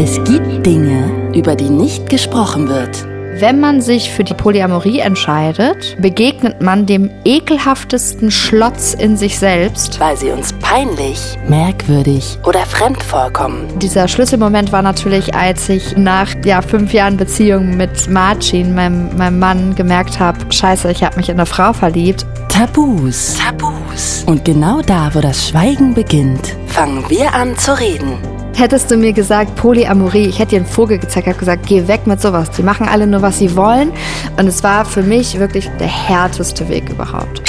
Es 0.00 0.22
gibt 0.22 0.64
Dinge, 0.64 1.32
über 1.34 1.56
die 1.56 1.70
nicht 1.70 2.08
gesprochen 2.08 2.68
wird. 2.68 3.04
Wenn 3.40 3.58
man 3.58 3.80
sich 3.80 4.12
für 4.12 4.22
die 4.22 4.32
Polyamorie 4.32 5.00
entscheidet, 5.00 6.00
begegnet 6.00 6.62
man 6.62 6.86
dem 6.86 7.10
ekelhaftesten 7.24 8.30
Schlotz 8.30 8.94
in 8.94 9.16
sich 9.16 9.40
selbst. 9.40 9.98
Weil 9.98 10.16
sie 10.16 10.30
uns 10.30 10.52
peinlich, 10.52 11.36
merkwürdig 11.48 12.38
oder 12.46 12.60
fremd 12.60 13.02
vorkommen. 13.02 13.66
Dieser 13.80 14.06
Schlüsselmoment 14.06 14.70
war 14.70 14.82
natürlich, 14.82 15.34
als 15.34 15.68
ich 15.68 15.96
nach 15.96 16.32
ja, 16.44 16.62
fünf 16.62 16.92
Jahren 16.92 17.16
Beziehung 17.16 17.76
mit 17.76 18.08
Marcin, 18.08 18.76
meinem, 18.76 19.16
meinem 19.16 19.40
Mann, 19.40 19.74
gemerkt 19.74 20.20
habe, 20.20 20.38
scheiße, 20.48 20.92
ich 20.92 21.02
habe 21.02 21.16
mich 21.16 21.28
in 21.28 21.38
eine 21.38 21.46
Frau 21.46 21.72
verliebt. 21.72 22.24
Tabus. 22.48 23.36
Tabus. 23.36 24.22
Und 24.26 24.44
genau 24.44 24.80
da, 24.80 25.10
wo 25.12 25.20
das 25.20 25.48
Schweigen 25.48 25.92
beginnt, 25.92 26.56
fangen 26.68 27.02
wir 27.10 27.34
an 27.34 27.58
zu 27.58 27.76
reden. 27.76 28.37
Hättest 28.58 28.90
du 28.90 28.96
mir 28.96 29.12
gesagt, 29.12 29.54
Polyamorie, 29.54 30.26
ich 30.26 30.40
hätte 30.40 30.50
dir 30.50 30.56
einen 30.56 30.66
Vogel 30.66 30.98
gezeigt, 30.98 31.28
habe 31.28 31.38
gesagt, 31.38 31.64
geh 31.68 31.86
weg 31.86 32.08
mit 32.08 32.20
sowas. 32.20 32.50
Die 32.50 32.64
machen 32.64 32.88
alle 32.88 33.06
nur, 33.06 33.22
was 33.22 33.38
sie 33.38 33.54
wollen. 33.54 33.92
Und 34.36 34.48
es 34.48 34.64
war 34.64 34.84
für 34.84 35.04
mich 35.04 35.38
wirklich 35.38 35.70
der 35.78 35.86
härteste 35.86 36.68
Weg 36.68 36.90
überhaupt. 36.90 37.40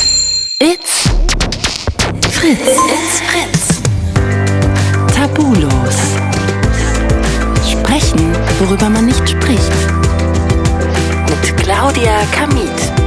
It's 0.60 1.10
Fritz. 2.30 2.60
It's 2.60 3.22
Fritz. 3.22 3.82
Tabulos. 5.16 5.98
Sprechen, 7.68 8.32
worüber 8.60 8.88
man 8.92 9.08
nicht 9.08 9.28
spricht. 9.28 9.74
Mit 11.28 11.58
Claudia 11.58 12.20
Kamit. 12.32 12.99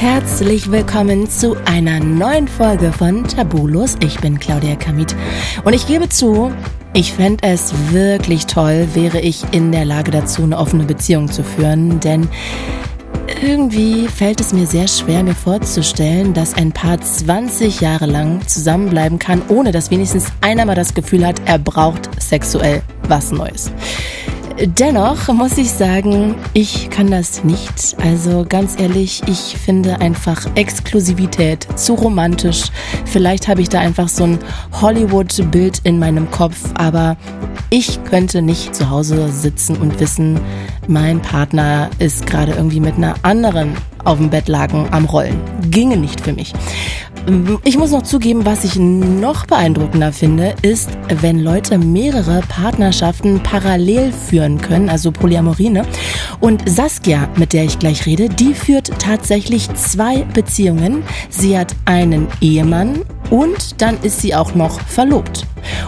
Herzlich 0.00 0.70
willkommen 0.70 1.28
zu 1.28 1.56
einer 1.64 1.98
neuen 1.98 2.46
Folge 2.46 2.92
von 2.92 3.24
Tabulos. 3.24 3.96
Ich 3.98 4.20
bin 4.20 4.38
Claudia 4.38 4.76
Kamit 4.76 5.16
und 5.64 5.72
ich 5.72 5.88
gebe 5.88 6.08
zu, 6.08 6.52
ich 6.94 7.12
fände 7.12 7.42
es 7.42 7.74
wirklich 7.90 8.46
toll, 8.46 8.86
wäre 8.94 9.18
ich 9.18 9.42
in 9.50 9.72
der 9.72 9.84
Lage 9.84 10.12
dazu, 10.12 10.44
eine 10.44 10.56
offene 10.56 10.84
Beziehung 10.84 11.28
zu 11.28 11.42
führen, 11.42 11.98
denn 11.98 12.28
irgendwie 13.42 14.06
fällt 14.06 14.40
es 14.40 14.52
mir 14.52 14.68
sehr 14.68 14.86
schwer, 14.86 15.24
mir 15.24 15.34
vorzustellen, 15.34 16.32
dass 16.32 16.54
ein 16.54 16.70
Paar 16.70 17.00
20 17.00 17.80
Jahre 17.80 18.06
lang 18.06 18.46
zusammenbleiben 18.46 19.18
kann, 19.18 19.42
ohne 19.48 19.72
dass 19.72 19.90
wenigstens 19.90 20.26
einer 20.40 20.64
mal 20.64 20.76
das 20.76 20.94
Gefühl 20.94 21.26
hat, 21.26 21.42
er 21.44 21.58
braucht 21.58 22.08
sexuell 22.22 22.82
was 23.08 23.32
Neues. 23.32 23.72
Dennoch 24.60 25.28
muss 25.28 25.56
ich 25.56 25.70
sagen, 25.70 26.34
ich 26.52 26.90
kann 26.90 27.12
das 27.12 27.44
nicht. 27.44 27.94
Also 28.02 28.44
ganz 28.48 28.80
ehrlich, 28.80 29.22
ich 29.28 29.56
finde 29.56 30.00
einfach 30.00 30.44
Exklusivität 30.56 31.68
zu 31.76 31.94
romantisch. 31.94 32.64
Vielleicht 33.04 33.46
habe 33.46 33.60
ich 33.60 33.68
da 33.68 33.78
einfach 33.78 34.08
so 34.08 34.24
ein 34.24 34.38
Hollywood-Bild 34.72 35.82
in 35.84 36.00
meinem 36.00 36.28
Kopf, 36.32 36.58
aber 36.74 37.16
ich 37.70 38.02
könnte 38.02 38.42
nicht 38.42 38.74
zu 38.74 38.90
Hause 38.90 39.28
sitzen 39.28 39.76
und 39.76 40.00
wissen, 40.00 40.40
mein 40.88 41.22
Partner 41.22 41.88
ist 42.00 42.26
gerade 42.26 42.52
irgendwie 42.52 42.80
mit 42.80 42.96
einer 42.96 43.14
anderen 43.22 43.76
auf 44.04 44.18
dem 44.18 44.30
Bettlaken 44.30 44.86
am 44.92 45.04
Rollen. 45.04 45.40
Ginge 45.70 45.96
nicht 45.96 46.20
für 46.20 46.32
mich. 46.32 46.52
Ich 47.64 47.76
muss 47.76 47.90
noch 47.90 48.04
zugeben, 48.04 48.46
was 48.46 48.64
ich 48.64 48.76
noch 48.76 49.44
beeindruckender 49.44 50.12
finde, 50.12 50.54
ist, 50.62 50.88
wenn 51.20 51.40
Leute 51.40 51.76
mehrere 51.76 52.40
Partnerschaften 52.48 53.42
parallel 53.42 54.12
führen 54.12 54.58
können, 54.58 54.88
also 54.88 55.12
Polyamorie. 55.12 55.68
Ne? 55.68 55.84
Und 56.40 56.66
Saskia, 56.66 57.28
mit 57.36 57.52
der 57.52 57.64
ich 57.64 57.78
gleich 57.78 58.06
rede, 58.06 58.30
die 58.30 58.54
führt 58.54 58.90
tatsächlich 58.98 59.68
zwei 59.74 60.22
Beziehungen. 60.32 61.02
Sie 61.28 61.58
hat 61.58 61.74
einen 61.84 62.28
Ehemann 62.40 63.00
und 63.30 63.80
dann 63.80 63.98
ist 64.02 64.20
sie 64.20 64.34
auch 64.34 64.54
noch 64.54 64.80
verlobt. 64.80 65.46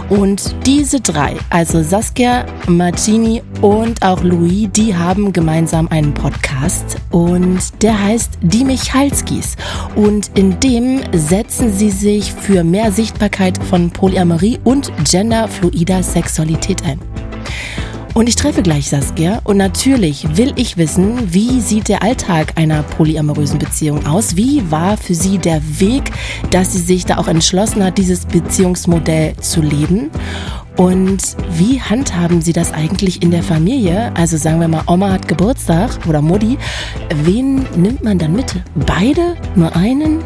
Und 0.08 0.54
diese 0.66 1.00
drei, 1.00 1.36
also 1.48 1.82
Saskia, 1.82 2.44
Martini 2.66 3.42
und 3.60 4.02
auch 4.02 4.22
Louis, 4.22 4.68
die 4.72 4.94
haben 4.94 5.32
gemeinsam 5.32 5.88
einen 5.88 6.12
Podcast 6.12 6.96
und 7.10 7.60
der 7.82 8.02
heißt 8.02 8.38
Die 8.42 8.64
Michalskis. 8.64 9.56
Und 9.94 10.30
in 10.36 10.58
dem 10.60 11.00
setzen 11.12 11.72
sie 11.72 11.90
sich 11.90 12.32
für 12.32 12.64
mehr 12.64 12.92
Sichtbarkeit 12.92 13.62
von 13.64 13.90
Polyamorie 13.90 14.58
und 14.64 14.92
genderfluider 15.10 16.02
Sexualität 16.02 16.84
ein. 16.84 17.00
Und 18.12 18.28
ich 18.28 18.34
treffe 18.34 18.62
gleich 18.62 18.88
Saskia 18.88 19.40
und 19.44 19.56
natürlich 19.56 20.36
will 20.36 20.52
ich 20.56 20.76
wissen, 20.76 21.32
wie 21.32 21.60
sieht 21.60 21.88
der 21.88 22.02
Alltag 22.02 22.52
einer 22.56 22.82
polyamorösen 22.82 23.58
Beziehung 23.58 24.04
aus? 24.06 24.36
Wie 24.36 24.68
war 24.70 24.96
für 24.96 25.14
sie 25.14 25.38
der 25.38 25.62
Weg, 25.78 26.10
dass 26.50 26.72
sie 26.72 26.80
sich 26.80 27.06
da 27.06 27.18
auch 27.18 27.28
entschlossen 27.28 27.84
hat, 27.84 27.98
dieses 27.98 28.26
Beziehungsmodell 28.26 29.36
zu 29.36 29.62
leben? 29.62 30.10
Und 30.76 31.36
wie 31.52 31.80
handhaben 31.80 32.40
Sie 32.40 32.52
das 32.52 32.72
eigentlich 32.72 33.22
in 33.22 33.30
der 33.30 33.42
Familie? 33.42 34.12
Also 34.16 34.36
sagen 34.36 34.60
wir 34.60 34.68
mal, 34.68 34.82
Oma 34.86 35.12
hat 35.12 35.28
Geburtstag 35.28 35.90
oder 36.08 36.22
Mutti. 36.22 36.58
Wen 37.22 37.66
nimmt 37.76 38.02
man 38.02 38.18
dann 38.18 38.32
mit? 38.32 38.54
Beide? 38.86 39.36
Nur 39.54 39.74
einen? 39.76 40.18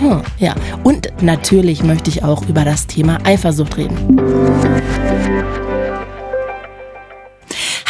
Hm, 0.00 0.22
ja. 0.38 0.54
Und 0.82 1.08
natürlich 1.20 1.82
möchte 1.82 2.10
ich 2.10 2.22
auch 2.24 2.48
über 2.48 2.64
das 2.64 2.86
Thema 2.86 3.18
Eifersucht 3.24 3.76
reden. 3.76 4.18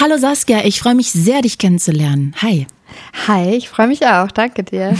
Hallo 0.00 0.16
Saskia, 0.16 0.64
ich 0.64 0.78
freue 0.78 0.94
mich 0.94 1.10
sehr, 1.10 1.42
dich 1.42 1.58
kennenzulernen. 1.58 2.32
Hi. 2.40 2.68
Hi, 3.26 3.56
ich 3.56 3.68
freue 3.68 3.88
mich 3.88 4.06
auch. 4.06 4.30
Danke 4.30 4.62
dir. 4.62 4.96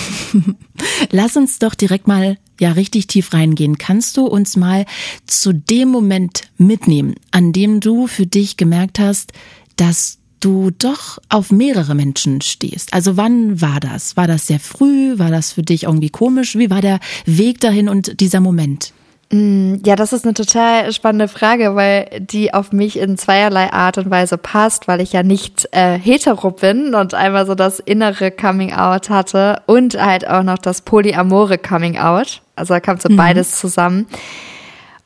Lass 1.13 1.37
uns 1.37 1.61
doch 1.61 1.77
direkt 1.77 2.09
mal 2.09 2.37
ja 2.59 2.73
richtig 2.73 3.07
tief 3.07 3.33
reingehen. 3.33 3.79
Kannst 3.79 4.17
du 4.17 4.27
uns 4.27 4.57
mal 4.57 4.87
zu 5.25 5.55
dem 5.55 5.91
Moment 5.91 6.51
mitnehmen, 6.57 7.15
an 7.31 7.53
dem 7.53 7.79
du 7.79 8.09
für 8.09 8.27
dich 8.27 8.57
gemerkt 8.57 8.99
hast, 8.99 9.33
dass 9.77 10.19
du 10.41 10.73
doch 10.73 11.19
auf 11.29 11.53
mehrere 11.53 11.95
Menschen 11.95 12.41
stehst. 12.41 12.93
Also 12.93 13.17
wann 13.17 13.61
war 13.61 13.79
das? 13.79 14.17
War 14.17 14.27
das 14.27 14.49
sehr 14.49 14.59
früh? 14.59 15.17
War 15.17 15.31
das 15.31 15.53
für 15.53 15.63
dich 15.63 15.85
irgendwie 15.85 16.11
komisch? 16.11 16.57
Wie 16.57 16.71
war 16.71 16.81
der 16.81 16.99
Weg 17.25 17.61
dahin 17.61 17.89
und 17.89 18.19
dieser 18.19 18.41
Moment? 18.41 18.93
Mm, 19.31 19.77
ja, 19.85 19.95
das 19.95 20.15
ist 20.15 20.25
eine 20.25 20.33
total 20.33 20.91
spannende 20.93 21.29
Frage, 21.29 21.75
weil 21.75 22.09
die 22.19 22.55
auf 22.55 22.73
mich 22.73 22.99
in 22.99 23.19
zweierlei 23.19 23.71
Art 23.73 23.99
und 23.99 24.11
Weise 24.11 24.39
passt, 24.39 24.89
weil 24.89 25.03
ich 25.03 25.13
ja 25.13 25.23
nicht 25.23 25.69
äh, 25.73 25.99
hetero 25.99 26.51
bin 26.51 26.95
und 26.95 27.13
einmal 27.13 27.47
so 27.47 27.55
das 27.55 27.79
innere 27.79 28.31
Coming 28.31 28.73
Out 28.73 29.11
hatte 29.11 29.63
und 29.67 30.01
halt 30.01 30.27
auch 30.27 30.43
noch 30.43 30.59
das 30.59 30.81
polyamore 30.81 31.59
Coming 31.59 31.99
Out. 31.99 32.41
Also 32.57 32.75
da 32.75 32.81
kam 32.81 32.99
so 32.99 33.11
mhm. 33.11 33.17
beides 33.17 33.59
zusammen. 33.59 34.07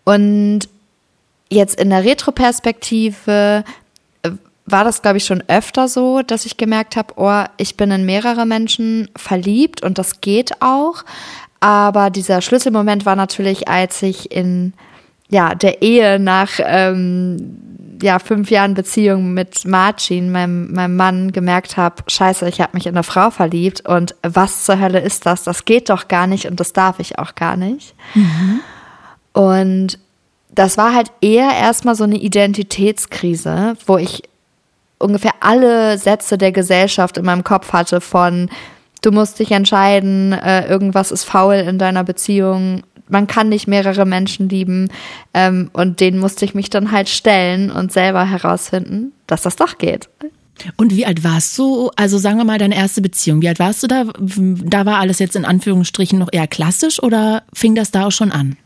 Und 0.04 0.68
jetzt 1.50 1.80
in 1.80 1.90
der 1.90 2.04
Retroperspektive 2.04 3.64
äh, 4.22 4.30
war 4.66 4.84
das, 4.84 5.02
glaube 5.02 5.18
ich, 5.18 5.24
schon 5.24 5.42
öfter 5.48 5.88
so, 5.88 6.22
dass 6.22 6.46
ich 6.46 6.56
gemerkt 6.56 6.94
habe, 6.94 7.14
oh, 7.16 7.44
ich 7.56 7.76
bin 7.76 7.90
in 7.90 8.06
mehrere 8.06 8.46
Menschen 8.46 9.10
verliebt 9.16 9.82
und 9.82 9.98
das 9.98 10.20
geht 10.20 10.62
auch. 10.62 11.04
Aber 11.62 12.10
dieser 12.10 12.42
Schlüsselmoment 12.42 13.06
war 13.06 13.14
natürlich, 13.14 13.68
als 13.68 14.02
ich 14.02 14.32
in 14.32 14.72
ja, 15.28 15.54
der 15.54 15.80
Ehe 15.80 16.18
nach 16.18 16.50
ähm, 16.58 17.96
ja, 18.02 18.18
fünf 18.18 18.50
Jahren 18.50 18.74
Beziehung 18.74 19.32
mit 19.32 19.64
Marcin, 19.64 20.32
meinem, 20.32 20.72
meinem 20.72 20.96
Mann, 20.96 21.30
gemerkt 21.30 21.76
habe, 21.76 22.02
scheiße, 22.08 22.48
ich 22.48 22.60
habe 22.60 22.72
mich 22.74 22.86
in 22.86 22.96
eine 22.96 23.04
Frau 23.04 23.30
verliebt 23.30 23.88
und 23.88 24.16
was 24.24 24.64
zur 24.64 24.80
Hölle 24.80 24.98
ist 24.98 25.24
das? 25.24 25.44
Das 25.44 25.64
geht 25.64 25.88
doch 25.88 26.08
gar 26.08 26.26
nicht 26.26 26.46
und 26.46 26.58
das 26.58 26.72
darf 26.72 26.98
ich 26.98 27.20
auch 27.20 27.36
gar 27.36 27.56
nicht. 27.56 27.94
Mhm. 28.14 28.60
Und 29.32 29.98
das 30.50 30.76
war 30.76 30.92
halt 30.92 31.12
eher 31.20 31.48
erstmal 31.54 31.94
so 31.94 32.02
eine 32.02 32.16
Identitätskrise, 32.16 33.76
wo 33.86 33.98
ich 33.98 34.24
ungefähr 34.98 35.34
alle 35.38 35.96
Sätze 35.96 36.38
der 36.38 36.50
Gesellschaft 36.50 37.18
in 37.18 37.24
meinem 37.24 37.44
Kopf 37.44 37.72
hatte 37.72 38.00
von 38.00 38.50
du 39.02 39.12
musst 39.12 39.38
dich 39.38 39.52
entscheiden, 39.52 40.32
äh, 40.32 40.66
irgendwas 40.66 41.12
ist 41.12 41.24
faul 41.24 41.56
in 41.56 41.78
deiner 41.78 42.04
Beziehung, 42.04 42.82
man 43.08 43.26
kann 43.26 43.48
nicht 43.48 43.68
mehrere 43.68 44.06
Menschen 44.06 44.48
lieben 44.48 44.88
ähm, 45.34 45.70
und 45.72 46.00
denen 46.00 46.18
musste 46.18 46.44
ich 46.44 46.54
mich 46.54 46.70
dann 46.70 46.90
halt 46.90 47.08
stellen 47.08 47.70
und 47.70 47.92
selber 47.92 48.24
herausfinden, 48.24 49.12
dass 49.26 49.42
das 49.42 49.56
doch 49.56 49.78
geht. 49.78 50.08
Und 50.76 50.94
wie 50.94 51.06
alt 51.06 51.24
warst 51.24 51.58
du? 51.58 51.90
Also 51.96 52.18
sagen 52.18 52.38
wir 52.38 52.44
mal 52.44 52.58
deine 52.58 52.76
erste 52.76 53.02
Beziehung. 53.02 53.42
Wie 53.42 53.48
alt 53.48 53.58
warst 53.58 53.82
du 53.82 53.86
da? 53.86 54.04
Da 54.16 54.86
war 54.86 54.98
alles 54.98 55.18
jetzt 55.18 55.34
in 55.34 55.44
Anführungsstrichen 55.44 56.18
noch 56.18 56.28
eher 56.30 56.46
klassisch 56.46 57.02
oder 57.02 57.42
fing 57.52 57.74
das 57.74 57.90
da 57.90 58.06
auch 58.06 58.12
schon 58.12 58.30
an? 58.30 58.56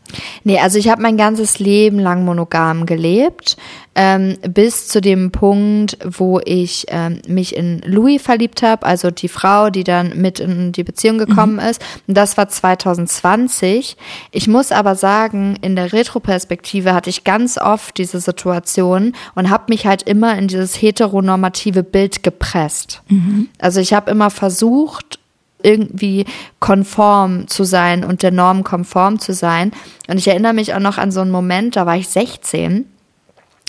Nee, 0.43 0.59
also 0.59 0.77
ich 0.77 0.89
habe 0.89 1.01
mein 1.01 1.17
ganzes 1.17 1.59
Leben 1.59 1.99
lang 1.99 2.23
monogam 2.25 2.85
gelebt, 2.85 3.57
ähm, 3.95 4.37
bis 4.47 4.87
zu 4.87 5.01
dem 5.01 5.31
Punkt, 5.31 5.97
wo 6.05 6.39
ich 6.45 6.85
ähm, 6.89 7.19
mich 7.27 7.55
in 7.55 7.81
Louis 7.83 8.21
verliebt 8.21 8.61
habe, 8.61 8.85
also 8.85 9.09
die 9.09 9.27
Frau, 9.27 9.71
die 9.71 9.83
dann 9.83 10.21
mit 10.21 10.39
in 10.39 10.71
die 10.71 10.83
Beziehung 10.83 11.17
gekommen 11.17 11.53
mhm. 11.53 11.59
ist. 11.59 11.83
Und 12.07 12.15
das 12.15 12.37
war 12.37 12.47
2020. 12.47 13.97
Ich 14.31 14.47
muss 14.47 14.71
aber 14.71 14.95
sagen, 14.95 15.57
in 15.61 15.75
der 15.75 15.93
Retroperspektive 15.93 16.93
hatte 16.93 17.09
ich 17.09 17.23
ganz 17.23 17.57
oft 17.57 17.97
diese 17.97 18.19
Situation 18.19 19.13
und 19.33 19.49
habe 19.49 19.65
mich 19.69 19.87
halt 19.87 20.03
immer 20.03 20.37
in 20.37 20.47
dieses 20.47 20.79
heteronormative 20.79 21.83
Bild 21.83 22.21
gepresst. 22.21 23.01
Mhm. 23.09 23.49
Also 23.57 23.79
ich 23.79 23.93
habe 23.93 24.11
immer 24.11 24.29
versucht, 24.29 25.19
irgendwie 25.63 26.25
konform 26.59 27.47
zu 27.47 27.63
sein 27.63 28.03
und 28.03 28.23
der 28.23 28.31
Norm 28.31 28.63
konform 28.63 29.19
zu 29.19 29.33
sein. 29.33 29.71
Und 30.07 30.17
ich 30.17 30.27
erinnere 30.27 30.53
mich 30.53 30.73
auch 30.73 30.79
noch 30.79 30.97
an 30.97 31.11
so 31.11 31.21
einen 31.21 31.31
Moment, 31.31 31.75
da 31.75 31.85
war 31.85 31.97
ich 31.97 32.07
16 32.09 32.85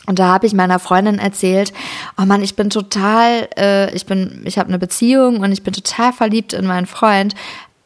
Und 0.06 0.18
da 0.18 0.28
habe 0.28 0.46
ich 0.46 0.54
meiner 0.54 0.78
Freundin 0.78 1.18
erzählt, 1.18 1.72
oh 2.20 2.24
Mann, 2.24 2.42
ich 2.42 2.56
bin 2.56 2.70
total, 2.70 3.48
äh, 3.58 3.94
ich 3.94 4.06
bin, 4.06 4.42
ich 4.44 4.58
habe 4.58 4.68
eine 4.68 4.78
Beziehung 4.78 5.40
und 5.40 5.52
ich 5.52 5.62
bin 5.62 5.72
total 5.72 6.12
verliebt 6.12 6.52
in 6.52 6.66
meinen 6.66 6.86
Freund, 6.86 7.34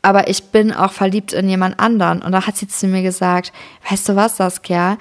aber 0.03 0.29
ich 0.29 0.45
bin 0.45 0.73
auch 0.73 0.93
verliebt 0.93 1.33
in 1.33 1.49
jemand 1.49 1.79
anderen. 1.79 2.23
Und 2.23 2.33
da 2.33 2.47
hat 2.47 2.57
sie 2.57 2.69
zu 2.69 2.89
mir 2.89 3.03
gesagt, 3.03 3.53
weißt 3.89 4.09
du 4.09 4.17
was, 4.17 4.37
Saskia, 4.37 4.99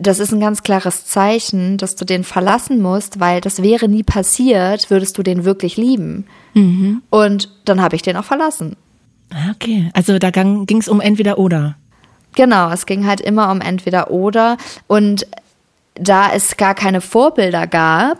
das 0.00 0.18
ist 0.18 0.32
ein 0.32 0.40
ganz 0.40 0.62
klares 0.62 1.04
Zeichen, 1.04 1.76
dass 1.76 1.94
du 1.94 2.04
den 2.04 2.24
verlassen 2.24 2.80
musst, 2.80 3.20
weil 3.20 3.40
das 3.40 3.62
wäre 3.62 3.88
nie 3.88 4.02
passiert, 4.02 4.90
würdest 4.90 5.18
du 5.18 5.22
den 5.22 5.44
wirklich 5.44 5.76
lieben. 5.76 6.26
Mhm. 6.54 7.02
Und 7.10 7.50
dann 7.66 7.82
habe 7.82 7.96
ich 7.96 8.02
den 8.02 8.16
auch 8.16 8.24
verlassen. 8.24 8.76
Ah, 9.30 9.50
okay, 9.54 9.90
also 9.92 10.18
da 10.18 10.30
ging 10.30 10.78
es 10.78 10.88
um 10.88 11.00
entweder 11.00 11.38
oder. 11.38 11.76
Genau, 12.34 12.70
es 12.70 12.86
ging 12.86 13.06
halt 13.06 13.20
immer 13.20 13.50
um 13.50 13.60
entweder 13.60 14.10
oder. 14.10 14.56
Und 14.86 15.26
da 15.94 16.32
es 16.32 16.56
gar 16.56 16.74
keine 16.74 17.02
Vorbilder 17.02 17.66
gab, 17.66 18.18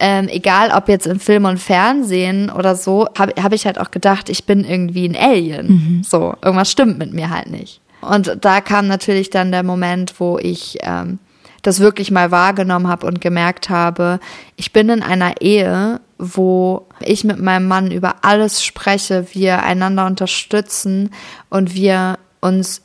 ähm, 0.00 0.28
egal 0.28 0.70
ob 0.72 0.88
jetzt 0.88 1.06
im 1.06 1.20
Film 1.20 1.44
und 1.44 1.58
Fernsehen 1.58 2.50
oder 2.50 2.74
so, 2.74 3.08
habe 3.16 3.40
hab 3.40 3.52
ich 3.52 3.66
halt 3.66 3.78
auch 3.78 3.90
gedacht, 3.90 4.28
ich 4.28 4.44
bin 4.44 4.64
irgendwie 4.64 5.08
ein 5.08 5.16
Alien. 5.16 5.66
Mhm. 5.68 6.02
So, 6.02 6.34
irgendwas 6.42 6.70
stimmt 6.70 6.98
mit 6.98 7.12
mir 7.12 7.30
halt 7.30 7.50
nicht. 7.50 7.80
Und 8.00 8.38
da 8.40 8.60
kam 8.60 8.86
natürlich 8.86 9.30
dann 9.30 9.52
der 9.52 9.62
Moment, 9.62 10.20
wo 10.20 10.38
ich 10.38 10.78
ähm, 10.82 11.18
das 11.62 11.80
wirklich 11.80 12.10
mal 12.10 12.30
wahrgenommen 12.30 12.88
habe 12.88 13.06
und 13.06 13.20
gemerkt 13.20 13.70
habe, 13.70 14.20
ich 14.56 14.72
bin 14.72 14.88
in 14.88 15.02
einer 15.02 15.40
Ehe, 15.40 16.00
wo 16.18 16.86
ich 17.00 17.24
mit 17.24 17.40
meinem 17.40 17.68
Mann 17.68 17.90
über 17.90 18.16
alles 18.22 18.64
spreche, 18.64 19.26
wir 19.32 19.62
einander 19.62 20.06
unterstützen 20.06 21.10
und 21.50 21.74
wir 21.74 22.18
uns 22.40 22.82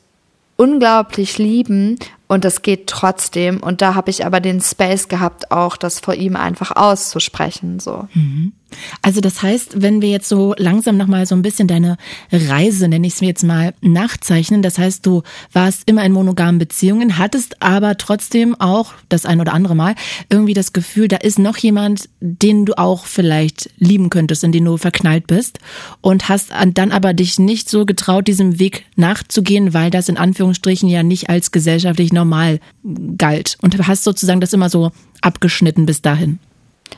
unglaublich 0.56 1.38
lieben 1.38 1.98
und 2.26 2.44
das 2.44 2.62
geht 2.62 2.86
trotzdem. 2.86 3.62
Und 3.62 3.82
da 3.82 3.94
habe 3.94 4.10
ich 4.10 4.24
aber 4.24 4.40
den 4.40 4.60
Space 4.60 5.08
gehabt, 5.08 5.50
auch 5.50 5.76
das 5.76 6.00
vor 6.00 6.14
ihm 6.14 6.36
einfach 6.36 6.72
auszusprechen. 6.74 7.80
So. 7.80 8.08
Mhm. 8.14 8.52
Also 9.02 9.20
das 9.20 9.42
heißt, 9.42 9.82
wenn 9.82 10.02
wir 10.02 10.10
jetzt 10.10 10.28
so 10.28 10.54
langsam 10.56 10.96
nochmal 10.96 11.26
so 11.26 11.34
ein 11.34 11.42
bisschen 11.42 11.68
deine 11.68 11.96
Reise, 12.32 12.88
nenne 12.88 13.06
ich 13.06 13.14
es 13.14 13.20
mir 13.20 13.28
jetzt 13.28 13.44
mal, 13.44 13.74
nachzeichnen, 13.80 14.62
das 14.62 14.78
heißt, 14.78 15.04
du 15.06 15.22
warst 15.52 15.88
immer 15.88 16.04
in 16.04 16.12
monogamen 16.12 16.58
Beziehungen, 16.58 17.18
hattest 17.18 17.62
aber 17.62 17.96
trotzdem 17.96 18.58
auch 18.60 18.92
das 19.08 19.26
ein 19.26 19.40
oder 19.40 19.52
andere 19.52 19.74
Mal 19.74 19.94
irgendwie 20.28 20.54
das 20.54 20.72
Gefühl, 20.72 21.08
da 21.08 21.16
ist 21.16 21.38
noch 21.38 21.56
jemand, 21.56 22.08
den 22.20 22.64
du 22.64 22.76
auch 22.76 23.06
vielleicht 23.06 23.70
lieben 23.78 24.10
könntest, 24.10 24.44
in 24.44 24.52
den 24.52 24.64
du 24.64 24.76
verknallt 24.76 25.26
bist 25.26 25.58
und 26.00 26.28
hast 26.28 26.52
dann 26.74 26.92
aber 26.92 27.14
dich 27.14 27.38
nicht 27.38 27.68
so 27.68 27.86
getraut, 27.86 28.26
diesem 28.26 28.58
Weg 28.58 28.84
nachzugehen, 28.96 29.74
weil 29.74 29.90
das 29.90 30.08
in 30.08 30.16
Anführungsstrichen 30.16 30.88
ja 30.88 31.02
nicht 31.02 31.28
als 31.28 31.52
gesellschaftlich 31.52 32.12
normal 32.12 32.60
galt 33.18 33.56
und 33.62 33.86
hast 33.86 34.04
sozusagen 34.04 34.40
das 34.40 34.52
immer 34.52 34.68
so 34.68 34.92
abgeschnitten 35.20 35.86
bis 35.86 36.02
dahin. 36.02 36.38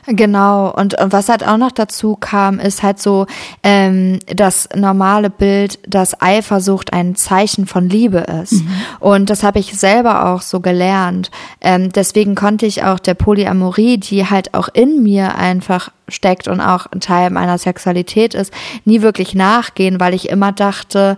Genau, 0.05 0.71
und, 0.71 0.99
und 0.99 1.11
was 1.11 1.27
halt 1.27 1.45
auch 1.45 1.57
noch 1.57 1.71
dazu 1.71 2.15
kam, 2.15 2.59
ist 2.59 2.81
halt 2.81 2.99
so 2.99 3.25
ähm, 3.61 4.19
das 4.27 4.69
normale 4.73 5.29
Bild, 5.29 5.79
dass 5.85 6.21
Eifersucht 6.21 6.93
ein 6.93 7.15
Zeichen 7.15 7.67
von 7.67 7.89
Liebe 7.89 8.19
ist. 8.19 8.53
Mhm. 8.53 8.69
Und 8.99 9.29
das 9.29 9.43
habe 9.43 9.59
ich 9.59 9.77
selber 9.77 10.27
auch 10.27 10.41
so 10.41 10.61
gelernt. 10.61 11.29
Ähm, 11.59 11.91
deswegen 11.91 12.35
konnte 12.35 12.65
ich 12.65 12.83
auch 12.83 12.99
der 12.99 13.15
Polyamorie, 13.15 13.97
die 13.97 14.29
halt 14.29 14.53
auch 14.53 14.69
in 14.71 15.03
mir 15.03 15.35
einfach 15.35 15.91
steckt 16.07 16.47
und 16.47 16.61
auch 16.61 16.85
ein 16.85 17.01
Teil 17.01 17.29
meiner 17.29 17.57
Sexualität 17.57 18.33
ist, 18.33 18.53
nie 18.85 19.01
wirklich 19.01 19.35
nachgehen, 19.35 19.99
weil 19.99 20.13
ich 20.13 20.29
immer 20.29 20.53
dachte, 20.53 21.17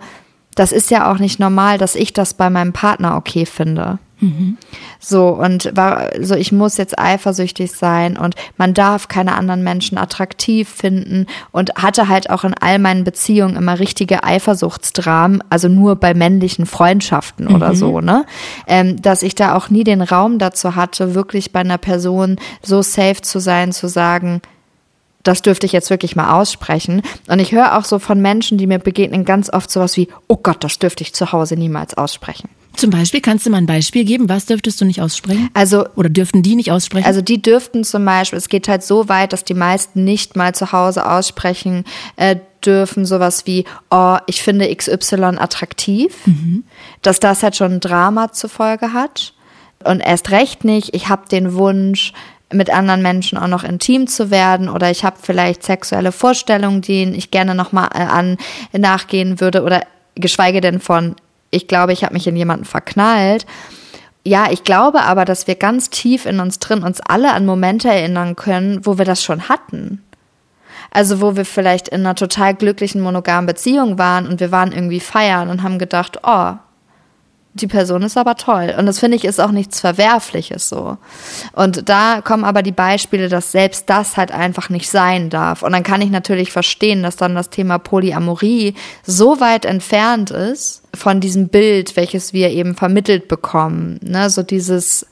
das 0.55 0.71
ist 0.71 0.89
ja 0.89 1.11
auch 1.11 1.19
nicht 1.19 1.39
normal, 1.39 1.77
dass 1.77 1.93
ich 1.93 2.11
das 2.11 2.33
bei 2.33 2.49
meinem 2.49 2.73
Partner 2.73 3.17
okay 3.17 3.45
finde. 3.45 3.99
Mhm. 4.19 4.57
So, 4.99 5.29
und 5.29 5.75
war, 5.75 6.09
so 6.21 6.35
ich 6.35 6.51
muss 6.51 6.77
jetzt 6.77 6.99
eifersüchtig 6.99 7.71
sein 7.71 8.17
und 8.17 8.35
man 8.57 8.73
darf 8.73 9.07
keine 9.07 9.35
anderen 9.35 9.63
Menschen 9.63 9.97
attraktiv 9.97 10.67
finden 10.69 11.25
und 11.51 11.75
hatte 11.75 12.09
halt 12.09 12.29
auch 12.29 12.43
in 12.43 12.53
all 12.53 12.79
meinen 12.79 13.03
Beziehungen 13.03 13.55
immer 13.55 13.79
richtige 13.79 14.23
Eifersuchtsdramen, 14.23 15.43
also 15.49 15.67
nur 15.67 15.95
bei 15.95 16.13
männlichen 16.13 16.65
Freundschaften 16.65 17.47
mhm. 17.47 17.55
oder 17.55 17.75
so, 17.75 18.01
ne? 18.01 18.25
Ähm, 18.67 19.01
dass 19.01 19.23
ich 19.23 19.35
da 19.35 19.55
auch 19.55 19.69
nie 19.69 19.83
den 19.83 20.01
Raum 20.01 20.37
dazu 20.37 20.75
hatte, 20.75 21.15
wirklich 21.15 21.51
bei 21.51 21.61
einer 21.61 21.77
Person 21.77 22.37
so 22.61 22.81
safe 22.81 23.21
zu 23.21 23.39
sein, 23.39 23.71
zu 23.71 23.87
sagen, 23.87 24.41
das 25.23 25.41
dürfte 25.41 25.65
ich 25.65 25.73
jetzt 25.73 25.89
wirklich 25.89 26.15
mal 26.15 26.31
aussprechen. 26.31 27.01
Und 27.27 27.39
ich 27.39 27.51
höre 27.51 27.77
auch 27.77 27.83
so 27.83 27.99
von 27.99 28.21
Menschen, 28.21 28.57
die 28.57 28.67
mir 28.67 28.79
begegnen, 28.79 29.25
ganz 29.25 29.51
oft 29.51 29.69
sowas 29.69 29.97
wie, 29.97 30.07
oh 30.27 30.37
Gott, 30.37 30.63
das 30.63 30.79
dürfte 30.79 31.03
ich 31.03 31.13
zu 31.13 31.31
Hause 31.31 31.55
niemals 31.55 31.95
aussprechen. 31.95 32.49
Zum 32.79 32.91
Beispiel, 32.91 33.19
kannst 33.19 33.45
du 33.45 33.49
mal 33.49 33.57
ein 33.57 33.65
Beispiel 33.65 34.05
geben? 34.05 34.29
Was 34.29 34.45
dürftest 34.45 34.79
du 34.79 34.85
nicht 34.85 35.01
aussprechen? 35.01 35.49
Also, 35.53 35.85
oder 35.97 36.07
dürften 36.07 36.43
die 36.43 36.55
nicht 36.55 36.71
aussprechen? 36.71 37.05
Also, 37.05 37.21
die 37.21 37.41
dürften 37.41 37.83
zum 37.83 38.05
Beispiel, 38.05 38.37
es 38.37 38.47
geht 38.47 38.69
halt 38.69 38.83
so 38.83 39.09
weit, 39.09 39.33
dass 39.33 39.43
die 39.43 39.53
meisten 39.53 40.05
nicht 40.05 40.37
mal 40.37 40.55
zu 40.55 40.71
Hause 40.71 41.09
aussprechen 41.09 41.83
äh, 42.15 42.37
dürfen, 42.65 43.05
sowas 43.05 43.45
wie, 43.45 43.65
oh, 43.89 44.17
ich 44.27 44.41
finde 44.41 44.73
XY 44.73 45.39
attraktiv, 45.39 46.15
mhm. 46.25 46.63
dass 47.01 47.19
das 47.19 47.43
halt 47.43 47.57
schon 47.57 47.73
ein 47.73 47.79
Drama 47.81 48.31
zur 48.31 48.49
Folge 48.49 48.93
hat. 48.93 49.33
Und 49.83 49.99
erst 49.99 50.31
recht 50.31 50.63
nicht, 50.63 50.95
ich 50.95 51.09
habe 51.09 51.27
den 51.29 51.55
Wunsch, 51.55 52.13
mit 52.51 52.69
anderen 52.69 53.01
Menschen 53.01 53.37
auch 53.37 53.47
noch 53.47 53.63
intim 53.63 54.07
zu 54.07 54.31
werden 54.31 54.69
oder 54.69 54.89
ich 54.89 55.03
habe 55.03 55.17
vielleicht 55.21 55.63
sexuelle 55.63 56.11
Vorstellungen, 56.11 56.81
denen 56.81 57.13
ich 57.13 57.29
gerne 57.29 57.53
nochmal 57.53 57.89
äh, 57.93 57.99
an 57.99 58.37
nachgehen 58.71 59.39
würde 59.39 59.63
oder 59.63 59.85
geschweige 60.15 60.59
denn 60.61 60.79
von 60.79 61.15
ich 61.51 61.67
glaube, 61.67 61.93
ich 61.93 62.03
habe 62.03 62.13
mich 62.13 62.27
in 62.27 62.35
jemanden 62.35 62.65
verknallt. 62.65 63.45
Ja, 64.25 64.51
ich 64.51 64.63
glaube 64.63 65.01
aber, 65.01 65.25
dass 65.25 65.47
wir 65.47 65.55
ganz 65.55 65.89
tief 65.89 66.25
in 66.25 66.39
uns 66.39 66.59
drin 66.59 66.83
uns 66.83 67.01
alle 67.01 67.33
an 67.33 67.45
Momente 67.45 67.89
erinnern 67.89 68.35
können, 68.35 68.85
wo 68.85 68.97
wir 68.97 69.05
das 69.05 69.23
schon 69.23 69.49
hatten. 69.49 70.03
Also 70.91 71.21
wo 71.21 71.35
wir 71.35 71.45
vielleicht 71.45 71.87
in 71.87 72.01
einer 72.01 72.15
total 72.15 72.53
glücklichen 72.55 73.01
monogamen 73.01 73.45
Beziehung 73.45 73.97
waren 73.97 74.27
und 74.27 74.39
wir 74.39 74.51
waren 74.51 74.71
irgendwie 74.71 74.99
feiern 74.99 75.49
und 75.49 75.63
haben 75.63 75.79
gedacht, 75.79 76.19
oh, 76.23 76.53
die 77.61 77.67
Person 77.67 78.01
ist 78.01 78.17
aber 78.17 78.35
toll. 78.35 78.73
Und 78.77 78.85
das 78.85 78.99
finde 78.99 79.17
ich 79.17 79.25
ist 79.25 79.39
auch 79.39 79.51
nichts 79.51 79.79
Verwerfliches 79.79 80.69
so. 80.69 80.97
Und 81.53 81.89
da 81.89 82.21
kommen 82.21 82.43
aber 82.43 82.61
die 82.61 82.71
Beispiele, 82.71 83.29
dass 83.29 83.51
selbst 83.51 83.89
das 83.89 84.17
halt 84.17 84.31
einfach 84.31 84.69
nicht 84.69 84.89
sein 84.89 85.29
darf. 85.29 85.63
Und 85.63 85.71
dann 85.71 85.83
kann 85.83 86.01
ich 86.01 86.09
natürlich 86.09 86.51
verstehen, 86.51 87.03
dass 87.03 87.15
dann 87.15 87.35
das 87.35 87.49
Thema 87.49 87.77
Polyamorie 87.77 88.73
so 89.03 89.39
weit 89.39 89.65
entfernt 89.65 90.31
ist 90.31 90.83
von 90.93 91.19
diesem 91.19 91.49
Bild, 91.49 91.95
welches 91.95 92.33
wir 92.33 92.49
eben 92.49 92.75
vermittelt 92.75 93.27
bekommen. 93.27 93.99
Ne? 94.01 94.29
So 94.29 94.43
dieses, 94.43 95.05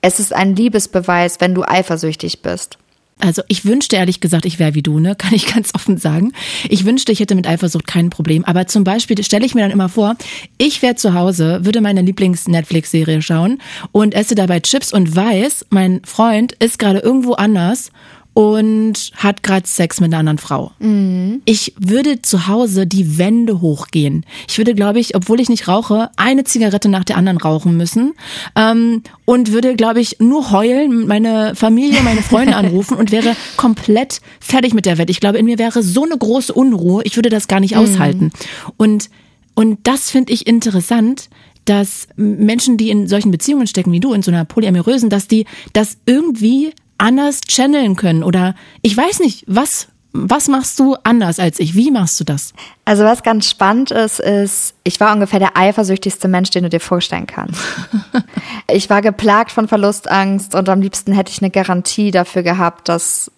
es 0.00 0.20
ist 0.20 0.32
ein 0.32 0.54
Liebesbeweis, 0.54 1.40
wenn 1.40 1.54
du 1.54 1.64
eifersüchtig 1.64 2.42
bist. 2.42 2.78
Also 3.18 3.42
ich 3.48 3.64
wünschte 3.64 3.96
ehrlich 3.96 4.20
gesagt, 4.20 4.44
ich 4.44 4.58
wäre 4.58 4.74
wie 4.74 4.82
du, 4.82 4.98
ne? 5.00 5.14
Kann 5.18 5.34
ich 5.34 5.46
ganz 5.46 5.74
offen 5.74 5.96
sagen. 5.96 6.32
Ich 6.68 6.84
wünschte, 6.84 7.12
ich 7.12 7.20
hätte 7.20 7.34
mit 7.34 7.46
Eifersucht 7.46 7.86
kein 7.86 8.10
Problem. 8.10 8.44
Aber 8.44 8.66
zum 8.66 8.84
Beispiel 8.84 9.22
stelle 9.24 9.46
ich 9.46 9.54
mir 9.54 9.62
dann 9.62 9.70
immer 9.70 9.88
vor, 9.88 10.16
ich 10.58 10.82
wäre 10.82 10.96
zu 10.96 11.14
Hause, 11.14 11.64
würde 11.64 11.80
meine 11.80 12.02
Lieblings-Netflix-Serie 12.02 13.22
schauen 13.22 13.60
und 13.92 14.14
esse 14.14 14.34
dabei 14.34 14.60
Chips 14.60 14.92
und 14.92 15.16
weiß, 15.16 15.66
mein 15.70 16.02
Freund 16.04 16.52
ist 16.52 16.78
gerade 16.78 16.98
irgendwo 16.98 17.32
anders 17.34 17.90
und 18.36 19.12
hat 19.16 19.42
gerade 19.42 19.66
Sex 19.66 19.98
mit 19.98 20.12
einer 20.12 20.18
anderen 20.18 20.36
Frau. 20.36 20.72
Mhm. 20.78 21.40
Ich 21.46 21.72
würde 21.78 22.20
zu 22.20 22.48
Hause 22.48 22.86
die 22.86 23.16
Wände 23.16 23.62
hochgehen. 23.62 24.26
Ich 24.46 24.58
würde, 24.58 24.74
glaube 24.74 25.00
ich, 25.00 25.16
obwohl 25.16 25.40
ich 25.40 25.48
nicht 25.48 25.68
rauche, 25.68 26.10
eine 26.18 26.44
Zigarette 26.44 26.90
nach 26.90 27.04
der 27.04 27.16
anderen 27.16 27.38
rauchen 27.38 27.78
müssen 27.78 28.12
ähm, 28.54 29.02
und 29.24 29.52
würde, 29.52 29.74
glaube 29.74 30.00
ich, 30.00 30.20
nur 30.20 30.50
heulen, 30.50 31.06
meine 31.06 31.54
Familie, 31.54 32.02
meine 32.02 32.20
Freunde 32.20 32.56
anrufen 32.56 32.98
und 32.98 33.10
wäre 33.10 33.34
komplett 33.56 34.20
fertig 34.38 34.74
mit 34.74 34.84
der 34.84 34.98
Welt. 34.98 35.08
Ich 35.08 35.20
glaube, 35.20 35.38
in 35.38 35.46
mir 35.46 35.58
wäre 35.58 35.82
so 35.82 36.04
eine 36.04 36.18
große 36.18 36.52
Unruhe, 36.52 37.04
ich 37.04 37.16
würde 37.16 37.30
das 37.30 37.48
gar 37.48 37.60
nicht 37.60 37.74
mhm. 37.74 37.80
aushalten. 37.80 38.32
Und 38.76 39.08
und 39.54 39.78
das 39.84 40.10
finde 40.10 40.34
ich 40.34 40.46
interessant, 40.46 41.30
dass 41.64 42.08
Menschen, 42.16 42.76
die 42.76 42.90
in 42.90 43.08
solchen 43.08 43.30
Beziehungen 43.30 43.66
stecken 43.66 43.92
wie 43.92 44.00
du, 44.00 44.12
in 44.12 44.20
so 44.20 44.30
einer 44.30 44.44
polyamorösen, 44.44 45.08
dass 45.08 45.26
die 45.26 45.46
das 45.72 45.96
irgendwie 46.04 46.74
anders 46.98 47.42
channeln 47.42 47.96
können 47.96 48.22
oder 48.22 48.54
ich 48.82 48.96
weiß 48.96 49.20
nicht, 49.20 49.44
was 49.46 49.88
was 50.18 50.48
machst 50.48 50.78
du 50.78 50.96
anders 51.02 51.38
als 51.38 51.60
ich? 51.60 51.74
Wie 51.74 51.90
machst 51.90 52.18
du 52.18 52.24
das? 52.24 52.54
Also 52.84 53.04
was 53.04 53.22
ganz 53.22 53.50
spannend 53.50 53.90
ist, 53.90 54.18
ist, 54.18 54.74
ich 54.82 54.98
war 54.98 55.12
ungefähr 55.12 55.38
der 55.38 55.56
eifersüchtigste 55.56 56.28
Mensch, 56.28 56.50
den 56.50 56.62
du 56.62 56.70
dir 56.70 56.80
vorstellen 56.80 57.26
kannst. 57.26 57.60
ich 58.70 58.88
war 58.88 59.02
geplagt 59.02 59.52
von 59.52 59.68
Verlustangst 59.68 60.54
und 60.54 60.68
am 60.68 60.80
liebsten 60.80 61.12
hätte 61.12 61.32
ich 61.32 61.42
eine 61.42 61.50
Garantie 61.50 62.10
dafür 62.10 62.42
gehabt, 62.42 62.88
dass 62.88 63.30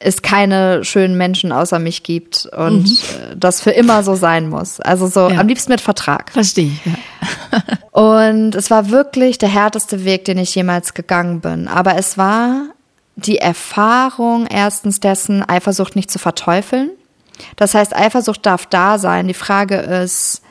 es 0.00 0.22
keine 0.22 0.84
schönen 0.84 1.16
Menschen 1.16 1.50
außer 1.50 1.78
mich 1.78 2.04
gibt 2.04 2.46
und 2.46 2.84
mhm. 2.84 3.32
Äh, 3.32 3.36
das 3.36 3.60
für 3.60 3.70
immer 3.70 4.02
so 4.02 4.14
sein 4.14 4.48
muss. 4.48 4.80
Also 4.80 5.08
so 5.08 5.28
ja. 5.28 5.40
am 5.40 5.48
liebsten 5.48 5.72
mit 5.72 5.80
Vertrag. 5.80 6.30
Verstehe. 6.30 6.72
Ja. 6.84 7.62
und 7.90 8.54
es 8.54 8.70
war 8.70 8.90
wirklich 8.90 9.38
der 9.38 9.48
härteste 9.48 10.04
Weg, 10.04 10.24
den 10.24 10.38
ich 10.38 10.54
jemals 10.54 10.94
gegangen 10.94 11.40
bin. 11.40 11.66
Aber 11.66 11.96
es 11.96 12.16
war 12.16 12.68
die 13.18 13.38
Erfahrung 13.38 14.46
erstens 14.46 15.00
dessen, 15.00 15.42
Eifersucht 15.42 15.96
nicht 15.96 16.10
zu 16.10 16.20
verteufeln. 16.20 16.90
Das 17.56 17.74
heißt, 17.74 17.94
Eifersucht 17.94 18.46
darf 18.46 18.66
da 18.66 18.98
sein. 18.98 19.26
Die 19.26 19.34
Frage 19.34 19.76
ist, 19.76 20.42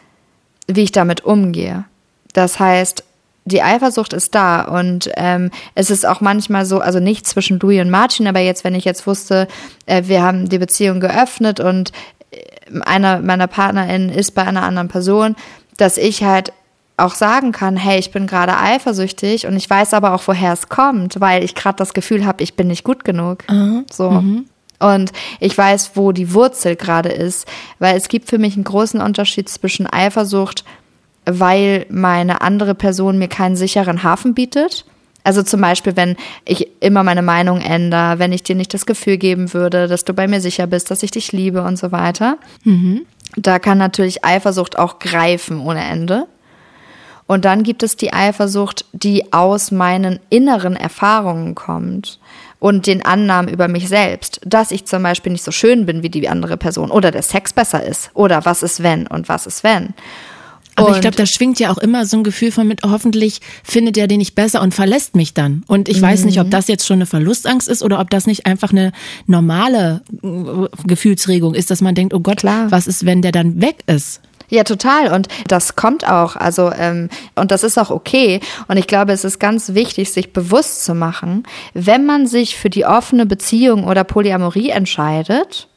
wie 0.67 0.83
ich 0.83 0.91
damit 0.91 1.23
umgehe. 1.23 1.85
Das 2.33 2.59
heißt, 2.59 3.05
die 3.45 3.63
Eifersucht 3.63 4.11
ist 4.11 4.35
da 4.35 4.63
und 4.63 5.09
ähm, 5.15 5.49
es 5.75 5.89
ist 5.89 6.05
auch 6.05 6.19
manchmal 6.19 6.65
so, 6.65 6.79
also 6.79 6.99
nicht 6.99 7.25
zwischen 7.25 7.57
Louis 7.59 7.79
und 7.79 7.89
Martin, 7.89 8.27
aber 8.27 8.41
jetzt, 8.41 8.65
wenn 8.65 8.75
ich 8.75 8.83
jetzt 8.83 9.07
wusste, 9.07 9.47
äh, 9.85 10.03
wir 10.05 10.21
haben 10.21 10.49
die 10.49 10.57
Beziehung 10.57 10.99
geöffnet 10.99 11.61
und 11.61 11.93
äh, 12.31 12.81
einer 12.81 13.19
meiner 13.19 13.47
PartnerInnen 13.47 14.09
ist 14.09 14.31
bei 14.31 14.43
einer 14.43 14.63
anderen 14.63 14.89
Person, 14.89 15.37
dass 15.77 15.97
ich 15.97 16.25
halt 16.25 16.51
auch 16.97 17.15
sagen 17.15 17.51
kann, 17.51 17.77
hey, 17.77 17.99
ich 17.99 18.11
bin 18.11 18.27
gerade 18.27 18.57
eifersüchtig 18.57 19.47
und 19.47 19.55
ich 19.55 19.69
weiß 19.69 19.93
aber 19.93 20.13
auch, 20.13 20.23
woher 20.25 20.53
es 20.53 20.67
kommt, 20.67 21.19
weil 21.19 21.43
ich 21.43 21.55
gerade 21.55 21.77
das 21.77 21.93
Gefühl 21.93 22.25
habe, 22.25 22.43
ich 22.43 22.55
bin 22.55 22.67
nicht 22.67 22.83
gut 22.83 23.03
genug. 23.03 23.43
Mhm. 23.49 23.85
So. 23.91 24.11
Mhm. 24.11 24.45
Und 24.79 25.11
ich 25.39 25.57
weiß, 25.57 25.91
wo 25.95 26.11
die 26.11 26.33
Wurzel 26.33 26.75
gerade 26.75 27.09
ist, 27.09 27.47
weil 27.79 27.95
es 27.95 28.09
gibt 28.09 28.29
für 28.29 28.37
mich 28.37 28.55
einen 28.55 28.63
großen 28.63 29.01
Unterschied 29.01 29.49
zwischen 29.49 29.87
Eifersucht 29.87 30.63
weil 31.27 31.85
meine 31.89 32.41
andere 32.41 32.73
Person 32.73 33.17
mir 33.17 33.27
keinen 33.27 33.57
sicheren 33.57 34.03
Hafen 34.03 34.33
bietet. 34.33 34.85
Also 35.23 35.43
zum 35.43 35.59
Beispiel, 35.59 35.97
wenn 35.97 36.15
ich 36.45 36.69
immer 36.79 37.03
meine 37.03 37.21
Meinung 37.21 37.59
ändere, 37.59 38.17
wenn 38.17 38.31
ich 38.31 38.43
dir 38.43 38.55
nicht 38.55 38.73
das 38.73 38.85
Gefühl 38.85 39.17
geben 39.17 39.53
würde, 39.53 39.87
dass 39.87 40.05
du 40.05 40.13
bei 40.13 40.27
mir 40.27 40.39
sicher 40.39 40.67
bist, 40.67 40.89
dass 40.89 41.03
ich 41.03 41.11
dich 41.11 41.33
liebe 41.33 41.63
und 41.63 41.77
so 41.77 41.91
weiter. 41.91 42.37
Mhm. 42.63 43.05
Da 43.35 43.59
kann 43.59 43.77
natürlich 43.77 44.23
Eifersucht 44.23 44.79
auch 44.79 44.99
greifen 44.99 45.59
ohne 45.59 45.83
Ende. 45.83 46.27
Und 47.27 47.43
dann 47.45 47.63
gibt 47.63 47.83
es 47.83 47.97
die 47.97 48.13
Eifersucht, 48.13 48.85
die 48.93 49.33
aus 49.33 49.71
meinen 49.71 50.19
inneren 50.29 50.75
Erfahrungen 50.75 51.55
kommt 51.55 52.19
und 52.59 52.87
den 52.87 53.05
Annahmen 53.05 53.53
über 53.53 53.67
mich 53.67 53.89
selbst, 53.89 54.39
dass 54.45 54.71
ich 54.71 54.85
zum 54.85 55.03
Beispiel 55.03 55.33
nicht 55.33 55.43
so 55.43 55.51
schön 55.51 55.85
bin 55.85 56.03
wie 56.03 56.09
die 56.09 56.27
andere 56.29 56.57
Person 56.57 56.89
oder 56.89 57.11
der 57.11 57.21
Sex 57.21 57.53
besser 57.53 57.83
ist 57.83 58.09
oder 58.13 58.45
was 58.45 58.63
ist 58.63 58.81
wenn 58.81 59.07
und 59.07 59.29
was 59.29 59.45
ist 59.45 59.63
wenn. 59.63 59.93
Aber 60.75 60.89
und 60.89 60.95
ich 60.95 61.01
glaube, 61.01 61.17
da 61.17 61.25
schwingt 61.25 61.59
ja 61.59 61.71
auch 61.71 61.79
immer 61.79 62.05
so 62.05 62.17
ein 62.17 62.23
Gefühl 62.23 62.51
von 62.51 62.67
mit, 62.67 62.81
hoffentlich 62.83 63.41
findet 63.63 63.97
er 63.97 64.07
den 64.07 64.19
nicht 64.19 64.35
besser 64.35 64.61
und 64.61 64.75
verlässt 64.75 65.15
mich 65.15 65.33
dann. 65.33 65.63
Und 65.65 65.89
ich 65.89 65.97
mhm. 65.97 66.03
weiß 66.03 66.25
nicht, 66.25 66.39
ob 66.39 66.47
mhm. 66.47 66.51
das 66.51 66.67
jetzt 66.67 66.85
schon 66.85 66.97
eine 66.97 67.07
Verlustangst 67.07 67.67
ist 67.67 67.81
oder 67.81 67.99
ob 67.99 68.11
das 68.11 68.27
nicht 68.27 68.45
einfach 68.45 68.71
eine 68.71 68.91
normale 69.25 70.01
äh, 70.23 70.87
Gefühlsregung 70.87 71.55
ist, 71.55 71.71
dass 71.71 71.81
man 71.81 71.95
denkt, 71.95 72.13
oh 72.13 72.19
Gott, 72.19 72.37
Klar. 72.37 72.69
was 72.69 72.85
ist, 72.85 73.07
wenn 73.07 73.23
der 73.23 73.31
dann 73.31 73.59
weg 73.59 73.77
ist? 73.87 74.21
Ja, 74.49 74.63
total. 74.63 75.13
Und 75.13 75.27
das 75.47 75.75
kommt 75.75 76.07
auch. 76.07 76.35
Also, 76.35 76.71
ähm, 76.71 77.09
und 77.35 77.51
das 77.51 77.63
ist 77.63 77.77
auch 77.77 77.89
okay. 77.89 78.39
Und 78.67 78.77
ich 78.77 78.87
glaube, 78.87 79.11
es 79.11 79.25
ist 79.25 79.39
ganz 79.39 79.73
wichtig, 79.73 80.11
sich 80.11 80.31
bewusst 80.31 80.85
zu 80.85 80.95
machen, 80.95 81.43
wenn 81.73 82.05
man 82.05 82.27
sich 82.27 82.57
für 82.57 82.69
die 82.69 82.85
offene 82.85 83.25
Beziehung 83.25 83.83
oder 83.83 84.03
Polyamorie 84.03 84.69
entscheidet, 84.69 85.67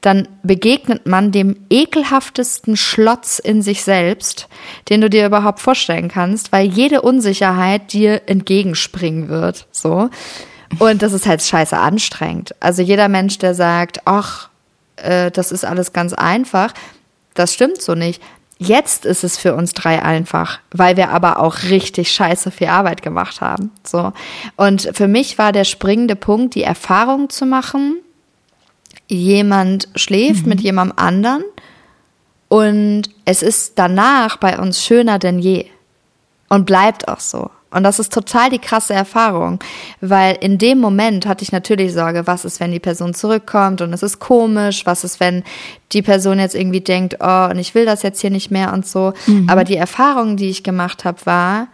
dann 0.00 0.26
begegnet 0.42 1.06
man 1.06 1.30
dem 1.30 1.56
ekelhaftesten 1.70 2.76
Schlotz 2.76 3.38
in 3.38 3.62
sich 3.62 3.84
selbst, 3.84 4.48
den 4.88 5.00
du 5.00 5.08
dir 5.08 5.24
überhaupt 5.24 5.60
vorstellen 5.60 6.08
kannst, 6.08 6.50
weil 6.50 6.66
jede 6.66 7.02
Unsicherheit 7.02 7.92
dir 7.92 8.22
entgegenspringen 8.26 9.28
wird, 9.28 9.66
so. 9.70 10.10
Und 10.78 11.02
das 11.02 11.12
ist 11.12 11.26
halt 11.26 11.42
scheiße 11.42 11.76
anstrengend. 11.76 12.54
Also 12.58 12.82
jeder 12.82 13.08
Mensch, 13.08 13.38
der 13.38 13.54
sagt, 13.54 14.00
ach, 14.06 14.48
äh, 14.96 15.30
das 15.30 15.52
ist 15.52 15.64
alles 15.64 15.92
ganz 15.92 16.14
einfach, 16.14 16.72
das 17.34 17.54
stimmt 17.54 17.80
so 17.80 17.94
nicht. 17.94 18.22
Jetzt 18.58 19.06
ist 19.06 19.24
es 19.24 19.38
für 19.38 19.54
uns 19.54 19.72
drei 19.72 20.02
einfach, 20.02 20.60
weil 20.70 20.96
wir 20.96 21.10
aber 21.10 21.40
auch 21.40 21.64
richtig 21.64 22.12
scheiße 22.12 22.52
viel 22.52 22.68
Arbeit 22.68 23.02
gemacht 23.02 23.40
haben. 23.40 23.72
So. 23.82 24.12
Und 24.56 24.90
für 24.92 25.08
mich 25.08 25.36
war 25.36 25.50
der 25.50 25.64
springende 25.64 26.14
Punkt, 26.14 26.54
die 26.54 26.62
Erfahrung 26.62 27.28
zu 27.28 27.44
machen, 27.44 27.96
jemand 29.08 29.88
schläft 29.96 30.44
mhm. 30.44 30.50
mit 30.50 30.60
jemandem 30.60 30.96
anderen 30.96 31.44
und 32.48 33.04
es 33.24 33.42
ist 33.42 33.78
danach 33.78 34.36
bei 34.36 34.58
uns 34.58 34.84
schöner 34.84 35.18
denn 35.18 35.38
je 35.38 35.66
und 36.48 36.66
bleibt 36.66 37.08
auch 37.08 37.20
so. 37.20 37.50
Und 37.72 37.84
das 37.84 37.98
ist 37.98 38.12
total 38.12 38.50
die 38.50 38.58
krasse 38.58 38.92
Erfahrung, 38.94 39.58
weil 40.00 40.36
in 40.40 40.58
dem 40.58 40.78
Moment 40.78 41.26
hatte 41.26 41.42
ich 41.42 41.52
natürlich 41.52 41.92
Sorge, 41.92 42.26
was 42.26 42.44
ist, 42.44 42.60
wenn 42.60 42.70
die 42.70 42.80
Person 42.80 43.14
zurückkommt 43.14 43.80
und 43.80 43.92
es 43.92 44.02
ist 44.02 44.18
komisch, 44.18 44.84
was 44.84 45.04
ist, 45.04 45.20
wenn 45.20 45.42
die 45.92 46.02
Person 46.02 46.38
jetzt 46.38 46.54
irgendwie 46.54 46.80
denkt, 46.80 47.16
oh, 47.20 47.48
und 47.50 47.58
ich 47.58 47.74
will 47.74 47.86
das 47.86 48.02
jetzt 48.02 48.20
hier 48.20 48.30
nicht 48.30 48.50
mehr 48.50 48.72
und 48.72 48.86
so. 48.86 49.14
Mhm. 49.26 49.48
Aber 49.48 49.64
die 49.64 49.76
Erfahrung, 49.76 50.36
die 50.36 50.50
ich 50.50 50.62
gemacht 50.62 51.04
habe, 51.04 51.18
war, 51.24 51.68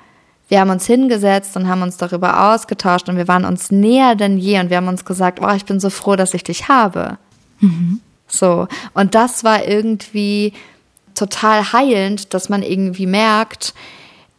wir 0.48 0.60
haben 0.60 0.70
uns 0.70 0.86
hingesetzt 0.86 1.56
und 1.56 1.68
haben 1.68 1.82
uns 1.82 1.98
darüber 1.98 2.52
ausgetauscht 2.52 3.08
und 3.08 3.16
wir 3.16 3.28
waren 3.28 3.44
uns 3.44 3.70
näher 3.70 4.14
denn 4.14 4.38
je 4.38 4.58
und 4.60 4.70
wir 4.70 4.78
haben 4.78 4.88
uns 4.88 5.04
gesagt, 5.04 5.40
oh, 5.42 5.54
ich 5.54 5.66
bin 5.66 5.78
so 5.78 5.90
froh, 5.90 6.16
dass 6.16 6.32
ich 6.32 6.42
dich 6.42 6.68
habe. 6.68 7.18
Mhm. 7.60 8.00
So. 8.28 8.66
Und 8.94 9.14
das 9.14 9.44
war 9.44 9.66
irgendwie 9.66 10.52
total 11.14 11.72
heilend, 11.72 12.32
dass 12.32 12.48
man 12.48 12.62
irgendwie 12.62 13.06
merkt, 13.06 13.74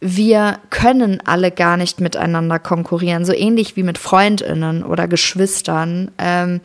wir 0.00 0.58
können 0.70 1.20
alle 1.26 1.50
gar 1.50 1.76
nicht 1.76 2.00
miteinander 2.00 2.58
konkurrieren, 2.58 3.24
so 3.24 3.32
ähnlich 3.32 3.76
wie 3.76 3.82
mit 3.82 3.98
Freundinnen 3.98 4.82
oder 4.82 5.08
Geschwistern, 5.08 6.10
ähm, 6.18 6.60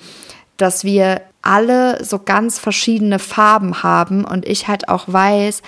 dass 0.58 0.86
wir 0.86 1.22
alle 1.42 2.04
so 2.04 2.20
ganz 2.20 2.60
verschiedene 2.60 3.20
Farben 3.20 3.84
haben 3.84 4.24
und 4.24 4.48
ich 4.48 4.68
halt 4.68 4.88
auch 4.88 5.04
weiß, 5.08 5.62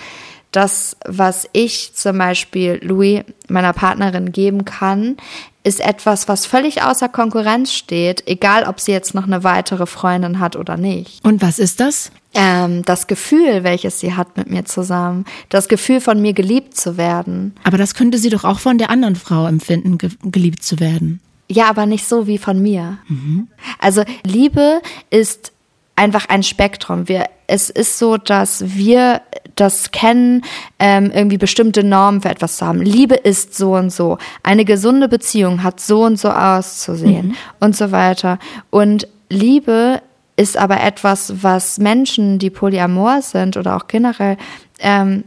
das, 0.50 0.96
was 1.04 1.46
ich 1.52 1.94
zum 1.94 2.16
Beispiel 2.16 2.80
Louis, 2.82 3.22
meiner 3.48 3.74
Partnerin, 3.74 4.32
geben 4.32 4.64
kann, 4.64 5.18
ist 5.62 5.80
etwas, 5.80 6.26
was 6.26 6.46
völlig 6.46 6.82
außer 6.82 7.10
Konkurrenz 7.10 7.72
steht, 7.74 8.26
egal 8.26 8.64
ob 8.64 8.80
sie 8.80 8.92
jetzt 8.92 9.14
noch 9.14 9.24
eine 9.24 9.44
weitere 9.44 9.84
Freundin 9.84 10.40
hat 10.40 10.56
oder 10.56 10.78
nicht. 10.78 11.22
Und 11.24 11.42
was 11.42 11.58
ist 11.58 11.80
das? 11.80 12.10
Ähm, 12.34 12.84
das 12.84 13.06
Gefühl, 13.06 13.64
welches 13.64 14.00
sie 14.00 14.14
hat 14.14 14.36
mit 14.36 14.50
mir 14.50 14.64
zusammen. 14.64 15.24
Das 15.48 15.68
Gefühl, 15.68 16.00
von 16.00 16.20
mir 16.20 16.34
geliebt 16.34 16.76
zu 16.76 16.96
werden. 16.96 17.54
Aber 17.64 17.78
das 17.78 17.94
könnte 17.94 18.18
sie 18.18 18.28
doch 18.28 18.44
auch 18.44 18.58
von 18.58 18.78
der 18.78 18.90
anderen 18.90 19.16
Frau 19.16 19.46
empfinden, 19.46 19.96
ge 19.98 20.10
geliebt 20.22 20.62
zu 20.62 20.78
werden. 20.78 21.20
Ja, 21.50 21.70
aber 21.70 21.86
nicht 21.86 22.06
so 22.06 22.26
wie 22.26 22.38
von 22.38 22.60
mir. 22.60 22.98
Mhm. 23.08 23.48
Also 23.78 24.04
Liebe 24.24 24.82
ist 25.08 25.52
einfach 25.96 26.28
ein 26.28 26.42
Spektrum. 26.42 27.08
Wir, 27.08 27.24
es 27.46 27.70
ist 27.70 27.98
so, 27.98 28.18
dass 28.18 28.76
wir 28.76 29.22
das 29.56 29.90
kennen, 29.90 30.42
ähm, 30.78 31.10
irgendwie 31.12 31.38
bestimmte 31.38 31.82
Normen 31.82 32.20
für 32.20 32.28
etwas 32.28 32.58
zu 32.58 32.66
haben. 32.66 32.80
Liebe 32.80 33.14
ist 33.16 33.56
so 33.56 33.74
und 33.74 33.90
so. 33.90 34.18
Eine 34.42 34.64
gesunde 34.64 35.08
Beziehung 35.08 35.62
hat 35.62 35.80
so 35.80 36.04
und 36.04 36.18
so 36.18 36.28
auszusehen 36.28 37.28
mhm. 37.28 37.36
und 37.60 37.76
so 37.76 37.90
weiter. 37.90 38.38
Und 38.70 39.08
Liebe 39.30 40.00
ist 40.38 40.56
aber 40.56 40.80
etwas, 40.80 41.42
was 41.42 41.78
Menschen, 41.78 42.38
die 42.38 42.48
polyamor 42.48 43.22
sind 43.22 43.56
oder 43.56 43.76
auch 43.76 43.88
generell, 43.88 44.36
ähm, 44.78 45.24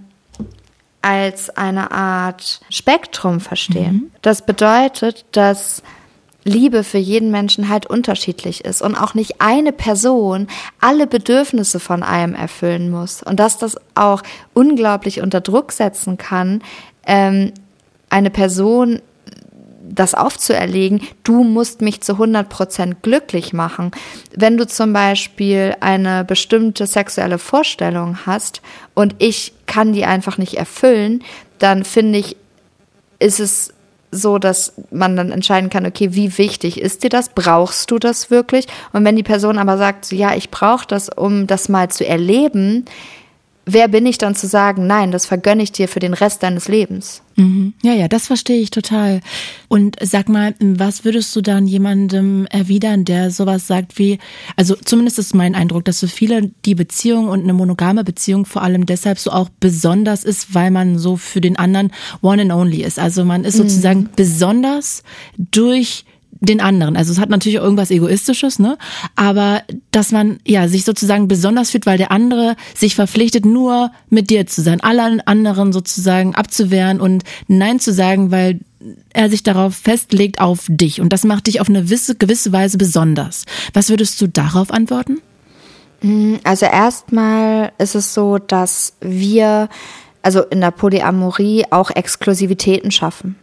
als 1.02 1.50
eine 1.50 1.92
Art 1.92 2.62
Spektrum 2.70 3.42
verstehen. 3.42 3.94
Mhm. 3.94 4.12
Das 4.22 4.46
bedeutet, 4.46 5.26
dass 5.34 5.84
Liebe 6.46 6.86
für 6.86 6.98
jeden 6.98 7.30
Menschen 7.30 7.68
halt 7.68 7.88
unterschiedlich 7.88 8.64
ist 8.64 8.82
und 8.82 8.96
auch 8.96 9.14
nicht 9.14 9.42
eine 9.42 9.74
Person 9.74 10.48
alle 10.80 11.08
Bedürfnisse 11.08 11.82
von 11.82 12.04
einem 12.04 12.34
erfüllen 12.34 12.90
muss 12.90 13.22
und 13.22 13.40
dass 13.40 13.58
das 13.58 13.76
auch 13.96 14.24
unglaublich 14.54 15.22
unter 15.22 15.42
Druck 15.42 15.74
setzen 15.74 16.18
kann, 16.18 16.64
ähm, 17.06 17.52
eine 18.10 18.30
Person 18.30 19.02
das 19.90 20.14
aufzuerlegen, 20.14 21.02
du 21.24 21.44
musst 21.44 21.82
mich 21.82 22.02
zu 22.02 22.14
100 22.14 22.50
Prozent 22.50 23.04
glücklich 23.04 23.54
machen. 23.54 23.92
Wenn 24.36 24.58
du 24.58 24.68
zum 24.68 24.94
Beispiel 24.94 25.76
eine 25.80 26.24
bestimmte 26.24 26.88
sexuelle 26.88 27.38
Vorstellung 27.38 28.26
hast 28.26 28.62
und 28.94 29.16
ich 29.20 29.54
kann 29.66 29.94
die 29.94 30.06
einfach 30.06 30.38
nicht 30.38 30.56
erfüllen, 30.56 31.24
dann 31.60 31.84
finde 31.84 32.20
ich, 32.20 32.38
ist 33.20 33.40
es 33.40 33.74
so, 34.12 34.38
dass 34.38 34.74
man 34.92 35.16
dann 35.16 35.32
entscheiden 35.32 35.70
kann, 35.70 35.86
okay, 35.86 36.14
wie 36.14 36.38
wichtig 36.38 36.82
ist 36.82 37.04
dir 37.04 37.10
das? 37.10 37.30
Brauchst 37.30 37.90
du 37.92 37.98
das 37.98 38.30
wirklich? 38.30 38.68
Und 38.92 39.06
wenn 39.06 39.16
die 39.16 39.24
Person 39.24 39.58
aber 39.58 39.78
sagt, 39.78 40.12
ja, 40.12 40.36
ich 40.36 40.52
brauche 40.52 40.86
das, 40.86 41.08
um 41.08 41.48
das 41.48 41.70
mal 41.70 41.90
zu 41.90 42.06
erleben, 42.06 42.86
wer 43.74 43.88
bin 43.88 44.06
ich 44.06 44.18
dann 44.18 44.36
zu 44.36 44.48
sagen, 44.48 44.88
nein, 44.88 45.12
das 45.12 45.26
vergönne 45.26 45.64
ich 45.64 45.72
dir 45.72 45.88
für 45.88 46.00
den 46.00 46.14
Rest 46.14 46.44
deines 46.44 46.68
Lebens? 46.68 47.22
Mhm. 47.36 47.74
Ja, 47.82 47.94
ja, 47.94 48.08
das 48.08 48.28
verstehe 48.28 48.60
ich 48.60 48.72
total. 48.72 49.22
Und 49.68 49.98
sag 50.02 50.30
mal, 50.30 50.54
was 50.60 51.06
würdest 51.06 51.36
du 51.36 51.42
dann 51.42 51.68
jemandem 51.68 52.46
erwidern, 52.48 53.06
der 53.06 53.32
sowas 53.32 53.68
sagt 53.68 53.98
wie, 53.98 54.20
also 54.56 54.76
zumindest 54.76 55.20
ist 55.20 55.34
mein 55.34 55.56
Eindruck, 55.56 55.86
dass 55.86 56.00
so 56.00 56.08
viele 56.08 56.52
die 56.66 56.76
Beziehung 56.76 57.30
und 57.30 57.44
eine 57.44 57.54
monogame 57.54 58.04
Beziehung 58.04 58.46
vor 58.46 58.62
allem 58.62 58.86
deshalb 58.86 59.20
so 59.20 59.32
auch 59.32 59.50
besonders 59.60 60.24
ist, 60.24 60.54
weil 60.54 60.72
man 60.72 60.98
so 60.98 61.18
für 61.18 61.42
den 61.42 61.58
anderen 61.58 61.92
one 62.22 62.42
and 62.42 62.52
only 62.52 62.84
ist. 62.84 63.00
Also 63.00 63.26
man 63.26 63.44
ist 63.44 63.58
sozusagen 63.58 64.02
mhm. 64.02 64.10
besonders 64.16 65.04
durch 65.38 66.06
den 66.42 66.60
anderen. 66.60 66.98
Also 66.98 67.14
es 67.14 67.20
hat 67.20 67.30
natürlich 67.30 67.60
irgendwas 67.60 67.92
Egoistisches, 67.92 68.60
ne? 68.60 68.78
Aber 69.16 69.62
dass 69.92 70.12
man 70.12 70.40
ja 70.46 70.68
sich 70.68 70.84
sozusagen 70.84 71.28
besonders 71.28 71.70
fühlt, 71.70 71.86
weil 71.86 72.00
der 72.00 72.12
andere 72.12 72.56
sich 72.76 72.96
verpflichtet, 72.96 73.46
nur 73.46 73.92
mit 74.10 74.30
dir 74.30 74.48
zu 74.48 74.62
sein, 74.62 74.82
alle 74.82 75.26
anderen 75.28 75.72
sozusagen 75.72 76.36
abzuwehren 76.36 77.00
und 77.00 77.24
Nein 77.48 77.80
zu 77.80 77.94
sagen, 77.94 78.32
weil 78.32 78.60
er 79.14 79.30
sich 79.30 79.44
darauf 79.44 79.76
festlegt 79.76 80.42
auf 80.42 80.66
dich. 80.68 81.00
Und 81.00 81.14
das 81.14 81.24
macht 81.24 81.46
dich 81.46 81.62
auf 81.62 81.70
eine 81.70 81.84
gewisse, 81.84 82.16
gewisse 82.16 82.52
Weise 82.52 82.80
besonders. 82.80 83.46
Was 83.74 83.90
würdest 83.90 84.20
du 84.20 84.28
darauf 84.28 84.72
antworten? 84.72 85.20
Mm, 86.02 86.36
also 86.44 86.66
erstmal 86.66 87.72
ist 87.78 87.94
es 87.94 88.16
so, 88.16 88.40
dass 88.40 88.94
wir 89.02 89.70
also 90.24 90.42
in 90.42 90.62
der 90.62 90.72
Polyamorie 90.72 91.66
auch 91.70 91.92
Exklusivitäten 91.92 92.92
schaffen. 92.92 93.36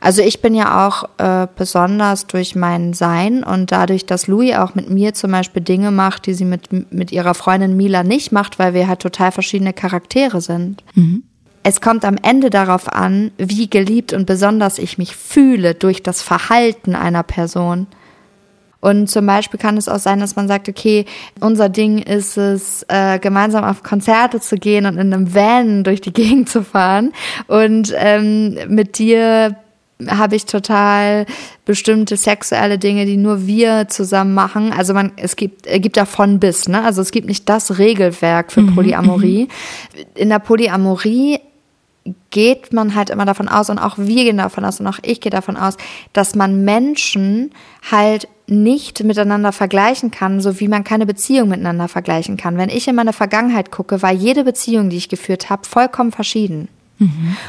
Also 0.00 0.22
ich 0.22 0.40
bin 0.40 0.54
ja 0.54 0.86
auch 0.86 1.04
äh, 1.18 1.46
besonders 1.56 2.26
durch 2.26 2.54
mein 2.54 2.92
Sein 2.92 3.42
und 3.44 3.72
dadurch, 3.72 4.06
dass 4.06 4.26
Louis 4.26 4.56
auch 4.56 4.74
mit 4.74 4.90
mir 4.90 5.14
zum 5.14 5.32
Beispiel 5.32 5.62
Dinge 5.62 5.90
macht, 5.90 6.26
die 6.26 6.34
sie 6.34 6.44
mit, 6.44 6.92
mit 6.92 7.12
ihrer 7.12 7.34
Freundin 7.34 7.76
Mila 7.76 8.02
nicht 8.02 8.32
macht, 8.32 8.58
weil 8.58 8.74
wir 8.74 8.88
halt 8.88 9.00
total 9.00 9.32
verschiedene 9.32 9.72
Charaktere 9.72 10.40
sind. 10.40 10.82
Mhm. 10.94 11.24
Es 11.62 11.80
kommt 11.80 12.04
am 12.06 12.16
Ende 12.22 12.48
darauf 12.48 12.90
an, 12.90 13.32
wie 13.36 13.68
geliebt 13.68 14.14
und 14.14 14.24
besonders 14.26 14.78
ich 14.78 14.96
mich 14.96 15.14
fühle 15.14 15.74
durch 15.74 16.02
das 16.02 16.22
Verhalten 16.22 16.94
einer 16.94 17.22
Person. 17.22 17.86
Und 18.80 19.10
zum 19.10 19.26
Beispiel 19.26 19.60
kann 19.60 19.76
es 19.76 19.88
auch 19.88 19.98
sein, 19.98 20.20
dass 20.20 20.36
man 20.36 20.48
sagt, 20.48 20.68
okay, 20.68 21.04
unser 21.40 21.68
Ding 21.68 21.98
ist 21.98 22.38
es, 22.38 22.84
äh, 22.88 23.18
gemeinsam 23.18 23.62
auf 23.64 23.82
Konzerte 23.82 24.40
zu 24.40 24.56
gehen 24.56 24.86
und 24.86 24.96
in 24.96 25.12
einem 25.12 25.34
Van 25.34 25.84
durch 25.84 26.00
die 26.00 26.12
Gegend 26.12 26.48
zu 26.48 26.64
fahren. 26.64 27.12
Und 27.46 27.92
ähm, 27.96 28.58
mit 28.68 28.98
dir 28.98 29.56
habe 30.08 30.36
ich 30.36 30.46
total 30.46 31.26
bestimmte 31.64 32.16
sexuelle 32.16 32.78
Dinge, 32.78 33.06
die 33.06 33.16
nur 33.16 33.46
wir 33.46 33.88
zusammen 33.88 34.34
machen. 34.34 34.72
Also 34.72 34.94
man, 34.94 35.12
es 35.16 35.36
gibt, 35.36 35.66
es 35.66 35.80
gibt 35.80 35.96
davon 35.96 36.40
bis, 36.40 36.68
ne? 36.68 36.84
Also 36.84 37.02
es 37.02 37.10
gibt 37.10 37.26
nicht 37.26 37.48
das 37.48 37.78
Regelwerk 37.78 38.52
für 38.52 38.62
mhm, 38.62 38.74
Polyamorie. 38.74 39.44
Mhm. 39.44 40.04
In 40.14 40.28
der 40.28 40.38
Polyamorie 40.38 41.40
geht 42.30 42.72
man 42.72 42.94
halt 42.94 43.10
immer 43.10 43.24
davon 43.24 43.48
aus 43.48 43.70
und 43.70 43.78
auch 43.78 43.98
wir 43.98 44.24
gehen 44.24 44.38
davon 44.38 44.64
aus 44.64 44.80
und 44.80 44.86
auch 44.86 44.98
ich 45.02 45.20
gehe 45.20 45.30
davon 45.30 45.56
aus, 45.56 45.76
dass 46.12 46.34
man 46.34 46.64
Menschen 46.64 47.50
halt 47.90 48.28
nicht 48.46 49.04
miteinander 49.04 49.52
vergleichen 49.52 50.10
kann, 50.10 50.40
so 50.40 50.58
wie 50.60 50.68
man 50.68 50.82
keine 50.82 51.06
Beziehung 51.06 51.48
miteinander 51.48 51.88
vergleichen 51.88 52.36
kann. 52.36 52.56
Wenn 52.56 52.68
ich 52.68 52.88
in 52.88 52.96
meine 52.96 53.12
Vergangenheit 53.12 53.70
gucke, 53.70 54.02
war 54.02 54.12
jede 54.12 54.44
Beziehung, 54.44 54.90
die 54.90 54.96
ich 54.96 55.08
geführt 55.08 55.50
habe, 55.50 55.66
vollkommen 55.66 56.10
verschieden. 56.10 56.68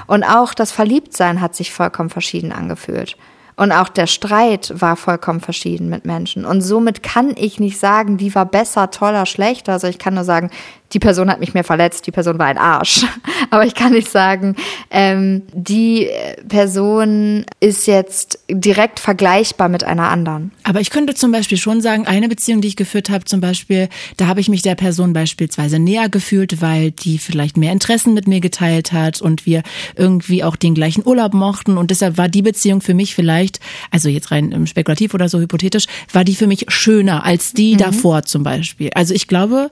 Und 0.08 0.24
auch 0.24 0.54
das 0.54 0.72
Verliebtsein 0.72 1.42
hat 1.42 1.56
sich 1.56 1.72
vollkommen 1.72 2.10
verschieden 2.10 2.52
angefühlt. 2.52 3.18
Und 3.58 3.72
auch 3.72 3.90
der 3.90 4.08
Streit 4.08 4.74
war 4.76 4.96
vollkommen 4.96 5.42
verschieden 5.42 5.90
mit 5.90 6.06
Menschen. 6.06 6.46
Und 6.46 6.62
somit 6.62 7.04
kann 7.04 7.34
ich 7.36 7.60
nicht 7.60 7.80
sagen, 7.80 8.18
die 8.18 8.34
war 8.34 8.46
besser, 8.46 8.90
toller, 8.92 9.26
schlechter. 9.26 9.74
Also 9.74 9.88
ich 9.88 10.00
kann 10.00 10.16
nur 10.16 10.24
sagen, 10.24 10.50
die 10.94 11.00
Person 11.00 11.30
hat 11.30 11.40
mich 11.40 11.54
mehr 11.54 11.64
verletzt, 11.64 12.06
die 12.08 12.12
Person 12.12 12.38
war 12.40 12.48
ein 12.48 12.58
Arsch. 12.58 13.06
Aber 13.50 13.66
ich 13.66 13.76
kann 13.76 13.94
nicht 13.94 14.10
sagen, 14.10 14.56
ähm, 14.90 15.44
die 15.54 16.10
Person 16.48 17.46
ist 17.60 17.88
jetzt 17.88 18.40
direkt 18.50 19.00
vergleichbar 19.00 19.70
mit 19.70 19.84
einer 19.84 20.10
anderen. 20.10 20.52
Aber 20.64 20.80
ich 20.80 20.90
könnte 20.90 21.14
zum 21.16 21.32
Beispiel 21.32 21.58
schon 21.58 21.82
sagen, 21.82 22.08
eine 22.08 22.30
Beziehung, 22.30 22.62
die 22.62 22.70
ich 22.70 22.76
geführt 22.76 23.10
habe, 23.10 23.26
zum 23.26 23.42
Beispiel, 23.42 23.90
da 24.18 24.28
habe 24.28 24.40
ich 24.40 24.50
mich 24.50 24.62
der 24.62 24.76
Person 24.76 25.14
beispielsweise 25.14 25.80
näher 25.80 26.10
gefühlt, 26.10 26.62
weil 26.62 26.92
die 26.92 27.18
vielleicht 27.18 27.58
mehr 27.58 27.72
Interessen 27.72 28.14
mit 28.14 28.28
mir 28.28 28.40
geteilt 28.40 28.92
hat 28.92 29.22
und 29.22 29.46
wir 29.46 29.64
irgendwie 29.96 30.44
auch 30.44 30.56
den 30.56 30.76
gleichen 30.76 31.06
Urlaub 31.06 31.34
mochten. 31.34 31.78
Und 31.78 31.92
deshalb 31.92 32.18
war 32.18 32.30
die 32.30 32.42
Beziehung 32.42 32.82
für 32.82 32.94
mich 32.94 33.16
vielleicht, 33.16 33.60
also 33.90 34.10
jetzt 34.10 34.32
rein 34.32 34.68
spekulativ 34.68 35.14
oder 35.14 35.30
so 35.30 35.40
hypothetisch, 35.40 35.86
war 36.12 36.24
die 36.24 36.36
für 36.36 36.48
mich 36.48 36.66
schöner 36.70 37.26
als 37.26 37.54
die 37.54 37.74
mhm. 37.74 37.78
davor 37.78 38.24
zum 38.24 38.44
Beispiel. 38.44 38.92
Also 38.94 39.14
ich 39.14 39.28
glaube, 39.28 39.72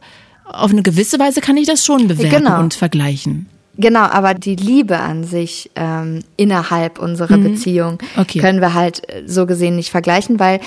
auf 0.49 0.71
eine 0.71 0.83
gewisse 0.83 1.19
Weise 1.19 1.41
kann 1.41 1.57
ich 1.57 1.67
das 1.67 1.85
schon 1.85 2.07
bewerten 2.07 2.43
genau. 2.43 2.59
und 2.59 2.73
vergleichen. 2.73 3.47
Genau, 3.77 4.01
aber 4.01 4.33
die 4.33 4.55
Liebe 4.55 4.99
an 4.99 5.23
sich 5.23 5.71
ähm, 5.75 6.19
innerhalb 6.35 6.99
unserer 6.99 7.37
mhm. 7.37 7.43
Beziehung 7.43 7.97
okay. 8.17 8.39
können 8.39 8.59
wir 8.59 8.73
halt 8.73 9.07
äh, 9.09 9.23
so 9.25 9.45
gesehen 9.45 9.77
nicht 9.77 9.89
vergleichen, 9.89 10.39
weil 10.39 10.59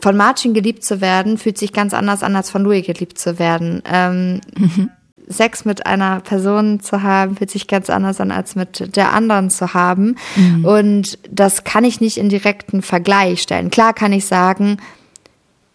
von 0.00 0.16
Martin 0.16 0.54
geliebt 0.54 0.84
zu 0.84 1.00
werden 1.00 1.36
fühlt 1.36 1.58
sich 1.58 1.72
ganz 1.72 1.94
anders 1.94 2.22
an, 2.22 2.36
als 2.36 2.48
von 2.50 2.62
Louis 2.62 2.86
geliebt 2.86 3.18
zu 3.18 3.38
werden. 3.38 3.82
Ähm, 3.90 4.40
mhm. 4.56 4.90
Sex 5.28 5.64
mit 5.64 5.86
einer 5.86 6.20
Person 6.20 6.80
zu 6.80 7.02
haben, 7.02 7.36
fühlt 7.36 7.50
sich 7.50 7.66
ganz 7.66 7.88
anders 7.90 8.20
an, 8.20 8.30
als 8.30 8.56
mit 8.56 8.96
der 8.96 9.12
anderen 9.12 9.50
zu 9.50 9.74
haben. 9.74 10.16
Mhm. 10.36 10.64
Und 10.64 11.18
das 11.30 11.64
kann 11.64 11.84
ich 11.84 12.00
nicht 12.00 12.18
in 12.18 12.28
direkten 12.28 12.82
Vergleich 12.82 13.42
stellen. 13.42 13.70
Klar 13.70 13.94
kann 13.94 14.12
ich 14.12 14.26
sagen, 14.26 14.78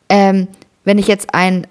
ähm, 0.10 0.48
wenn 0.84 0.98
ich 0.98 1.08
jetzt 1.08 1.34
ein 1.34 1.68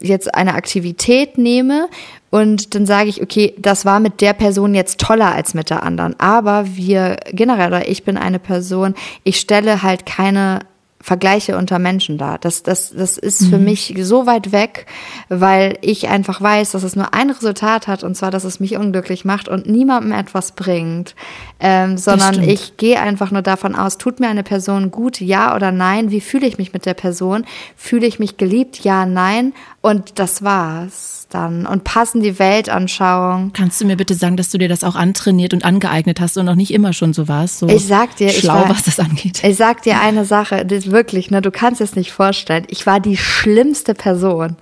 jetzt 0.00 0.34
eine 0.34 0.54
Aktivität 0.54 1.38
nehme 1.38 1.88
und 2.30 2.74
dann 2.74 2.86
sage 2.86 3.10
ich, 3.10 3.22
okay, 3.22 3.54
das 3.58 3.84
war 3.84 4.00
mit 4.00 4.20
der 4.20 4.32
Person 4.32 4.74
jetzt 4.74 4.98
toller 4.98 5.34
als 5.34 5.52
mit 5.52 5.68
der 5.68 5.82
anderen. 5.82 6.18
Aber 6.18 6.76
wir 6.76 7.16
generell, 7.30 7.68
oder 7.68 7.88
ich 7.88 8.04
bin 8.04 8.16
eine 8.16 8.38
Person, 8.38 8.94
ich 9.22 9.38
stelle 9.38 9.82
halt 9.82 10.06
keine 10.06 10.60
Vergleiche 11.02 11.58
unter 11.58 11.80
Menschen 11.80 12.16
da. 12.16 12.38
Das, 12.38 12.62
das, 12.62 12.90
das 12.90 13.18
ist 13.18 13.46
für 13.48 13.58
mhm. 13.58 13.64
mich 13.64 13.94
so 14.02 14.26
weit 14.26 14.52
weg, 14.52 14.86
weil 15.28 15.76
ich 15.82 16.08
einfach 16.08 16.40
weiß, 16.40 16.70
dass 16.70 16.84
es 16.84 16.94
nur 16.94 17.12
ein 17.12 17.30
Resultat 17.30 17.88
hat, 17.88 18.04
und 18.04 18.16
zwar, 18.16 18.30
dass 18.30 18.44
es 18.44 18.60
mich 18.60 18.76
unglücklich 18.76 19.24
macht 19.24 19.48
und 19.48 19.66
niemandem 19.66 20.12
etwas 20.12 20.52
bringt. 20.52 21.16
Ähm, 21.58 21.98
sondern 21.98 22.42
ich 22.42 22.76
gehe 22.76 23.00
einfach 23.00 23.32
nur 23.32 23.42
davon 23.42 23.74
aus, 23.74 23.98
tut 23.98 24.20
mir 24.20 24.28
eine 24.28 24.44
Person 24.44 24.92
gut, 24.92 25.20
ja 25.20 25.56
oder 25.56 25.72
nein? 25.72 26.10
Wie 26.10 26.20
fühle 26.20 26.46
ich 26.46 26.56
mich 26.56 26.72
mit 26.72 26.86
der 26.86 26.94
Person? 26.94 27.44
Fühle 27.76 28.06
ich 28.06 28.20
mich 28.20 28.36
geliebt, 28.36 28.80
ja, 28.80 29.04
nein? 29.04 29.52
Und 29.80 30.20
das 30.20 30.44
war's 30.44 31.21
dann 31.32 31.66
und 31.66 31.84
passen 31.84 32.22
die 32.22 32.38
Weltanschauung. 32.38 33.52
Kannst 33.52 33.80
du 33.80 33.86
mir 33.86 33.96
bitte 33.96 34.14
sagen, 34.14 34.36
dass 34.36 34.50
du 34.50 34.58
dir 34.58 34.68
das 34.68 34.84
auch 34.84 34.94
antrainiert 34.94 35.54
und 35.54 35.64
angeeignet 35.64 36.20
hast 36.20 36.36
und 36.36 36.46
noch 36.46 36.54
nicht 36.54 36.72
immer 36.72 36.92
schon 36.92 37.12
so 37.12 37.28
warst? 37.28 37.58
So 37.58 37.68
ich 37.68 37.86
sag 37.86 38.16
dir, 38.16 38.30
schlau, 38.30 38.54
ich 38.54 38.62
war, 38.62 38.68
was 38.70 38.82
das 38.84 38.98
angeht. 38.98 39.42
Ich 39.44 39.56
sag 39.56 39.82
dir 39.82 40.00
eine 40.00 40.24
Sache, 40.24 40.64
das 40.64 40.90
wirklich, 40.90 41.30
ne, 41.30 41.42
du 41.42 41.50
kannst 41.50 41.80
es 41.80 41.96
nicht 41.96 42.12
vorstellen. 42.12 42.64
Ich 42.68 42.86
war 42.86 43.00
die 43.00 43.16
schlimmste 43.16 43.94
Person. 43.94 44.56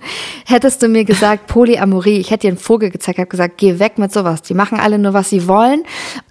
Hättest 0.45 0.81
du 0.81 0.87
mir 0.87 1.05
gesagt, 1.05 1.47
Polyamorie, 1.47 2.17
ich 2.17 2.31
hätte 2.31 2.41
dir 2.41 2.49
einen 2.49 2.57
Vogel 2.57 2.89
gezeigt, 2.89 3.19
habe 3.19 3.27
gesagt, 3.27 3.57
geh 3.57 3.79
weg 3.79 3.97
mit 3.97 4.11
sowas. 4.11 4.41
Die 4.41 4.53
machen 4.53 4.79
alle 4.79 4.97
nur, 4.97 5.13
was 5.13 5.29
sie 5.29 5.47
wollen. 5.47 5.83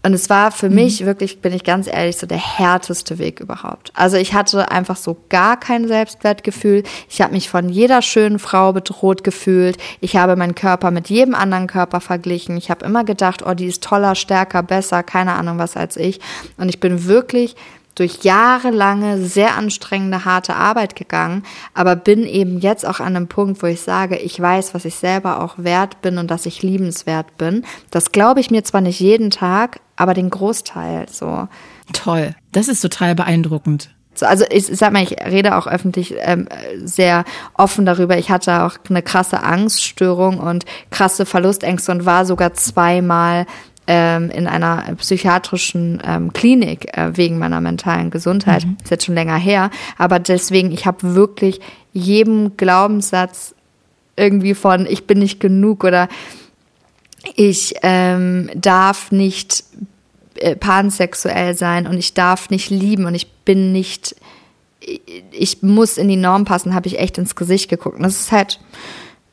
Und 0.03 0.15
es 0.15 0.31
war 0.31 0.51
für 0.51 0.71
mhm. 0.71 0.77
mich 0.77 1.05
wirklich, 1.05 1.43
bin 1.43 1.53
ich 1.53 1.65
ganz 1.65 1.87
ehrlich, 1.87 2.17
so 2.17 2.27
der 2.27 2.39
härteste 2.39 3.19
Weg 3.19 3.41
überhaupt. 3.41 3.93
Also 3.95 4.17
ich 4.17 4.33
hatte 4.33 4.71
einfach 4.71 4.97
so 4.97 5.19
gar 5.29 5.61
kein 5.61 5.87
Selbstwertgefühl. 5.87 6.85
Ich 7.11 7.21
habe 7.21 7.35
mich 7.35 7.51
von 7.51 7.69
jeder 7.69 8.01
schönen 8.01 8.39
Frau 8.39 8.73
bedroht 8.73 9.23
gefühlt. 9.23 9.77
Ich 10.01 10.17
habe 10.17 10.31
habe 10.31 10.39
meinen 10.39 10.55
Körper 10.55 10.91
mit 10.91 11.09
jedem 11.09 11.35
anderen 11.35 11.67
Körper 11.67 12.01
verglichen. 12.01 12.57
Ich 12.57 12.71
habe 12.71 12.85
immer 12.85 13.05
gedacht, 13.05 13.45
oh, 13.47 13.55
die 13.55 13.67
ist 13.67 13.83
toller, 13.83 14.15
stärker, 14.15 14.63
besser, 14.63 15.03
keine 15.03 15.33
Ahnung 15.33 15.59
was 15.59 15.77
als 15.77 15.97
ich. 15.97 16.21
Und 16.57 16.69
ich 16.69 16.81
bin 16.81 17.07
wirklich 17.07 17.57
durch 18.01 18.23
jahrelange, 18.23 19.19
sehr 19.19 19.59
anstrengende, 19.59 20.25
harte 20.25 20.55
Arbeit 20.57 20.97
gegangen, 20.97 21.43
aber 21.75 21.97
bin 21.97 22.25
eben 22.25 22.59
jetzt 22.59 22.87
auch 22.87 22.99
an 22.99 23.15
einem 23.15 23.29
Punkt, 23.29 23.63
wo 23.63 23.67
ich 23.67 23.83
sage, 23.83 24.17
ich 24.17 24.41
weiß, 24.41 24.73
was 24.73 24.87
ich 24.87 24.95
selber 24.95 25.43
auch 25.43 25.57
wert 25.59 26.01
bin 26.01 26.17
und 26.17 26.31
dass 26.31 26.47
ich 26.47 26.63
liebenswert 26.63 27.37
bin. 27.37 27.63
Das 27.91 28.11
glaube 28.11 28.41
ich 28.41 28.51
mir 28.51 28.65
zwar 28.65 28.81
nicht 28.81 29.01
jeden 29.01 29.31
Tag, 29.31 29.81
aber 29.97 30.15
den 30.15 30.31
Großteil 30.31 31.11
so. 31.11 31.47
Toll. 31.93 32.35
Das 32.53 32.69
ist 32.69 32.81
total 32.81 33.15
beeindruckend. 33.15 33.91
So, 34.15 34.27
also 34.27 34.45
ich 34.51 34.67
sag 34.67 34.93
mal, 34.93 35.03
ich 35.03 35.13
rede 35.13 35.57
auch 35.57 35.67
öffentlich 35.67 36.15
ähm, 36.19 36.49
sehr 36.83 37.25
offen 37.55 37.87
darüber. 37.87 38.19
Ich 38.19 38.31
hatte 38.31 38.65
auch 38.65 38.77
eine 38.89 39.03
krasse 39.03 39.43
Angststörung 39.43 40.39
und 40.39 40.65
krasse 40.91 41.27
Verlustängste 41.27 41.93
und 41.93 42.07
war 42.07 42.25
sogar 42.25 42.55
zweimal 42.55 43.47
ähm, 43.87 44.31
in 44.31 44.47
einer 44.47 44.95
psychiatrischen 44.97 46.03
ähm, 46.05 46.33
Klinik 46.33 46.97
äh, 46.97 47.16
wegen 47.16 47.38
meiner 47.38 47.61
mentalen 47.61 48.11
Gesundheit. 48.11 48.64
Mhm. 48.64 48.77
Ist 48.83 48.90
jetzt 48.90 49.07
schon 49.07 49.14
länger 49.14 49.37
her. 49.37 49.71
Aber 49.99 50.19
deswegen, 50.19 50.71
ich 50.71 50.87
habe 50.87 51.14
wirklich 51.14 51.61
jedem 51.93 52.57
Glaubenssatz 52.57 53.55
irgendwie 54.16 54.55
von 54.55 54.87
ich 54.87 55.07
bin 55.07 55.19
nicht 55.19 55.40
genug 55.40 55.83
oder 55.83 56.09
ich 57.35 57.75
ähm, 57.83 58.51
darf 58.55 59.12
nicht 59.12 59.64
äh, 60.37 60.57
pansexuell 60.57 61.55
sein 61.55 61.87
und 61.87 61.99
ich 61.99 62.14
darf 62.14 62.51
nicht 62.51 62.71
lieben 62.71 63.05
und 63.05 63.14
ich 63.14 63.31
bin 63.45 63.73
nicht, 63.73 64.16
ich 65.33 65.62
muss 65.62 65.99
in 65.99 66.09
die 66.09 66.16
Norm 66.16 66.45
passen, 66.45 66.75
habe 66.75 66.87
ich 66.87 66.99
echt 66.99 67.19
ins 67.19 67.37
Gesicht 67.37 67.69
geguckt. 67.69 67.97
Und 67.97 68.05
das 68.05 68.21
ist 68.21 68.33
halt 68.33 68.61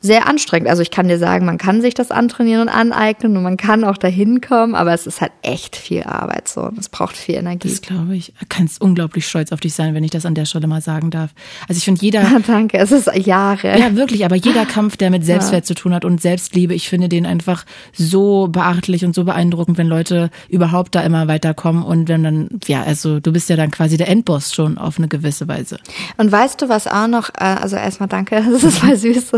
sehr 0.00 0.28
anstrengend. 0.28 0.68
Also 0.68 0.82
ich 0.82 0.90
kann 0.90 1.08
dir 1.08 1.18
sagen, 1.18 1.44
man 1.44 1.58
kann 1.58 1.80
sich 1.80 1.94
das 1.94 2.10
antrainieren 2.10 2.62
und 2.62 2.68
aneignen 2.68 3.36
und 3.36 3.42
man 3.42 3.56
kann 3.56 3.82
auch 3.84 3.96
dahin 3.96 4.40
kommen, 4.40 4.74
aber 4.74 4.94
es 4.94 5.06
ist 5.06 5.20
halt 5.20 5.32
echt 5.42 5.74
viel 5.74 6.04
Arbeit 6.04 6.48
so 6.48 6.62
und 6.62 6.78
es 6.78 6.88
braucht 6.88 7.16
viel 7.16 7.34
Energie. 7.34 7.68
Das 7.68 7.82
glaube 7.82 8.14
ich. 8.14 8.32
Du 8.38 8.46
kannst 8.48 8.80
unglaublich 8.80 9.26
stolz 9.26 9.50
auf 9.50 9.60
dich 9.60 9.74
sein, 9.74 9.94
wenn 9.94 10.04
ich 10.04 10.10
das 10.10 10.24
an 10.24 10.34
der 10.34 10.44
Stelle 10.44 10.66
mal 10.68 10.80
sagen 10.80 11.10
darf. 11.10 11.30
Also 11.68 11.78
ich 11.78 11.84
finde 11.84 12.00
jeder. 12.00 12.24
Danke, 12.46 12.78
es 12.78 12.92
ist 12.92 13.10
Jahre. 13.14 13.78
Ja, 13.78 13.96
wirklich, 13.96 14.24
aber 14.24 14.36
jeder 14.36 14.66
Kampf, 14.66 14.96
der 14.96 15.10
mit 15.10 15.24
Selbstwert 15.24 15.64
ja. 15.64 15.66
zu 15.66 15.74
tun 15.74 15.92
hat 15.92 16.04
und 16.04 16.20
Selbstliebe, 16.20 16.74
ich 16.74 16.88
finde 16.88 17.08
den 17.08 17.26
einfach 17.26 17.64
so 17.92 18.48
beachtlich 18.48 19.04
und 19.04 19.14
so 19.14 19.24
beeindruckend, 19.24 19.78
wenn 19.78 19.88
Leute 19.88 20.30
überhaupt 20.48 20.94
da 20.94 21.02
immer 21.02 21.26
weiterkommen 21.26 21.82
und 21.82 22.08
wenn 22.08 22.22
dann, 22.22 22.48
ja, 22.66 22.82
also 22.82 23.18
du 23.20 23.32
bist 23.32 23.48
ja 23.48 23.56
dann 23.56 23.70
quasi 23.70 23.96
der 23.96 24.08
Endboss 24.08 24.54
schon 24.54 24.78
auf 24.78 24.98
eine 24.98 25.08
gewisse 25.08 25.48
Weise. 25.48 25.78
Und 26.16 26.30
weißt 26.30 26.62
du, 26.62 26.68
was 26.68 26.86
auch 26.86 27.08
noch, 27.08 27.30
äh, 27.30 27.44
also 27.44 27.76
erstmal 27.76 28.08
danke, 28.08 28.42
das 28.50 28.62
ist 28.62 28.78
voll 28.78 28.96
süß. 28.96 29.32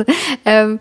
Ähm, 0.51 0.81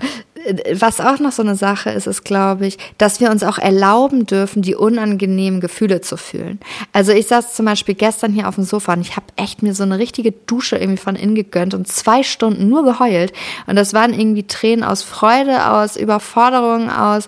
was 0.73 0.99
auch 0.99 1.19
noch 1.19 1.31
so 1.31 1.43
eine 1.43 1.55
Sache 1.55 1.91
ist, 1.91 2.07
ist, 2.07 2.23
glaube 2.23 2.65
ich, 2.65 2.77
dass 2.97 3.19
wir 3.19 3.29
uns 3.29 3.43
auch 3.43 3.59
erlauben 3.59 4.25
dürfen, 4.25 4.61
die 4.61 4.73
unangenehmen 4.73 5.59
Gefühle 5.59 6.01
zu 6.01 6.17
fühlen. 6.17 6.59
Also 6.91 7.11
ich 7.11 7.27
saß 7.27 7.53
zum 7.53 7.65
Beispiel 7.65 7.93
gestern 7.93 8.31
hier 8.31 8.47
auf 8.47 8.55
dem 8.55 8.63
Sofa 8.63 8.93
und 8.93 9.01
ich 9.01 9.15
habe 9.15 9.27
echt 9.35 9.61
mir 9.61 9.75
so 9.75 9.83
eine 9.83 9.99
richtige 9.99 10.31
Dusche 10.31 10.77
irgendwie 10.77 10.97
von 10.97 11.15
innen 11.15 11.35
gegönnt 11.35 11.73
und 11.75 11.87
zwei 11.87 12.23
Stunden 12.23 12.67
nur 12.67 12.83
geheult. 12.83 13.31
Und 13.67 13.75
das 13.75 13.93
waren 13.93 14.13
irgendwie 14.13 14.47
Tränen 14.47 14.83
aus 14.83 15.03
Freude, 15.03 15.69
aus 15.71 15.97
Überforderung, 15.97 16.89
aus 16.89 17.27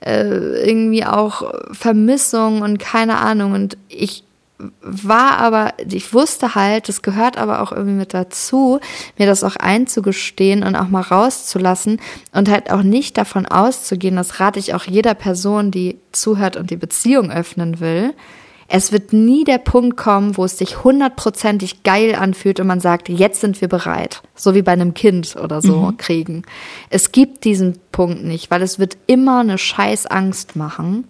äh, 0.00 0.68
irgendwie 0.68 1.06
auch 1.06 1.50
Vermissung 1.72 2.60
und 2.60 2.78
keine 2.78 3.18
Ahnung. 3.18 3.52
Und 3.52 3.78
ich 3.88 4.24
war 4.80 5.38
aber, 5.38 5.74
ich 5.88 6.12
wusste 6.12 6.56
halt, 6.56 6.88
das 6.88 7.02
gehört 7.02 7.38
aber 7.38 7.62
auch 7.62 7.70
irgendwie 7.70 7.96
mit 7.96 8.12
dazu, 8.12 8.80
mir 9.16 9.26
das 9.26 9.44
auch 9.44 9.54
einzugestehen 9.56 10.64
und 10.64 10.74
auch 10.74 10.88
mal 10.88 11.02
rauszulassen 11.02 12.00
und 12.32 12.48
halt 12.48 12.70
auch 12.72 12.82
nicht 12.82 13.16
davon 13.16 13.46
auszugehen, 13.46 14.16
das 14.16 14.40
rate 14.40 14.58
ich 14.58 14.74
auch 14.74 14.84
jeder 14.84 15.14
Person, 15.14 15.70
die 15.70 15.98
zuhört 16.10 16.56
und 16.56 16.70
die 16.70 16.76
Beziehung 16.76 17.30
öffnen 17.30 17.78
will. 17.78 18.14
Es 18.70 18.92
wird 18.92 19.14
nie 19.14 19.44
der 19.44 19.58
Punkt 19.58 19.96
kommen, 19.96 20.36
wo 20.36 20.44
es 20.44 20.58
sich 20.58 20.84
hundertprozentig 20.84 21.84
geil 21.84 22.14
anfühlt 22.14 22.60
und 22.60 22.66
man 22.66 22.80
sagt, 22.80 23.08
jetzt 23.08 23.40
sind 23.40 23.60
wir 23.62 23.68
bereit. 23.68 24.22
So 24.34 24.54
wie 24.54 24.60
bei 24.60 24.72
einem 24.72 24.92
Kind 24.92 25.36
oder 25.36 25.62
so 25.62 25.76
mhm. 25.76 25.96
kriegen. 25.96 26.42
Es 26.90 27.12
gibt 27.12 27.44
diesen 27.44 27.78
Punkt 27.92 28.24
nicht, 28.24 28.50
weil 28.50 28.60
es 28.60 28.78
wird 28.78 28.98
immer 29.06 29.40
eine 29.40 29.56
scheiß 29.56 30.06
Angst 30.06 30.54
machen. 30.54 31.08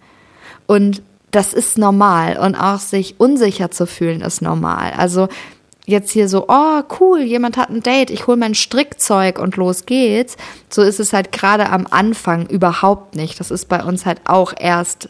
Und 0.69 1.03
das 1.31 1.53
ist 1.53 1.79
normal 1.79 2.39
und 2.39 2.55
auch 2.55 2.81
sich 2.81 3.19
unsicher 3.19 3.71
zu 3.71 3.87
fühlen 3.87 4.21
ist 4.21 4.43
normal. 4.43 4.93
Also 4.97 5.29
jetzt 5.87 6.11
hier 6.11 6.29
so, 6.29 6.47
oh 6.49 6.83
cool, 7.01 7.21
jemand 7.21 7.57
hat 7.57 7.71
ein 7.71 7.83
Date, 7.83 8.11
ich 8.11 8.27
hole 8.27 8.37
mein 8.37 8.55
Strickzeug 8.55 9.39
und 9.39 9.57
los 9.57 9.87
geht's. 9.87 10.37
So 10.69 10.83
ist 10.83 11.01
es 11.01 11.13
halt 11.13 11.33
gerade 11.33 11.71
am 11.71 11.87
Anfang 11.91 12.47
überhaupt 12.47 13.17
nicht. 13.17 13.41
Das 13.41 13.51
ist 13.51 13.69
bei 13.69 13.83
uns 13.83 14.07
halt 14.07 14.21
auch 14.25 14.53
erst 14.59 15.09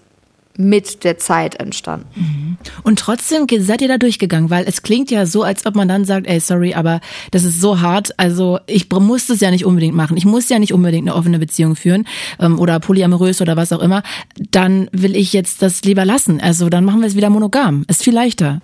mit 0.59 1.05
der 1.05 1.19
Zeit 1.19 1.55
entstanden. 1.55 2.07
Mhm. 2.17 2.57
Und 2.83 2.99
trotzdem 2.99 3.47
seid 3.61 3.81
ihr 3.81 3.89
da 3.89 3.97
durchgegangen, 3.97 4.51
weil 4.51 4.67
es 4.67 4.83
klingt 4.83 5.11
ja 5.11 5.25
so, 5.25 5.45
als 5.45 5.65
ob 5.65 5.77
man 5.77 5.87
dann 5.87 6.05
sagt, 6.05 6.27
ey, 6.27 6.41
sorry, 6.41 6.75
aber 6.75 7.01
das 7.31 7.45
ist 7.45 7.61
so 7.61 7.81
hart. 7.81 8.13
Also 8.19 8.59
ich 8.67 8.91
muss 8.91 9.31
es 9.31 9.41
ja 9.41 9.53
nicht 9.53 9.65
unbedingt 9.65 9.95
machen. 9.95 10.17
Ich 10.17 10.25
muss 10.25 10.49
ja 10.49 10.59
nicht 10.59 10.75
unbedingt 10.75 11.09
eine 11.09 11.17
offene 11.17 11.39
Beziehung 11.39 11.77
führen 11.77 12.07
ähm, 12.41 12.59
oder 12.59 12.81
polyamorös 12.81 13.41
oder 13.41 13.57
was 13.57 13.73
auch 13.73 13.81
immer. 13.81 14.03
Dann 14.51 14.91
will 14.91 15.15
ich 15.15 15.33
jetzt 15.33 15.63
das 15.63 15.85
lieber 15.85 16.05
lassen. 16.05 16.41
Also 16.41 16.69
dann 16.69 16.85
machen 16.85 17.01
wir 17.01 17.07
es 17.07 17.17
wieder 17.17 17.31
monogam. 17.31 17.85
Ist 17.87 18.03
viel 18.03 18.15
leichter. 18.15 18.61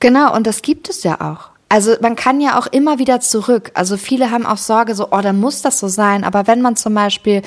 Genau, 0.00 0.34
und 0.34 0.46
das 0.46 0.62
gibt 0.62 0.88
es 0.88 1.02
ja 1.02 1.20
auch. 1.20 1.55
Also 1.68 1.94
man 2.00 2.14
kann 2.14 2.40
ja 2.40 2.58
auch 2.58 2.68
immer 2.68 3.00
wieder 3.00 3.20
zurück. 3.20 3.72
Also 3.74 3.96
viele 3.96 4.30
haben 4.30 4.46
auch 4.46 4.56
Sorge, 4.56 4.94
so, 4.94 5.08
oh, 5.10 5.20
dann 5.20 5.40
muss 5.40 5.62
das 5.62 5.80
so 5.80 5.88
sein. 5.88 6.22
Aber 6.22 6.46
wenn 6.46 6.62
man 6.62 6.76
zum 6.76 6.94
Beispiel 6.94 7.42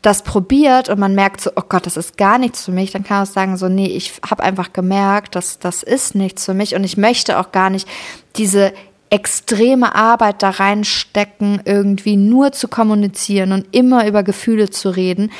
das 0.00 0.22
probiert 0.22 0.88
und 0.88 1.00
man 1.00 1.16
merkt 1.16 1.40
so, 1.40 1.50
oh 1.56 1.62
Gott, 1.68 1.86
das 1.86 1.96
ist 1.96 2.16
gar 2.16 2.38
nichts 2.38 2.64
für 2.64 2.70
mich, 2.70 2.92
dann 2.92 3.02
kann 3.02 3.18
man 3.18 3.26
auch 3.26 3.32
sagen, 3.32 3.56
so, 3.56 3.68
nee, 3.68 3.88
ich 3.88 4.12
habe 4.28 4.44
einfach 4.44 4.72
gemerkt, 4.72 5.34
dass 5.34 5.58
das 5.58 5.82
ist 5.82 6.14
nichts 6.14 6.44
für 6.44 6.54
mich 6.54 6.76
und 6.76 6.84
ich 6.84 6.96
möchte 6.96 7.38
auch 7.38 7.50
gar 7.50 7.68
nicht 7.68 7.88
diese 8.36 8.72
extreme 9.10 9.94
Arbeit 9.94 10.42
da 10.42 10.50
reinstecken, 10.50 11.62
irgendwie 11.64 12.16
nur 12.16 12.52
zu 12.52 12.68
kommunizieren 12.68 13.52
und 13.52 13.66
immer 13.72 14.06
über 14.06 14.22
Gefühle 14.22 14.70
zu 14.70 14.90
reden, 14.90 15.30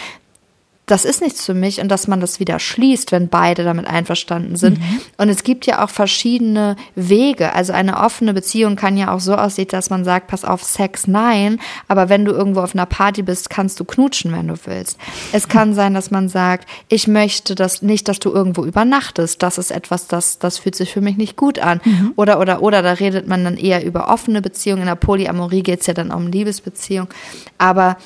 das 0.87 1.07
ist 1.07 1.23
nichts 1.23 1.45
für 1.47 1.55
mich 1.55 1.81
und 1.81 1.89
dass 1.89 2.09
man 2.09 2.21
das 2.21 2.41
wieder 2.41 2.59
schließt, 2.59 3.11
wenn 3.11 3.29
beide 3.29 3.65
damit 3.65 3.87
einverstanden 3.87 4.57
sind. 4.57 4.79
Mhm. 4.79 5.01
Und 5.17 5.29
es 5.31 5.43
gibt 5.43 5.65
ja 5.65 5.83
auch 5.83 5.89
verschiedene 5.89 6.77
Wege. 6.95 7.55
Also 7.55 7.73
eine 7.73 7.99
offene 8.01 8.35
Beziehung 8.35 8.77
kann 8.77 8.99
ja 8.99 9.15
auch 9.15 9.21
so 9.21 9.35
aussehen, 9.35 9.69
dass 9.69 9.89
man 9.89 10.05
sagt, 10.05 10.27
pass 10.27 10.45
auf, 10.45 10.63
Sex 10.63 11.07
nein, 11.07 11.59
aber 11.89 12.11
wenn 12.11 12.27
du 12.27 12.33
irgendwo 12.33 12.61
auf 12.61 12.75
einer 12.75 12.85
Party 12.85 13.23
bist, 13.23 13.49
kannst 13.49 13.81
du 13.81 13.85
knutschen, 13.85 14.33
wenn 14.33 14.49
du 14.49 14.55
willst. 14.67 14.99
Es 15.33 15.49
kann 15.49 15.73
sein, 15.73 15.95
dass 15.95 16.11
man 16.11 16.29
sagt, 16.29 16.69
ich 16.89 17.09
möchte 17.09 17.55
das 17.55 17.81
nicht, 17.81 18.07
dass 18.09 18.19
du 18.19 18.31
irgendwo 18.31 18.65
übernachtest. 18.65 19.43
Das 19.43 19.57
ist 19.57 19.71
etwas, 19.71 20.07
das, 20.07 20.39
das 20.39 20.59
fühlt 20.59 20.77
sich 20.77 20.93
für 20.93 21.01
mich 21.01 21.17
nicht 21.17 21.37
gut 21.37 21.59
an. 21.59 21.81
Mhm. 21.85 22.13
Oder, 22.17 22.39
oder, 22.41 22.63
oder, 22.63 22.83
da 22.83 22.93
redet 22.93 23.27
man 23.27 23.43
dann 23.43 23.57
eher 23.57 23.85
über 23.85 24.09
offene 24.09 24.43
Beziehungen. 24.43 24.83
In 24.83 24.89
der 24.89 24.97
Polyamorie 24.97 25.63
geht 25.63 25.81
es 25.81 25.87
ja 25.87 25.95
dann 25.95 26.11
um 26.11 26.27
Liebesbeziehung. 26.27 27.09
Aber 27.57 27.97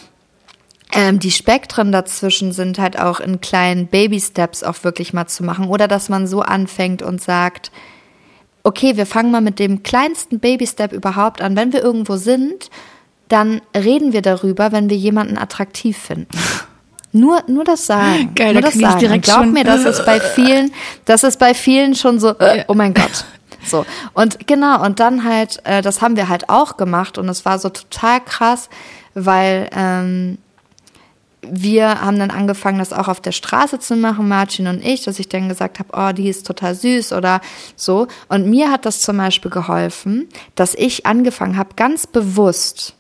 ähm, 0.93 1.19
die 1.19 1.31
Spektren 1.31 1.93
dazwischen 1.93 2.53
sind 2.53 2.79
halt 2.79 2.99
auch 2.99 3.21
in 3.21 3.41
kleinen 3.41 3.87
Baby-Steps 3.87 4.65
auch 4.65 4.85
wirklich 4.85 5.13
mal 5.13 5.27
zu 5.27 5.45
machen. 5.45 5.69
Oder 5.69 5.89
dass 5.89 6.09
man 6.09 6.27
so 6.27 6.41
anfängt 6.41 7.03
und 7.03 7.21
sagt, 7.21 7.71
okay, 8.63 8.97
wir 8.97 9.07
fangen 9.07 9.31
mal 9.31 9.41
mit 9.41 9.59
dem 9.59 9.83
kleinsten 9.83 10.41
Baby-Step 10.41 10.93
überhaupt 10.93 11.41
an. 11.43 11.57
Wenn 11.57 11.73
wir 11.73 11.83
irgendwo 11.83 12.17
sind, 12.17 12.71
dann 13.29 13.61
reden 13.77 14.13
wir 14.13 14.23
darüber, 14.23 14.73
wenn 14.73 14.89
wir 14.89 14.97
jemanden 14.97 15.39
attraktiv 15.39 15.97
finden. 15.97 16.29
Nur, 17.11 17.43
nur 17.47 17.65
das 17.65 17.87
sagen. 17.87 18.35
Geil, 18.35 18.53
nur 18.53 18.61
das 18.61 18.75
sagen. 18.75 18.99
Direkt 18.99 19.25
Glaub 19.25 19.47
mir, 19.47 19.65
das 19.65 19.87
ist 19.87 20.05
bei 20.05 20.21
vielen, 20.35 20.71
das 21.07 21.25
ist 21.25 21.39
bei 21.39 21.55
vielen 21.55 21.95
schon 21.95 22.21
so, 22.21 22.39
äh, 22.39 22.65
oh 22.69 22.75
mein 22.75 22.93
Gott. 22.95 23.25
So. 23.65 23.85
Und 24.15 24.47
genau, 24.47 24.85
und 24.85 25.01
dann 25.01 25.25
halt, 25.25 25.61
äh, 25.65 25.83
das 25.83 26.01
haben 26.01 26.17
wir 26.17 26.29
halt 26.29 26.49
auch 26.49 26.77
gemacht 26.77 27.19
und 27.19 27.29
es 27.29 27.45
war 27.45 27.59
so 27.59 27.71
total 27.71 28.21
krass, 28.21 28.69
weil 29.15 29.69
ähm, 29.75 30.39
wir 31.43 32.01
haben 32.01 32.19
dann 32.19 32.31
angefangen, 32.31 32.79
das 32.79 32.93
auch 32.93 33.09
auf 33.09 33.21
der 33.21 33.33
Straße 33.33 33.79
zu 33.79 33.97
machen, 33.97 34.29
Martin 34.29 34.67
und 34.67 34.85
ich, 34.85 35.05
dass 35.05 35.19
ich 35.19 35.29
dann 35.29 35.49
gesagt 35.49 35.79
habe, 35.79 35.91
oh, 35.93 36.13
die 36.13 36.29
ist 36.29 36.47
total 36.47 36.75
süß 36.75 37.13
oder 37.13 37.41
so. 37.77 38.09
Und 38.29 38.49
mir 38.49 38.71
hat 38.71 38.87
das 38.87 39.03
zum 39.03 39.19
Beispiel 39.19 39.51
geholfen, 39.51 40.29
dass 40.55 40.75
ich 40.75 41.07
angefangen 41.07 41.57
habe, 41.57 41.71
ganz 41.77 42.07
bewusst 42.07 42.95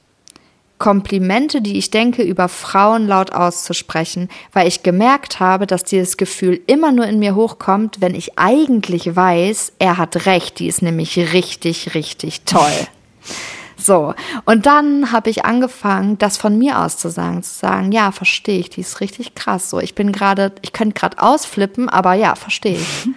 Komplimente, 0.79 1.61
die 1.61 1.77
ich 1.77 1.90
denke, 1.90 2.22
über 2.22 2.48
Frauen 2.48 3.09
laut 3.09 3.33
auszusprechen, 3.33 4.29
weil 4.53 4.68
ich 4.68 4.85
gemerkt 4.85 5.40
habe, 5.40 5.66
dass 5.66 5.83
dieses 5.83 6.16
Gefühl 6.16 6.61
immer 6.68 6.92
nur 6.92 7.05
in 7.07 7.18
mir 7.18 7.35
hochkommt, 7.35 8.01
wenn 8.01 8.14
ich 8.14 8.38
eigentlich 8.38 9.16
weiß, 9.16 9.72
er 9.81 9.98
hat 9.98 10.27
recht, 10.27 10.61
die 10.61 10.68
ist 10.68 10.83
nämlich 10.83 11.33
richtig, 11.33 11.94
richtig 11.94 12.42
toll. 12.42 12.62
So, 13.78 14.14
und 14.44 14.66
dann 14.66 15.12
habe 15.12 15.30
ich 15.30 15.44
angefangen, 15.44 16.18
das 16.18 16.36
von 16.36 16.58
mir 16.58 16.80
aus 16.80 16.96
zu 16.96 17.10
sagen, 17.10 17.42
zu 17.44 17.54
sagen, 17.54 17.92
ja, 17.92 18.10
verstehe 18.10 18.58
ich, 18.58 18.70
die 18.70 18.80
ist 18.80 19.00
richtig 19.00 19.34
krass. 19.34 19.70
So, 19.70 19.78
ich 19.78 19.94
bin 19.94 20.10
gerade, 20.10 20.52
ich 20.62 20.72
könnte 20.72 20.98
gerade 20.98 21.22
ausflippen, 21.22 21.88
aber 21.88 22.14
ja, 22.14 22.34
verstehe 22.34 22.78
ich. 22.78 23.08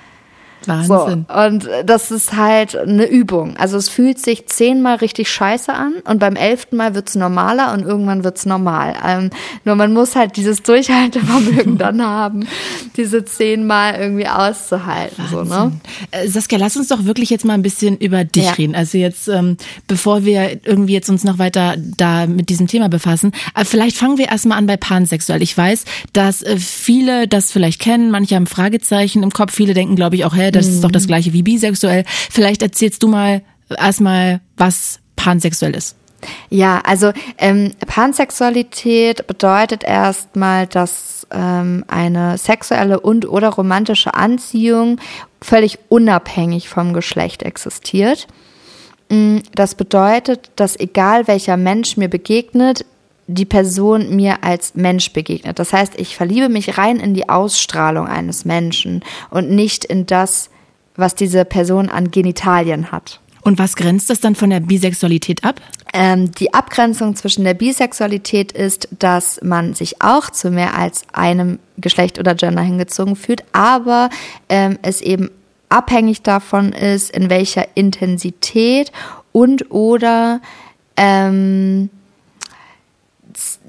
Wahnsinn. 0.67 1.25
So, 1.27 1.41
und 1.41 1.69
das 1.85 2.11
ist 2.11 2.35
halt 2.35 2.75
eine 2.75 3.05
Übung. 3.05 3.57
Also 3.57 3.77
es 3.77 3.89
fühlt 3.89 4.19
sich 4.19 4.47
zehnmal 4.47 4.97
richtig 4.97 5.29
scheiße 5.29 5.73
an 5.73 5.93
und 6.05 6.19
beim 6.19 6.35
elften 6.35 6.77
Mal 6.77 6.95
wird's 6.95 7.15
normaler 7.15 7.73
und 7.73 7.83
irgendwann 7.83 8.23
wird's 8.23 8.45
normal. 8.45 8.95
Ähm, 9.05 9.29
nur 9.65 9.75
man 9.75 9.93
muss 9.93 10.15
halt 10.15 10.37
dieses 10.37 10.61
Durchhaltevermögen 10.63 11.77
dann 11.77 12.01
haben, 12.05 12.47
diese 12.97 13.25
zehnmal 13.25 13.95
irgendwie 13.95 14.27
auszuhalten. 14.27 15.25
So, 15.29 15.43
ne? 15.43 15.71
Äh, 16.11 16.27
Saskia, 16.27 16.57
lass 16.57 16.77
uns 16.77 16.87
doch 16.89 17.05
wirklich 17.05 17.29
jetzt 17.29 17.45
mal 17.45 17.53
ein 17.53 17.61
bisschen 17.61 17.97
über 17.97 18.23
dich 18.23 18.45
ja. 18.45 18.51
reden. 18.51 18.75
Also 18.75 18.97
jetzt, 18.97 19.27
ähm, 19.27 19.57
bevor 19.87 20.25
wir 20.25 20.59
irgendwie 20.65 20.93
jetzt 20.93 21.09
uns 21.09 21.23
noch 21.23 21.39
weiter 21.39 21.75
da 21.77 22.27
mit 22.27 22.49
diesem 22.49 22.67
Thema 22.67 22.89
befassen, 22.89 23.31
äh, 23.55 23.65
vielleicht 23.65 23.97
fangen 23.97 24.17
wir 24.17 24.29
erstmal 24.29 24.57
an 24.57 24.67
bei 24.67 24.77
pansexuell. 24.77 25.41
Ich 25.41 25.57
weiß, 25.57 25.85
dass 26.13 26.41
äh, 26.43 26.57
viele 26.57 27.27
das 27.27 27.51
vielleicht 27.51 27.79
kennen, 27.79 28.11
manche 28.11 28.35
haben 28.35 28.47
Fragezeichen 28.47 29.23
im 29.23 29.31
Kopf, 29.31 29.53
viele 29.53 29.73
denken, 29.73 29.95
glaube 29.95 30.15
ich, 30.15 30.25
auch, 30.25 30.35
hey, 30.35 30.50
das 30.51 30.67
ist 30.67 30.83
doch 30.83 30.91
das 30.91 31.07
gleiche 31.07 31.33
wie 31.33 31.43
bisexuell. 31.43 32.03
Vielleicht 32.07 32.61
erzählst 32.61 33.03
du 33.03 33.07
mal 33.07 33.41
erstmal, 33.69 34.41
was 34.57 34.99
pansexuell 35.15 35.75
ist. 35.75 35.95
Ja, 36.49 36.81
also 36.85 37.11
ähm, 37.37 37.71
Pansexualität 37.87 39.25
bedeutet 39.27 39.83
erstmal, 39.83 40.67
dass 40.67 41.25
ähm, 41.31 41.83
eine 41.87 42.37
sexuelle 42.37 42.99
und 42.99 43.27
oder 43.27 43.49
romantische 43.49 44.13
Anziehung 44.13 44.99
völlig 45.41 45.79
unabhängig 45.89 46.69
vom 46.69 46.93
Geschlecht 46.93 47.43
existiert. 47.43 48.27
Mm, 49.09 49.37
das 49.55 49.75
bedeutet, 49.75 50.51
dass 50.55 50.79
egal 50.79 51.27
welcher 51.27 51.57
Mensch 51.57 51.97
mir 51.97 52.09
begegnet, 52.09 52.85
die 53.33 53.45
Person 53.45 54.15
mir 54.15 54.43
als 54.43 54.75
Mensch 54.75 55.13
begegnet. 55.13 55.59
Das 55.59 55.73
heißt, 55.73 55.99
ich 55.99 56.15
verliebe 56.15 56.49
mich 56.49 56.77
rein 56.77 56.99
in 56.99 57.13
die 57.13 57.29
Ausstrahlung 57.29 58.07
eines 58.07 58.45
Menschen 58.45 59.03
und 59.29 59.49
nicht 59.49 59.85
in 59.85 60.05
das, 60.05 60.49
was 60.95 61.15
diese 61.15 61.45
Person 61.45 61.89
an 61.89 62.11
Genitalien 62.11 62.91
hat. 62.91 63.19
Und 63.43 63.57
was 63.57 63.75
grenzt 63.75 64.09
das 64.09 64.19
dann 64.19 64.35
von 64.35 64.51
der 64.51 64.59
Bisexualität 64.59 65.43
ab? 65.43 65.61
Ähm, 65.93 66.31
die 66.31 66.53
Abgrenzung 66.53 67.15
zwischen 67.15 67.43
der 67.43 67.55
Bisexualität 67.55 68.51
ist, 68.51 68.87
dass 68.99 69.39
man 69.41 69.73
sich 69.73 70.01
auch 70.01 70.29
zu 70.29 70.51
mehr 70.51 70.77
als 70.77 71.03
einem 71.11 71.59
Geschlecht 71.77 72.19
oder 72.19 72.35
Gender 72.35 72.61
hingezogen 72.61 73.15
fühlt, 73.15 73.43
aber 73.51 74.09
ähm, 74.47 74.77
es 74.83 75.01
eben 75.01 75.31
abhängig 75.69 76.21
davon 76.21 76.71
ist, 76.71 77.09
in 77.09 77.29
welcher 77.29 77.65
Intensität 77.75 78.91
und 79.31 79.71
oder 79.71 80.41
ähm, 80.97 81.89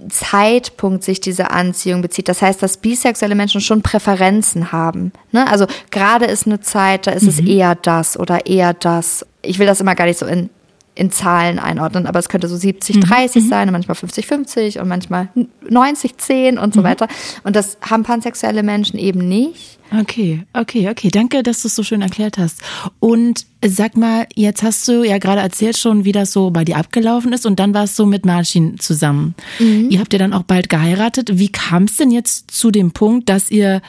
Zeitpunkt 0.08 1.04
sich 1.04 1.20
diese 1.20 1.50
Anziehung 1.50 2.02
bezieht. 2.02 2.28
Das 2.28 2.42
heißt, 2.42 2.62
dass 2.62 2.76
bisexuelle 2.76 3.34
Menschen 3.34 3.60
schon 3.60 3.82
Präferenzen 3.82 4.72
haben. 4.72 5.12
Ne? 5.30 5.46
Also 5.48 5.66
gerade 5.90 6.26
ist 6.26 6.46
eine 6.46 6.60
Zeit, 6.60 7.06
da 7.06 7.12
ist 7.12 7.24
mhm. 7.24 7.28
es 7.28 7.38
eher 7.40 7.74
das 7.74 8.18
oder 8.18 8.46
eher 8.46 8.74
das. 8.74 9.26
Ich 9.42 9.58
will 9.58 9.66
das 9.66 9.80
immer 9.80 9.94
gar 9.94 10.06
nicht 10.06 10.18
so 10.18 10.26
in, 10.26 10.50
in 10.94 11.10
Zahlen 11.10 11.58
einordnen, 11.58 12.06
aber 12.06 12.18
es 12.18 12.28
könnte 12.28 12.48
so 12.48 12.56
70, 12.56 13.00
30 13.00 13.44
mhm. 13.44 13.48
sein 13.48 13.68
und 13.68 13.72
manchmal 13.72 13.94
50, 13.94 14.26
50 14.26 14.78
und 14.78 14.88
manchmal 14.88 15.28
90, 15.68 16.16
10 16.16 16.58
und 16.58 16.74
so 16.74 16.80
mhm. 16.80 16.84
weiter. 16.84 17.08
Und 17.44 17.56
das 17.56 17.78
haben 17.80 18.02
pansexuelle 18.02 18.62
Menschen 18.62 18.98
eben 18.98 19.26
nicht. 19.28 19.78
Okay, 20.00 20.42
okay, 20.54 20.88
okay. 20.88 21.08
Danke, 21.10 21.42
dass 21.42 21.62
du 21.62 21.68
es 21.68 21.74
so 21.74 21.82
schön 21.82 22.00
erklärt 22.00 22.38
hast. 22.38 22.62
Und 22.98 23.44
sag 23.64 23.96
mal, 23.96 24.26
jetzt 24.34 24.62
hast 24.62 24.88
du 24.88 25.04
ja 25.04 25.18
gerade 25.18 25.42
erzählt 25.42 25.76
schon, 25.76 26.04
wie 26.04 26.12
das 26.12 26.32
so 26.32 26.50
bei 26.50 26.64
dir 26.64 26.78
abgelaufen 26.78 27.32
ist 27.32 27.44
und 27.44 27.60
dann 27.60 27.74
warst 27.74 27.98
du 27.98 28.06
mit 28.06 28.24
Marcin 28.24 28.78
zusammen. 28.78 29.34
Mhm. 29.58 29.88
Ihr 29.90 30.00
habt 30.00 30.12
ja 30.14 30.18
dann 30.18 30.32
auch 30.32 30.44
bald 30.44 30.70
geheiratet. 30.70 31.38
Wie 31.38 31.50
kam 31.50 31.84
es 31.84 31.96
denn 31.96 32.10
jetzt 32.10 32.50
zu 32.50 32.70
dem 32.70 32.92
Punkt, 32.92 33.28
dass 33.28 33.50
ihr 33.50 33.82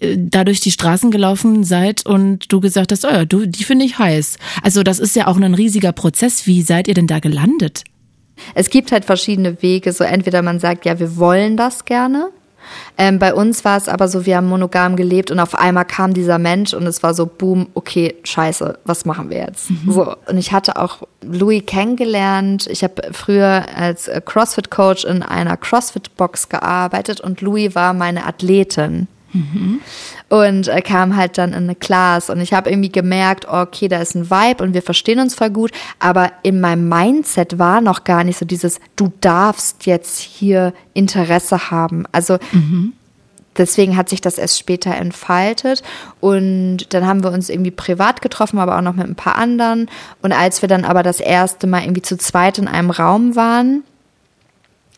äh, 0.00 0.16
da 0.18 0.42
durch 0.42 0.60
die 0.60 0.72
Straßen 0.72 1.12
gelaufen 1.12 1.62
seid 1.62 2.04
und 2.04 2.52
du 2.52 2.60
gesagt 2.60 2.90
hast, 2.90 3.04
oh 3.04 3.10
ja, 3.10 3.24
du, 3.24 3.46
die 3.46 3.64
finde 3.64 3.84
ich 3.84 3.98
heiß. 3.98 4.38
Also 4.62 4.82
das 4.82 4.98
ist 4.98 5.14
ja 5.14 5.28
auch 5.28 5.36
ein 5.36 5.54
riesiger 5.54 5.92
Prozess. 5.92 6.48
Wie 6.48 6.62
seid 6.62 6.88
ihr 6.88 6.94
denn 6.94 7.06
da 7.06 7.20
gelandet? 7.20 7.84
Es 8.54 8.70
gibt 8.70 8.90
halt 8.90 9.04
verschiedene 9.04 9.62
Wege. 9.62 9.92
So 9.92 10.02
entweder 10.02 10.42
man 10.42 10.58
sagt, 10.58 10.84
ja, 10.84 10.98
wir 10.98 11.16
wollen 11.16 11.56
das 11.56 11.84
gerne 11.84 12.30
ähm, 12.96 13.18
bei 13.18 13.34
uns 13.34 13.64
war 13.64 13.76
es 13.76 13.88
aber 13.88 14.08
so, 14.08 14.26
wir 14.26 14.36
haben 14.36 14.48
monogam 14.48 14.96
gelebt 14.96 15.30
und 15.30 15.40
auf 15.40 15.54
einmal 15.54 15.84
kam 15.84 16.14
dieser 16.14 16.38
Mensch 16.38 16.74
und 16.74 16.86
es 16.86 17.02
war 17.02 17.14
so, 17.14 17.26
boom, 17.26 17.68
okay, 17.74 18.14
scheiße, 18.24 18.78
was 18.84 19.04
machen 19.04 19.30
wir 19.30 19.38
jetzt? 19.38 19.70
Mhm. 19.70 19.92
So, 19.92 20.16
und 20.26 20.38
ich 20.38 20.52
hatte 20.52 20.76
auch 20.76 20.98
Louis 21.22 21.64
kennengelernt. 21.66 22.66
Ich 22.68 22.84
habe 22.84 23.10
früher 23.12 23.66
als 23.76 24.10
CrossFit-Coach 24.24 25.04
in 25.04 25.22
einer 25.22 25.56
CrossFit-Box 25.56 26.48
gearbeitet 26.48 27.20
und 27.20 27.40
Louis 27.40 27.74
war 27.74 27.92
meine 27.94 28.26
Athletin. 28.26 29.08
Mhm. 29.32 29.80
Und 30.30 30.68
er 30.68 30.82
kam 30.82 31.16
halt 31.16 31.36
dann 31.38 31.50
in 31.50 31.64
eine 31.64 31.74
Class 31.74 32.30
und 32.30 32.40
ich 32.40 32.54
habe 32.54 32.70
irgendwie 32.70 32.90
gemerkt, 32.90 33.46
okay, 33.46 33.88
da 33.88 33.98
ist 33.98 34.14
ein 34.14 34.30
Vibe 34.30 34.64
und 34.64 34.72
wir 34.74 34.82
verstehen 34.82 35.20
uns 35.20 35.34
voll 35.34 35.50
gut, 35.50 35.70
aber 35.98 36.32
in 36.42 36.60
meinem 36.60 36.88
Mindset 36.88 37.58
war 37.58 37.80
noch 37.80 38.04
gar 38.04 38.24
nicht 38.24 38.38
so 38.38 38.46
dieses, 38.46 38.80
du 38.96 39.12
darfst 39.20 39.86
jetzt 39.86 40.18
hier 40.18 40.72
Interesse 40.94 41.70
haben. 41.70 42.06
Also 42.10 42.38
mhm. 42.52 42.94
deswegen 43.58 43.98
hat 43.98 44.08
sich 44.08 44.22
das 44.22 44.38
erst 44.38 44.58
später 44.58 44.94
entfaltet 44.94 45.82
und 46.20 46.94
dann 46.94 47.06
haben 47.06 47.22
wir 47.22 47.30
uns 47.30 47.50
irgendwie 47.50 47.70
privat 47.70 48.22
getroffen, 48.22 48.58
aber 48.58 48.78
auch 48.78 48.82
noch 48.82 48.94
mit 48.94 49.06
ein 49.06 49.16
paar 49.16 49.36
anderen. 49.36 49.90
Und 50.22 50.32
als 50.32 50.62
wir 50.62 50.70
dann 50.70 50.86
aber 50.86 51.02
das 51.02 51.20
erste 51.20 51.66
Mal 51.66 51.82
irgendwie 51.82 52.02
zu 52.02 52.16
zweit 52.16 52.56
in 52.58 52.66
einem 52.66 52.90
Raum 52.90 53.36
waren, 53.36 53.84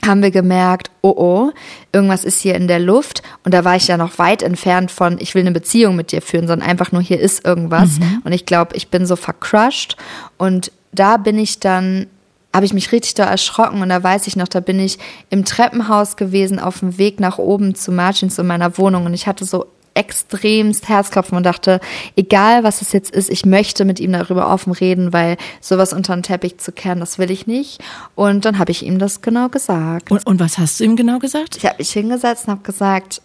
haben 0.05 0.23
wir 0.23 0.31
gemerkt, 0.31 0.91
oh 1.03 1.15
oh, 1.17 1.51
irgendwas 1.93 2.25
ist 2.25 2.41
hier 2.41 2.55
in 2.55 2.69
der 2.69 2.79
Luft. 2.79 3.23
Und 3.45 3.55
da 3.55 3.65
war 3.65 3.77
ich 3.77 3.89
ja 3.89 3.97
noch 3.97 4.19
weit 4.19 4.43
entfernt 4.43 4.91
von, 4.91 5.19
ich 5.21 5.35
will 5.35 5.43
eine 5.43 5.53
Beziehung 5.53 5.97
mit 5.97 6.13
dir 6.13 6.23
führen, 6.23 6.47
sondern 6.47 6.69
einfach 6.69 6.93
nur, 6.93 7.03
hier 7.03 7.21
ist 7.21 7.45
irgendwas. 7.45 7.99
Mhm. 7.99 8.23
Und 8.25 8.33
ich 8.33 8.47
glaube, 8.47 8.77
ich 8.77 8.89
bin 8.89 9.07
so 9.07 9.17
vercrushed. 9.17 9.97
Und 10.39 10.71
da 10.93 11.17
bin 11.17 11.39
ich 11.39 11.61
dann, 11.61 12.07
habe 12.55 12.67
ich 12.67 12.73
mich 12.73 12.93
richtig 12.93 13.15
da 13.15 13.25
erschrocken. 13.25 13.83
Und 13.83 13.89
da 13.89 14.03
weiß 14.03 14.27
ich 14.27 14.37
noch, 14.37 14.49
da 14.49 14.61
bin 14.61 14.79
ich 14.79 14.99
im 15.31 15.45
Treppenhaus 15.45 16.17
gewesen, 16.17 16.59
auf 16.59 16.81
dem 16.81 16.99
Weg 16.99 17.21
nach 17.21 17.39
oben 17.39 17.75
zu 17.75 17.91
Martins 17.93 18.39
in 18.39 18.47
meiner 18.47 18.79
Wohnung. 18.79 19.07
Und 19.07 19.15
ich 19.15 19.27
hatte 19.27 19.45
so 19.45 19.67
extremst 19.97 20.89
Herzklopfen 20.89 21.37
und 21.37 21.45
dachte, 21.45 21.81
egal 22.17 22.65
was 22.65 22.83
es 22.83 22.93
jetzt 22.93 23.11
ist, 23.11 23.31
ich 23.31 23.45
möchte 23.45 23.85
mit 23.85 24.01
ihm 24.01 24.13
darüber 24.13 24.51
offen 24.53 24.73
reden, 24.73 25.13
weil 25.13 25.37
sowas 25.61 25.93
unter 25.93 26.15
den 26.15 26.23
Teppich 26.23 26.59
zu 26.59 26.73
kehren, 26.73 27.01
das 27.01 27.19
will 27.19 27.31
ich 27.31 27.47
nicht. 27.47 27.83
Und 28.15 28.45
dann 28.45 28.59
habe 28.59 28.71
ich 28.71 28.85
ihm 28.85 28.99
das 28.99 29.23
genau 29.23 29.49
gesagt. 29.49 30.11
Und, 30.11 30.27
und 30.27 30.41
was 30.41 30.59
hast 30.59 30.81
du 30.81 30.85
ihm 30.85 30.97
genau 30.97 31.19
gesagt? 31.19 31.57
Ich 31.57 31.65
habe 31.65 31.77
mich 31.79 31.91
hingesetzt 31.91 32.47
und 32.47 32.53
habe 32.53 32.63
gesagt, 32.63 33.23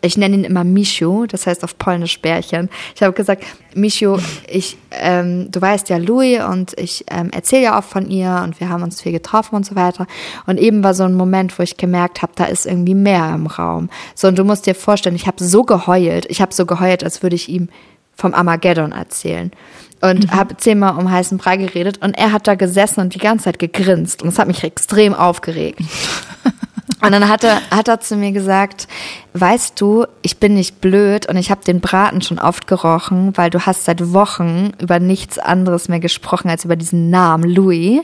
ich 0.00 0.16
nenne 0.16 0.36
ihn 0.36 0.44
immer 0.44 0.64
Micho, 0.64 1.26
das 1.26 1.46
heißt 1.46 1.64
auf 1.64 1.78
Polnisch 1.78 2.20
Bärchen. 2.20 2.68
Ich 2.94 3.02
habe 3.02 3.12
gesagt, 3.12 3.44
Micho, 3.74 4.18
ich, 4.48 4.76
ähm, 4.90 5.50
du 5.50 5.60
weißt 5.60 5.88
ja 5.88 5.96
Louis 5.96 6.40
und 6.42 6.78
ich 6.78 7.04
ähm, 7.10 7.30
erzähle 7.30 7.62
ja 7.62 7.78
auch 7.78 7.84
von 7.84 8.08
ihr 8.10 8.42
und 8.44 8.60
wir 8.60 8.68
haben 8.68 8.82
uns 8.82 9.02
viel 9.02 9.12
getroffen 9.12 9.56
und 9.56 9.66
so 9.66 9.74
weiter. 9.74 10.06
Und 10.46 10.58
eben 10.58 10.84
war 10.84 10.94
so 10.94 11.04
ein 11.04 11.14
Moment, 11.14 11.58
wo 11.58 11.62
ich 11.62 11.76
gemerkt 11.76 12.22
habe, 12.22 12.32
da 12.34 12.44
ist 12.44 12.66
irgendwie 12.66 12.94
mehr 12.94 13.32
im 13.34 13.46
Raum. 13.46 13.90
So, 14.14 14.28
und 14.28 14.38
du 14.38 14.44
musst 14.44 14.66
dir 14.66 14.74
vorstellen, 14.74 15.16
ich 15.16 15.26
habe 15.26 15.42
so 15.42 15.64
geheult. 15.64 16.26
Ich 16.28 16.40
habe 16.40 16.54
so 16.54 16.66
geheult, 16.66 17.04
als 17.04 17.22
würde 17.22 17.36
ich 17.36 17.48
ihm 17.48 17.68
vom 18.14 18.34
Armageddon 18.34 18.92
erzählen. 18.92 19.52
Und 20.00 20.26
mhm. 20.26 20.36
habe 20.36 20.56
zehnmal 20.56 20.96
um 20.96 21.10
heißen 21.10 21.38
Brei 21.38 21.56
geredet 21.56 21.98
und 22.02 22.16
er 22.16 22.30
hat 22.30 22.46
da 22.46 22.54
gesessen 22.54 23.00
und 23.00 23.14
die 23.14 23.18
ganze 23.18 23.46
Zeit 23.46 23.58
gegrinst. 23.58 24.22
Und 24.22 24.28
es 24.28 24.38
hat 24.38 24.46
mich 24.46 24.62
extrem 24.62 25.14
aufgeregt. 25.14 25.80
Und 27.02 27.12
dann 27.12 27.28
hat 27.28 27.44
er, 27.44 27.60
hat 27.70 27.88
er 27.88 28.00
zu 28.00 28.16
mir 28.16 28.32
gesagt, 28.32 28.88
weißt 29.34 29.80
du, 29.80 30.06
ich 30.22 30.38
bin 30.38 30.54
nicht 30.54 30.80
blöd 30.80 31.28
und 31.28 31.36
ich 31.36 31.50
habe 31.50 31.62
den 31.62 31.80
Braten 31.80 32.22
schon 32.22 32.38
oft 32.38 32.66
gerochen, 32.66 33.36
weil 33.36 33.50
du 33.50 33.66
hast 33.66 33.84
seit 33.84 34.12
Wochen 34.12 34.72
über 34.80 34.98
nichts 34.98 35.38
anderes 35.38 35.88
mehr 35.88 36.00
gesprochen 36.00 36.48
als 36.50 36.64
über 36.64 36.76
diesen 36.76 37.10
Namen 37.10 37.48
Louis. 37.48 38.00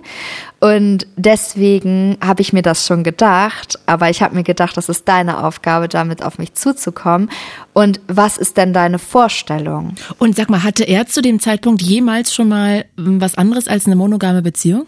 Und 0.60 1.06
deswegen 1.16 2.18
habe 2.24 2.42
ich 2.42 2.52
mir 2.52 2.62
das 2.62 2.86
schon 2.86 3.04
gedacht, 3.04 3.78
aber 3.86 4.10
ich 4.10 4.22
habe 4.22 4.34
mir 4.34 4.44
gedacht, 4.44 4.76
das 4.76 4.88
ist 4.88 5.08
deine 5.08 5.44
Aufgabe, 5.44 5.88
damit 5.88 6.22
auf 6.22 6.38
mich 6.38 6.54
zuzukommen. 6.54 7.30
Und 7.72 8.00
was 8.06 8.38
ist 8.38 8.56
denn 8.56 8.72
deine 8.72 8.98
Vorstellung? 8.98 9.94
Und 10.18 10.36
sag 10.36 10.50
mal, 10.50 10.62
hatte 10.62 10.84
er 10.84 11.06
zu 11.06 11.20
dem 11.20 11.40
Zeitpunkt 11.40 11.82
jemals 11.82 12.34
schon 12.34 12.48
mal 12.48 12.84
was 12.96 13.36
anderes 13.36 13.66
als 13.66 13.86
eine 13.86 13.96
monogame 13.96 14.42
Beziehung? 14.42 14.86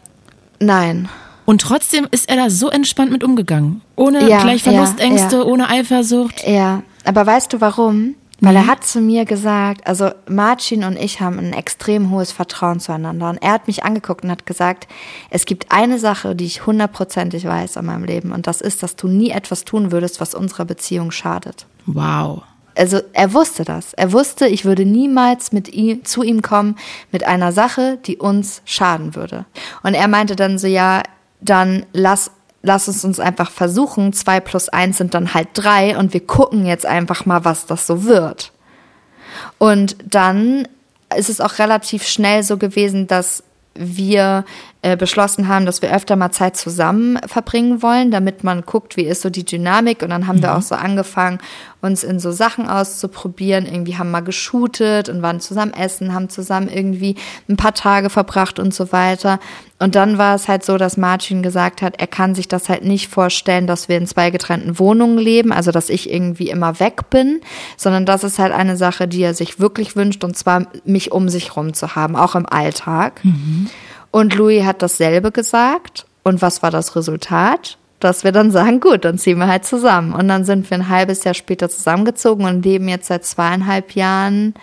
Nein. 0.60 1.08
Und 1.46 1.62
trotzdem 1.62 2.06
ist 2.10 2.28
er 2.28 2.36
da 2.36 2.50
so 2.50 2.68
entspannt 2.68 3.12
mit 3.12 3.24
umgegangen. 3.24 3.80
Ohne 3.94 4.28
ja, 4.28 4.42
gleich 4.42 4.62
Verlustängste, 4.62 5.36
ja, 5.36 5.42
ja. 5.42 5.48
ohne 5.48 5.70
Eifersucht. 5.70 6.46
Ja, 6.46 6.82
aber 7.04 7.24
weißt 7.24 7.52
du 7.52 7.60
warum? 7.60 8.16
Weil 8.40 8.52
mhm. 8.52 8.58
er 8.58 8.66
hat 8.66 8.84
zu 8.84 9.00
mir 9.00 9.24
gesagt, 9.24 9.86
also 9.86 10.10
Marcin 10.28 10.84
und 10.84 10.98
ich 10.98 11.20
haben 11.20 11.38
ein 11.38 11.52
extrem 11.54 12.10
hohes 12.10 12.32
Vertrauen 12.32 12.80
zueinander. 12.80 13.30
Und 13.30 13.38
er 13.38 13.52
hat 13.52 13.66
mich 13.66 13.84
angeguckt 13.84 14.24
und 14.24 14.30
hat 14.30 14.44
gesagt, 14.44 14.88
es 15.30 15.46
gibt 15.46 15.72
eine 15.72 15.98
Sache, 15.98 16.34
die 16.34 16.44
ich 16.44 16.66
hundertprozentig 16.66 17.46
weiß 17.46 17.78
an 17.78 17.86
meinem 17.86 18.04
Leben. 18.04 18.32
Und 18.32 18.46
das 18.46 18.60
ist, 18.60 18.82
dass 18.82 18.96
du 18.96 19.08
nie 19.08 19.30
etwas 19.30 19.64
tun 19.64 19.90
würdest, 19.90 20.20
was 20.20 20.34
unserer 20.34 20.66
Beziehung 20.66 21.12
schadet. 21.12 21.66
Wow. 21.86 22.42
Also 22.76 23.00
er 23.14 23.32
wusste 23.32 23.64
das. 23.64 23.94
Er 23.94 24.12
wusste, 24.12 24.48
ich 24.48 24.66
würde 24.66 24.84
niemals 24.84 25.52
mit 25.52 25.72
ihm, 25.72 26.04
zu 26.04 26.22
ihm 26.22 26.42
kommen 26.42 26.76
mit 27.10 27.24
einer 27.24 27.52
Sache, 27.52 27.98
die 28.04 28.18
uns 28.18 28.60
schaden 28.66 29.14
würde. 29.14 29.46
Und 29.82 29.94
er 29.94 30.08
meinte 30.08 30.36
dann 30.36 30.58
so, 30.58 30.66
ja, 30.66 31.02
dann 31.40 31.86
lass 31.92 32.30
lass 32.62 32.88
es 32.88 33.04
uns 33.04 33.20
einfach 33.20 33.50
versuchen. 33.50 34.12
Zwei 34.12 34.40
plus 34.40 34.68
eins 34.68 34.98
sind 34.98 35.14
dann 35.14 35.34
halt 35.34 35.48
drei 35.54 35.96
und 35.96 36.12
wir 36.12 36.26
gucken 36.26 36.66
jetzt 36.66 36.84
einfach 36.84 37.24
mal, 37.24 37.44
was 37.44 37.66
das 37.66 37.86
so 37.86 38.04
wird. 38.04 38.52
Und 39.58 39.96
dann 40.04 40.66
ist 41.16 41.30
es 41.30 41.40
auch 41.40 41.58
relativ 41.58 42.06
schnell 42.06 42.42
so 42.42 42.56
gewesen, 42.56 43.06
dass 43.06 43.44
wir 43.74 44.44
äh, 44.86 44.96
beschlossen 44.96 45.48
haben, 45.48 45.66
dass 45.66 45.82
wir 45.82 45.92
öfter 45.92 46.14
mal 46.14 46.30
Zeit 46.30 46.56
zusammen 46.56 47.18
verbringen 47.26 47.82
wollen, 47.82 48.12
damit 48.12 48.44
man 48.44 48.62
guckt, 48.62 48.96
wie 48.96 49.02
ist 49.02 49.20
so 49.20 49.30
die 49.30 49.44
Dynamik. 49.44 50.00
Und 50.02 50.10
dann 50.10 50.28
haben 50.28 50.36
mhm. 50.36 50.42
wir 50.42 50.56
auch 50.56 50.62
so 50.62 50.76
angefangen, 50.76 51.40
uns 51.80 52.04
in 52.04 52.20
so 52.20 52.30
Sachen 52.30 52.68
auszuprobieren. 52.68 53.66
Irgendwie 53.66 53.98
haben 53.98 54.12
mal 54.12 54.20
geshootet 54.20 55.08
und 55.08 55.22
waren 55.22 55.40
zusammen 55.40 55.74
essen, 55.74 56.14
haben 56.14 56.28
zusammen 56.28 56.68
irgendwie 56.68 57.16
ein 57.48 57.56
paar 57.56 57.74
Tage 57.74 58.10
verbracht 58.10 58.60
und 58.60 58.72
so 58.72 58.92
weiter. 58.92 59.40
Und 59.80 59.96
dann 59.96 60.18
war 60.18 60.36
es 60.36 60.46
halt 60.46 60.64
so, 60.64 60.78
dass 60.78 60.96
Martin 60.96 61.42
gesagt 61.42 61.82
hat, 61.82 62.00
er 62.00 62.06
kann 62.06 62.36
sich 62.36 62.46
das 62.46 62.68
halt 62.68 62.84
nicht 62.84 63.08
vorstellen, 63.08 63.66
dass 63.66 63.88
wir 63.88 63.98
in 63.98 64.06
zwei 64.06 64.30
getrennten 64.30 64.78
Wohnungen 64.78 65.18
leben, 65.18 65.52
also 65.52 65.72
dass 65.72 65.88
ich 65.88 66.12
irgendwie 66.12 66.48
immer 66.48 66.78
weg 66.78 67.10
bin, 67.10 67.40
sondern 67.76 68.06
das 68.06 68.22
ist 68.22 68.38
halt 68.38 68.52
eine 68.52 68.76
Sache, 68.76 69.08
die 69.08 69.22
er 69.22 69.34
sich 69.34 69.58
wirklich 69.58 69.96
wünscht, 69.96 70.22
und 70.22 70.36
zwar 70.36 70.66
mich 70.84 71.10
um 71.10 71.28
sich 71.28 71.56
rum 71.56 71.74
zu 71.74 71.96
haben, 71.96 72.14
auch 72.14 72.36
im 72.36 72.46
Alltag. 72.46 73.24
Mhm. 73.24 73.68
Und 74.10 74.34
Louis 74.34 74.64
hat 74.64 74.82
dasselbe 74.82 75.32
gesagt. 75.32 76.06
Und 76.22 76.42
was 76.42 76.62
war 76.62 76.70
das 76.70 76.96
Resultat? 76.96 77.78
Dass 78.00 78.24
wir 78.24 78.32
dann 78.32 78.50
sagen, 78.50 78.80
gut, 78.80 79.04
dann 79.04 79.18
ziehen 79.18 79.38
wir 79.38 79.46
halt 79.46 79.64
zusammen. 79.64 80.12
Und 80.12 80.28
dann 80.28 80.44
sind 80.44 80.68
wir 80.70 80.78
ein 80.78 80.88
halbes 80.88 81.24
Jahr 81.24 81.34
später 81.34 81.68
zusammengezogen 81.68 82.44
und 82.44 82.64
leben 82.64 82.88
jetzt 82.88 83.06
seit 83.06 83.24
zweieinhalb 83.24 83.92
Jahren 83.92 84.54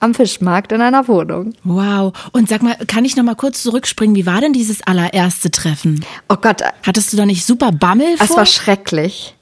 am 0.00 0.14
Fischmarkt 0.14 0.72
in 0.72 0.80
einer 0.80 1.08
Wohnung. 1.08 1.54
Wow. 1.64 2.12
Und 2.32 2.48
sag 2.48 2.62
mal, 2.62 2.76
kann 2.86 3.04
ich 3.04 3.16
noch 3.16 3.24
mal 3.24 3.34
kurz 3.34 3.62
zurückspringen? 3.62 4.14
Wie 4.14 4.26
war 4.26 4.40
denn 4.40 4.52
dieses 4.52 4.86
allererste 4.86 5.50
Treffen? 5.50 6.04
Oh 6.28 6.36
Gott. 6.36 6.62
Hattest 6.86 7.12
du 7.12 7.16
da 7.16 7.26
nicht 7.26 7.44
super 7.44 7.72
Bammel 7.72 8.16
vor? 8.16 8.26
Es 8.26 8.36
war 8.36 8.46
schrecklich. 8.46 9.34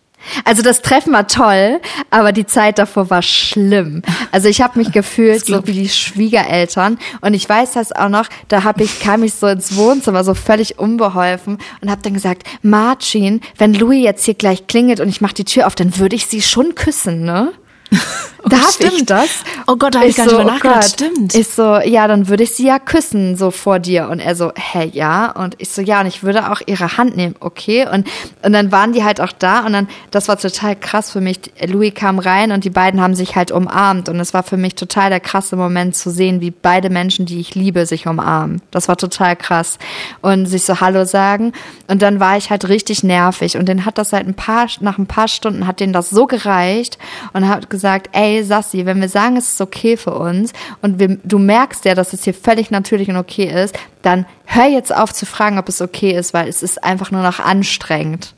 Also 0.45 0.62
das 0.62 0.83
Treffen 0.83 1.12
war 1.12 1.27
toll, 1.27 1.81
aber 2.11 2.33
die 2.33 2.47
Zeit 2.47 2.79
davor 2.79 3.11
war 3.11 3.23
schlimm. 3.23 4.03
Also 4.33 4.49
ich 4.49 4.61
habe 4.61 4.79
mich 4.79 4.93
gefühlt 4.97 5.45
so 5.47 5.67
wie 5.67 5.73
die 5.73 5.89
Schwiegereltern 5.89 6.99
und 7.21 7.35
ich 7.35 7.49
weiß 7.49 7.73
das 7.73 7.93
auch 7.93 8.09
noch, 8.09 8.27
da 8.49 8.65
hab 8.65 8.81
ich 8.81 9.01
kam 9.01 9.23
ich 9.23 9.35
so 9.35 9.47
ins 9.47 9.77
Wohnzimmer 9.77 10.25
so 10.25 10.35
völlig 10.35 10.79
unbeholfen 10.79 11.59
und 11.81 11.91
habe 11.91 12.03
dann 12.03 12.15
gesagt, 12.15 12.45
Marcin, 12.62 13.41
wenn 13.59 13.75
Louis 13.75 14.03
jetzt 14.03 14.25
hier 14.25 14.35
gleich 14.35 14.67
klingelt 14.67 15.01
und 15.01 15.09
ich 15.09 15.21
mache 15.21 15.35
die 15.35 15.45
Tür 15.45 15.67
auf, 15.67 15.75
dann 15.75 15.99
würde 15.99 16.17
ich 16.17 16.27
sie 16.27 16.43
schon 16.43 16.75
küssen, 16.75 17.25
ne? 17.25 17.53
Oh, 17.92 18.49
Darf 18.49 18.72
stimmt. 18.75 18.92
ich 18.92 19.07
das? 19.07 19.29
Oh 19.66 19.77
Gott, 19.77 19.94
da 19.94 20.01
habe 20.01 20.09
ich 20.09 20.16
gar 20.16 20.29
so, 20.29 20.37
nicht 20.37 20.40
drüber 20.40 20.53
nachgedacht. 20.53 20.85
Oh 20.85 21.07
stimmt. 21.07 21.35
Ich 21.35 21.49
so, 21.49 21.79
ja, 21.79 22.07
dann 22.07 22.29
würde 22.29 22.44
ich 22.44 22.55
sie 22.55 22.66
ja 22.66 22.79
küssen, 22.79 23.37
so 23.37 23.51
vor 23.51 23.79
dir. 23.79 24.09
Und 24.09 24.20
er 24.20 24.35
so, 24.35 24.53
hä, 24.55 24.90
ja? 24.92 25.31
Und 25.33 25.57
ich 25.59 25.70
so, 25.70 25.83
ja, 25.83 26.01
und 26.01 26.07
ich 26.07 26.22
würde 26.22 26.51
auch 26.51 26.61
ihre 26.66 26.96
Hand 26.96 27.16
nehmen, 27.16 27.35
okay? 27.40 27.87
Und, 27.88 28.07
und 28.42 28.53
dann 28.53 28.72
waren 28.72 28.92
die 28.92 29.05
halt 29.05 29.20
auch 29.20 29.33
da 29.33 29.61
und 29.66 29.72
dann, 29.72 29.88
das 30.11 30.29
war 30.29 30.38
total 30.38 30.77
krass 30.77 31.11
für 31.11 31.20
mich. 31.20 31.40
Louis 31.66 31.94
kam 31.94 32.18
rein 32.18 32.53
und 32.53 32.64
die 32.64 32.70
beiden 32.70 33.01
haben 33.01 33.14
sich 33.14 33.37
halt 33.37 33.51
umarmt. 33.51 34.09
Und 34.09 34.20
es 34.20 34.35
war 34.35 34.42
für 34.42 34.57
mich 34.57 34.75
total 34.75 35.11
der 35.11 35.20
krasse 35.20 35.57
Moment 35.57 35.96
zu 35.96 36.11
sehen, 36.11 36.40
wie 36.40 36.51
beide 36.51 36.90
Menschen, 36.90 37.27
die 37.27 37.40
ich 37.40 37.55
liebe, 37.55 37.87
sich 37.87 38.07
umarmen. 38.07 38.62
Das 38.70 38.88
war 38.88 38.96
total 38.96 39.37
krass. 39.37 39.79
Und 40.20 40.46
sich 40.46 40.64
so 40.64 40.81
Hallo 40.81 41.05
sagen. 41.05 41.53
Und 41.88 42.03
dann 42.03 42.20
war 42.20 42.37
ich 42.37 42.51
halt 42.51 42.68
richtig 42.68 43.03
nervig. 43.03 43.57
Und 43.57 43.68
dann 43.68 43.85
hat 43.85 43.99
das 43.99 44.12
halt 44.12 44.27
ein 44.27 44.35
paar, 44.35 44.66
nach 44.81 44.99
ein 44.99 45.07
paar 45.07 45.29
Stunden 45.29 45.66
hat 45.66 45.81
denen 45.81 45.92
das 45.92 46.11
so 46.11 46.27
gereicht 46.27 46.99
und 47.33 47.49
hat 47.49 47.70
gesagt, 47.70 47.76
gesagt, 47.77 48.09
ey 48.12 48.43
Sassi, 48.43 48.87
wenn 48.87 49.01
wir 49.01 49.09
sagen, 49.09 49.37
es 49.37 49.53
ist 49.53 49.61
okay 49.61 49.97
für 49.97 50.15
uns 50.15 50.53
und 50.81 50.99
wir, 50.99 51.19
du 51.23 51.39
merkst 51.39 51.85
ja, 51.85 51.95
dass 51.95 52.12
es 52.15 52.25
hier 52.25 52.35
völlig 52.35 52.71
natürlich 52.71 53.09
und 53.11 53.17
okay 53.17 53.65
ist, 53.65 53.79
dann 54.03 54.25
hör 54.47 54.67
jetzt 54.67 54.95
auf 54.95 55.12
zu 55.12 55.27
fragen, 55.27 55.59
ob 55.59 55.69
es 55.69 55.83
okay 55.83 56.12
ist, 56.12 56.33
weil 56.33 56.49
es 56.49 56.62
ist 56.62 56.83
einfach 56.83 57.11
nur 57.11 57.23
noch 57.23 57.39
anstrengend. 57.39 58.35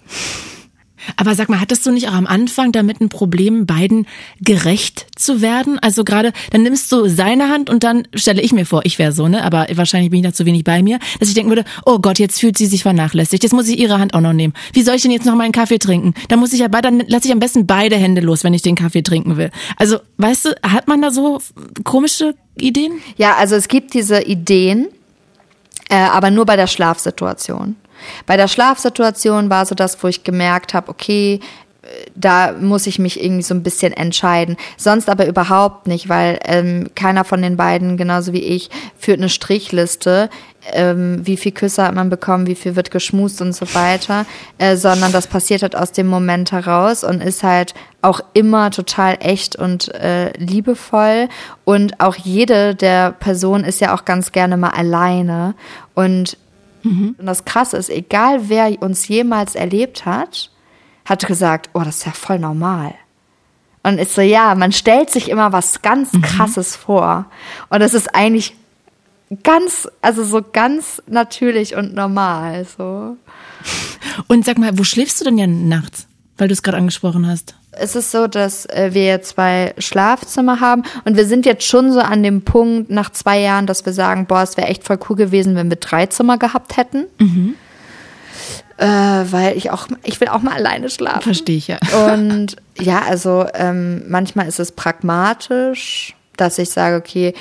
Aber 1.16 1.34
sag 1.34 1.48
mal, 1.48 1.60
hattest 1.60 1.86
du 1.86 1.90
nicht 1.90 2.08
auch 2.08 2.14
am 2.14 2.26
Anfang 2.26 2.72
damit 2.72 3.00
ein 3.00 3.08
Problem, 3.08 3.66
beiden 3.66 4.06
gerecht 4.40 5.06
zu 5.16 5.40
werden? 5.40 5.78
Also 5.78 6.04
gerade, 6.04 6.32
dann 6.50 6.62
nimmst 6.62 6.90
du 6.92 7.08
seine 7.08 7.48
Hand 7.48 7.70
und 7.70 7.84
dann 7.84 8.06
stelle 8.14 8.42
ich 8.42 8.52
mir 8.52 8.66
vor, 8.66 8.82
ich 8.84 8.98
wäre 8.98 9.12
so, 9.12 9.28
ne? 9.28 9.42
Aber 9.44 9.66
wahrscheinlich 9.74 10.10
bin 10.10 10.20
ich 10.20 10.26
da 10.26 10.32
zu 10.32 10.46
wenig 10.46 10.64
bei 10.64 10.82
mir, 10.82 10.98
dass 11.18 11.28
ich 11.28 11.34
denken 11.34 11.50
würde, 11.50 11.64
oh 11.84 11.98
Gott, 11.98 12.18
jetzt 12.18 12.40
fühlt 12.40 12.58
sie 12.58 12.66
sich 12.66 12.82
vernachlässigt. 12.82 13.42
Jetzt 13.42 13.52
muss 13.52 13.68
ich 13.68 13.78
ihre 13.78 13.98
Hand 13.98 14.14
auch 14.14 14.20
noch 14.20 14.32
nehmen. 14.32 14.54
Wie 14.72 14.82
soll 14.82 14.96
ich 14.96 15.02
denn 15.02 15.10
jetzt 15.10 15.26
noch 15.26 15.34
meinen 15.34 15.52
Kaffee 15.52 15.78
trinken? 15.78 16.14
Dann 16.28 16.38
muss 16.40 16.52
ich 16.52 16.60
ja, 16.60 16.68
dann 16.68 17.00
lasse 17.06 17.26
ich 17.26 17.32
am 17.32 17.40
besten 17.40 17.66
beide 17.66 17.96
Hände 17.96 18.20
los, 18.20 18.44
wenn 18.44 18.54
ich 18.54 18.62
den 18.62 18.74
Kaffee 18.74 19.02
trinken 19.02 19.36
will. 19.36 19.50
Also, 19.76 19.98
weißt 20.18 20.46
du, 20.46 20.50
hat 20.62 20.88
man 20.88 21.02
da 21.02 21.10
so 21.10 21.40
komische 21.84 22.34
Ideen? 22.56 22.92
Ja, 23.16 23.36
also 23.36 23.56
es 23.56 23.68
gibt 23.68 23.94
diese 23.94 24.22
Ideen, 24.22 24.88
äh, 25.88 25.96
aber 25.96 26.30
nur 26.30 26.46
bei 26.46 26.56
der 26.56 26.66
Schlafsituation. 26.66 27.76
Bei 28.26 28.36
der 28.36 28.48
Schlafsituation 28.48 29.50
war 29.50 29.66
so 29.66 29.74
das, 29.74 30.02
wo 30.02 30.08
ich 30.08 30.24
gemerkt 30.24 30.74
habe, 30.74 30.88
okay, 30.88 31.40
da 32.14 32.52
muss 32.52 32.86
ich 32.86 32.98
mich 32.98 33.22
irgendwie 33.22 33.42
so 33.42 33.54
ein 33.54 33.62
bisschen 33.62 33.92
entscheiden. 33.92 34.56
Sonst 34.76 35.08
aber 35.08 35.26
überhaupt 35.26 35.86
nicht, 35.86 36.08
weil 36.08 36.38
ähm, 36.44 36.88
keiner 36.94 37.24
von 37.24 37.40
den 37.40 37.56
beiden, 37.56 37.96
genauso 37.96 38.32
wie 38.32 38.42
ich, 38.42 38.70
führt 38.98 39.18
eine 39.18 39.28
Strichliste, 39.28 40.28
ähm, 40.72 41.20
wie 41.24 41.36
viel 41.36 41.52
Küsse 41.52 41.84
hat 41.84 41.94
man 41.94 42.10
bekommen, 42.10 42.46
wie 42.46 42.56
viel 42.56 42.76
wird 42.76 42.90
geschmust 42.90 43.40
und 43.40 43.54
so 43.54 43.74
weiter, 43.74 44.26
äh, 44.58 44.76
sondern 44.76 45.12
das 45.12 45.26
passiert 45.26 45.62
halt 45.62 45.76
aus 45.76 45.92
dem 45.92 46.08
Moment 46.08 46.52
heraus 46.52 47.04
und 47.04 47.22
ist 47.22 47.42
halt 47.42 47.74
auch 48.02 48.20
immer 48.34 48.70
total 48.70 49.16
echt 49.20 49.56
und 49.56 49.94
äh, 49.94 50.32
liebevoll. 50.36 51.28
Und 51.64 52.00
auch 52.00 52.16
jede 52.16 52.74
der 52.74 53.12
Personen 53.12 53.64
ist 53.64 53.80
ja 53.80 53.94
auch 53.94 54.04
ganz 54.04 54.32
gerne 54.32 54.56
mal 54.56 54.70
alleine. 54.70 55.54
Und 55.94 56.36
Mhm. 56.82 57.16
Und 57.18 57.26
das 57.26 57.44
Krasse 57.44 57.76
ist, 57.76 57.90
egal 57.90 58.48
wer 58.48 58.80
uns 58.82 59.08
jemals 59.08 59.54
erlebt 59.54 60.06
hat, 60.06 60.50
hat 61.04 61.26
gesagt, 61.26 61.70
oh, 61.74 61.80
das 61.80 61.98
ist 61.98 62.06
ja 62.06 62.12
voll 62.12 62.38
normal. 62.38 62.94
Und 63.82 63.98
ist 63.98 64.14
so, 64.14 64.20
ja, 64.20 64.54
man 64.54 64.72
stellt 64.72 65.10
sich 65.10 65.28
immer 65.28 65.52
was 65.52 65.82
ganz 65.82 66.12
mhm. 66.12 66.22
Krasses 66.22 66.76
vor. 66.76 67.26
Und 67.70 67.80
es 67.80 67.94
ist 67.94 68.14
eigentlich 68.14 68.54
ganz, 69.42 69.88
also 70.02 70.24
so 70.24 70.42
ganz 70.42 71.02
natürlich 71.06 71.74
und 71.74 71.94
normal, 71.94 72.66
so. 72.66 73.16
Und 74.26 74.44
sag 74.44 74.58
mal, 74.58 74.78
wo 74.78 74.84
schläfst 74.84 75.20
du 75.20 75.24
denn 75.24 75.38
ja 75.38 75.46
nachts? 75.46 76.06
Weil 76.36 76.48
du 76.48 76.52
es 76.52 76.62
gerade 76.62 76.78
angesprochen 76.78 77.26
hast 77.26 77.57
es 77.78 77.96
ist 77.96 78.10
so, 78.10 78.26
dass 78.26 78.66
äh, 78.66 78.90
wir 78.92 79.22
zwei 79.22 79.74
Schlafzimmer 79.78 80.60
haben 80.60 80.82
und 81.04 81.16
wir 81.16 81.26
sind 81.26 81.46
jetzt 81.46 81.64
schon 81.64 81.92
so 81.92 82.00
an 82.00 82.22
dem 82.22 82.42
Punkt 82.42 82.90
nach 82.90 83.10
zwei 83.10 83.40
Jahren, 83.40 83.66
dass 83.66 83.84
wir 83.86 83.92
sagen, 83.92 84.26
boah, 84.26 84.42
es 84.42 84.56
wäre 84.56 84.68
echt 84.68 84.84
voll 84.84 84.98
cool 85.08 85.16
gewesen, 85.16 85.54
wenn 85.54 85.70
wir 85.70 85.76
drei 85.76 86.06
Zimmer 86.06 86.38
gehabt 86.38 86.76
hätten. 86.76 87.06
Mhm. 87.18 87.54
Äh, 88.76 88.86
weil 88.86 89.56
ich 89.56 89.70
auch, 89.70 89.88
ich 90.04 90.20
will 90.20 90.28
auch 90.28 90.40
mal 90.40 90.54
alleine 90.54 90.88
schlafen. 90.88 91.22
Verstehe 91.22 91.56
ich 91.56 91.66
ja. 91.68 91.78
Und 92.06 92.56
ja, 92.78 93.02
also 93.02 93.46
ähm, 93.54 94.04
manchmal 94.08 94.46
ist 94.46 94.60
es 94.60 94.70
pragmatisch, 94.70 96.14
dass 96.36 96.58
ich 96.58 96.70
sage, 96.70 96.96
okay, 96.96 97.34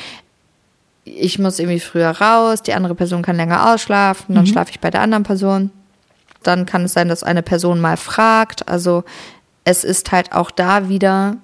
ich 1.06 1.40
muss 1.40 1.60
irgendwie 1.60 1.80
früher 1.80 2.10
raus, 2.10 2.64
die 2.64 2.74
andere 2.74 2.96
Person 2.96 3.22
kann 3.22 3.38
länger 3.38 3.72
ausschlafen, 3.72 4.36
dann 4.36 4.46
mhm. 4.46 4.50
schlafe 4.50 4.72
ich 4.72 4.80
bei 4.80 4.90
der 4.90 5.02
anderen 5.02 5.24
Person. 5.24 5.72
Dann 6.44 6.66
kann 6.66 6.86
es 6.86 6.94
sein, 6.94 7.08
dass 7.08 7.24
eine 7.24 7.44
Person 7.44 7.82
mal 7.82 7.98
fragt. 7.98 8.68
Also 8.68 9.04
es 9.68 9.84
ist 9.84 10.14
halt 10.14 10.32
auch 10.32 10.50
da 10.50 10.88
wieder 10.88 11.36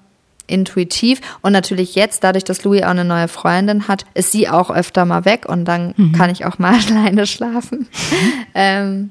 intuitiv 0.48 1.20
und 1.42 1.52
natürlich 1.52 1.96
jetzt, 1.96 2.24
dadurch, 2.24 2.46
dass 2.46 2.64
Louis 2.64 2.84
auch 2.84 2.90
eine 2.90 3.04
neue 3.04 3.28
Freundin 3.28 3.88
hat, 3.90 4.06
ist 4.14 4.32
sie 4.32 4.48
auch 4.48 4.70
öfter 4.70 5.06
mal 5.06 5.26
weg 5.26 5.46
und 5.48 5.66
dann 5.66 5.94
mhm. 5.98 6.14
kann 6.14 6.30
ich 6.30 6.46
auch 6.46 6.58
mal 6.58 6.80
alleine 6.90 7.28
schlafen. 7.28 7.88
ähm, 8.56 9.10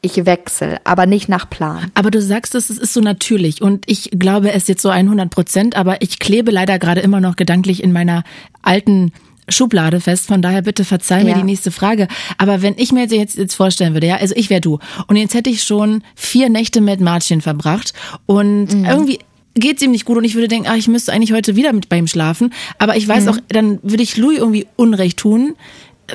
ich 0.00 0.26
wechsle, 0.26 0.78
aber 0.84 1.06
nicht 1.06 1.28
nach 1.28 1.48
Plan. 1.48 1.90
Aber 1.94 2.10
du 2.10 2.20
sagst, 2.20 2.54
es 2.54 2.68
ist 2.70 2.92
so 2.92 3.00
natürlich 3.00 3.62
und 3.62 3.84
ich 3.86 4.10
glaube 4.18 4.52
es 4.52 4.66
jetzt 4.68 4.82
so 4.82 4.90
100 4.90 5.30
Prozent, 5.30 5.76
aber 5.76 6.00
ich 6.02 6.18
klebe 6.18 6.50
leider 6.50 6.78
gerade 6.78 7.00
immer 7.00 7.20
noch 7.20 7.36
gedanklich 7.36 7.82
in 7.82 7.92
meiner 7.92 8.22
alten 8.62 9.12
Schublade 9.48 10.00
fest. 10.00 10.26
Von 10.26 10.42
daher 10.42 10.62
bitte 10.62 10.84
verzeih 10.84 11.18
ja. 11.18 11.24
mir 11.24 11.34
die 11.34 11.42
nächste 11.42 11.70
Frage. 11.70 12.08
Aber 12.38 12.62
wenn 12.62 12.74
ich 12.76 12.92
mir 12.92 13.06
jetzt, 13.06 13.36
jetzt 13.36 13.54
vorstellen 13.54 13.94
würde, 13.94 14.06
ja, 14.06 14.16
also 14.16 14.34
ich 14.36 14.50
wäre 14.50 14.60
du. 14.60 14.78
Und 15.06 15.16
jetzt 15.16 15.34
hätte 15.34 15.50
ich 15.50 15.62
schon 15.62 16.02
vier 16.14 16.48
Nächte 16.48 16.80
mit 16.80 17.00
Martin 17.00 17.40
verbracht 17.40 17.92
und 18.26 18.74
mhm. 18.74 18.84
irgendwie 18.84 19.18
geht's 19.54 19.82
ihm 19.82 19.92
nicht 19.92 20.04
gut 20.04 20.18
und 20.18 20.24
ich 20.24 20.34
würde 20.34 20.48
denken, 20.48 20.68
ach, 20.68 20.76
ich 20.76 20.88
müsste 20.88 21.12
eigentlich 21.12 21.32
heute 21.32 21.56
wieder 21.56 21.72
mit 21.72 21.88
bei 21.88 21.98
ihm 21.98 22.06
schlafen. 22.06 22.52
Aber 22.78 22.96
ich 22.96 23.06
weiß 23.06 23.24
mhm. 23.24 23.30
auch, 23.30 23.38
dann 23.48 23.78
würde 23.82 24.02
ich 24.02 24.16
Louis 24.16 24.38
irgendwie 24.38 24.66
Unrecht 24.76 25.18
tun, 25.18 25.54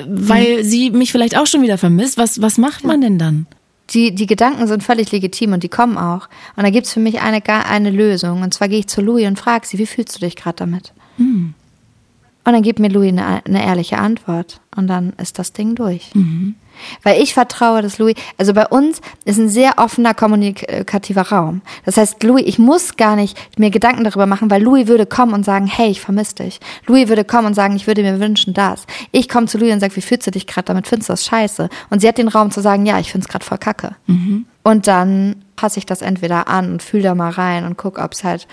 weil 0.06 0.58
mhm. 0.58 0.62
sie 0.64 0.90
mich 0.90 1.12
vielleicht 1.12 1.36
auch 1.36 1.46
schon 1.46 1.62
wieder 1.62 1.78
vermisst. 1.78 2.18
Was, 2.18 2.42
was 2.42 2.58
macht 2.58 2.84
man 2.84 3.00
denn 3.00 3.18
dann? 3.18 3.46
Die, 3.90 4.14
die 4.14 4.26
Gedanken 4.26 4.68
sind 4.68 4.84
völlig 4.84 5.10
legitim 5.10 5.52
und 5.52 5.64
die 5.64 5.68
kommen 5.68 5.98
auch. 5.98 6.28
Und 6.56 6.62
da 6.62 6.70
gibt's 6.70 6.92
für 6.92 7.00
mich 7.00 7.20
eine, 7.20 7.42
eine 7.48 7.90
Lösung. 7.90 8.42
Und 8.42 8.54
zwar 8.54 8.68
gehe 8.68 8.78
ich 8.78 8.86
zu 8.86 9.00
Louis 9.00 9.26
und 9.26 9.38
frage 9.38 9.66
sie, 9.66 9.78
wie 9.78 9.86
fühlst 9.86 10.14
du 10.16 10.20
dich 10.20 10.36
gerade 10.36 10.56
damit? 10.56 10.92
Mhm. 11.16 11.54
Und 12.44 12.54
dann 12.54 12.62
gibt 12.62 12.78
mir 12.78 12.88
Louis 12.88 13.10
eine, 13.10 13.44
eine, 13.44 13.64
ehrliche 13.64 13.98
Antwort. 13.98 14.60
Und 14.74 14.86
dann 14.86 15.12
ist 15.20 15.38
das 15.38 15.52
Ding 15.52 15.74
durch. 15.74 16.14
Mhm. 16.14 16.54
Weil 17.02 17.20
ich 17.20 17.34
vertraue, 17.34 17.82
dass 17.82 17.98
Louis, 17.98 18.14
also 18.38 18.54
bei 18.54 18.66
uns 18.66 19.02
ist 19.26 19.38
ein 19.38 19.50
sehr 19.50 19.74
offener 19.76 20.14
kommunikativer 20.14 21.22
Raum. 21.22 21.60
Das 21.84 21.98
heißt, 21.98 22.22
Louis, 22.22 22.44
ich 22.46 22.58
muss 22.58 22.96
gar 22.96 23.16
nicht 23.16 23.36
mir 23.58 23.70
Gedanken 23.70 24.04
darüber 24.04 24.24
machen, 24.24 24.50
weil 24.50 24.62
Louis 24.62 24.86
würde 24.86 25.04
kommen 25.04 25.34
und 25.34 25.44
sagen, 25.44 25.66
hey, 25.66 25.90
ich 25.90 26.00
vermisse 26.00 26.36
dich. 26.36 26.60
Louis 26.86 27.08
würde 27.08 27.24
kommen 27.24 27.48
und 27.48 27.54
sagen, 27.54 27.76
ich 27.76 27.86
würde 27.86 28.02
mir 28.02 28.18
wünschen 28.20 28.54
das. 28.54 28.86
Ich 29.12 29.28
komme 29.28 29.46
zu 29.46 29.58
Louis 29.58 29.74
und 29.74 29.80
sage, 29.80 29.96
wie 29.96 30.00
fühlst 30.00 30.26
du 30.26 30.30
dich 30.30 30.46
gerade 30.46 30.66
damit? 30.66 30.88
Findest 30.88 31.10
du 31.10 31.12
das 31.12 31.26
scheiße? 31.26 31.68
Und 31.90 32.00
sie 32.00 32.08
hat 32.08 32.16
den 32.16 32.28
Raum 32.28 32.50
zu 32.50 32.62
sagen, 32.62 32.86
ja, 32.86 32.98
ich 32.98 33.12
finde 33.12 33.26
es 33.26 33.28
gerade 33.28 33.44
voll 33.44 33.58
kacke. 33.58 33.96
Mhm. 34.06 34.46
Und 34.62 34.86
dann 34.86 35.36
passe 35.56 35.78
ich 35.78 35.84
das 35.84 36.00
entweder 36.00 36.48
an 36.48 36.72
und 36.72 36.82
fühle 36.82 37.02
da 37.02 37.14
mal 37.14 37.30
rein 37.30 37.66
und 37.66 37.76
gucke, 37.76 38.00
ob 38.00 38.12
es 38.12 38.24
halt 38.24 38.48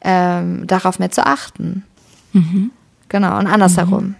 ähm, 0.00 0.66
darauf 0.66 0.98
mehr 0.98 1.10
zu 1.10 1.24
achten. 1.24 1.84
Mhm. 2.32 2.70
Genau, 3.08 3.38
und 3.38 3.46
andersherum. 3.46 4.04
Mhm. 4.04 4.14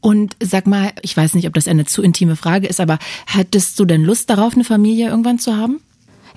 Und 0.00 0.36
sag 0.40 0.66
mal, 0.66 0.92
ich 1.02 1.16
weiß 1.16 1.34
nicht, 1.34 1.46
ob 1.48 1.54
das 1.54 1.66
eine 1.66 1.84
zu 1.84 2.02
intime 2.02 2.36
Frage 2.36 2.68
ist, 2.68 2.80
aber 2.80 2.98
hättest 3.26 3.78
du 3.80 3.84
denn 3.84 4.04
Lust 4.04 4.30
darauf, 4.30 4.54
eine 4.54 4.64
Familie 4.64 5.08
irgendwann 5.08 5.38
zu 5.38 5.56
haben? 5.56 5.80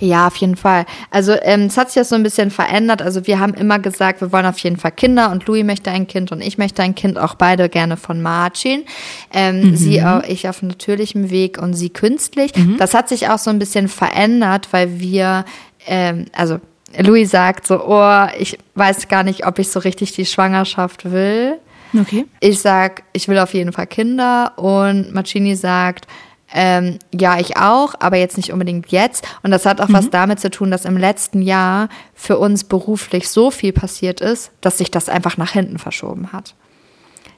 Ja, 0.01 0.27
auf 0.27 0.35
jeden 0.37 0.55
Fall. 0.55 0.85
Also 1.11 1.33
ähm, 1.43 1.67
es 1.67 1.77
hat 1.77 1.89
sich 1.89 1.97
ja 1.97 2.03
so 2.03 2.15
ein 2.15 2.23
bisschen 2.23 2.49
verändert. 2.49 3.03
Also 3.03 3.27
wir 3.27 3.39
haben 3.39 3.53
immer 3.53 3.77
gesagt, 3.77 4.19
wir 4.21 4.31
wollen 4.31 4.47
auf 4.47 4.57
jeden 4.57 4.77
Fall 4.77 4.91
Kinder 4.91 5.31
und 5.31 5.45
Louis 5.45 5.63
möchte 5.63 5.91
ein 5.91 6.07
Kind 6.07 6.31
und 6.31 6.41
ich 6.41 6.57
möchte 6.57 6.81
ein 6.81 6.95
Kind, 6.95 7.19
auch 7.19 7.35
beide 7.35 7.69
gerne 7.69 7.97
von 7.97 8.19
Marcin. 8.19 8.83
Ähm, 9.31 9.61
mhm. 9.61 9.75
Sie 9.75 10.01
auch, 10.01 10.23
ich 10.23 10.49
auf 10.49 10.63
natürlichem 10.63 11.29
Weg 11.29 11.61
und 11.61 11.75
sie 11.75 11.89
künstlich. 11.89 12.55
Mhm. 12.55 12.77
Das 12.77 12.95
hat 12.95 13.09
sich 13.09 13.29
auch 13.29 13.37
so 13.37 13.51
ein 13.51 13.59
bisschen 13.59 13.87
verändert, 13.87 14.69
weil 14.71 14.99
wir, 14.99 15.45
ähm, 15.85 16.25
also 16.33 16.59
Louis 16.97 17.29
sagt 17.29 17.67
so, 17.67 17.85
oh, 17.85 18.25
ich 18.37 18.57
weiß 18.75 19.07
gar 19.07 19.23
nicht, 19.23 19.45
ob 19.45 19.59
ich 19.59 19.69
so 19.69 19.79
richtig 19.79 20.13
die 20.13 20.25
Schwangerschaft 20.25 21.11
will. 21.11 21.59
Okay. 21.99 22.25
Ich 22.39 22.59
sag, 22.59 23.03
ich 23.13 23.27
will 23.27 23.39
auf 23.39 23.53
jeden 23.53 23.73
Fall 23.73 23.87
Kinder 23.87 24.53
und 24.57 25.13
Macini 25.13 25.55
sagt, 25.55 26.07
ähm, 26.53 26.99
ja, 27.13 27.39
ich 27.39 27.57
auch, 27.57 27.95
aber 27.99 28.17
jetzt 28.17 28.37
nicht 28.37 28.51
unbedingt 28.51 28.91
jetzt. 28.91 29.25
Und 29.43 29.51
das 29.51 29.65
hat 29.65 29.79
auch 29.79 29.87
mhm. 29.87 29.93
was 29.93 30.09
damit 30.09 30.39
zu 30.39 30.49
tun, 30.49 30.71
dass 30.71 30.85
im 30.85 30.97
letzten 30.97 31.41
Jahr 31.41 31.89
für 32.13 32.37
uns 32.37 32.63
beruflich 32.63 33.29
so 33.29 33.51
viel 33.51 33.71
passiert 33.71 34.21
ist, 34.21 34.51
dass 34.61 34.77
sich 34.77 34.91
das 34.91 35.09
einfach 35.09 35.37
nach 35.37 35.51
hinten 35.51 35.77
verschoben 35.77 36.33
hat. 36.33 36.55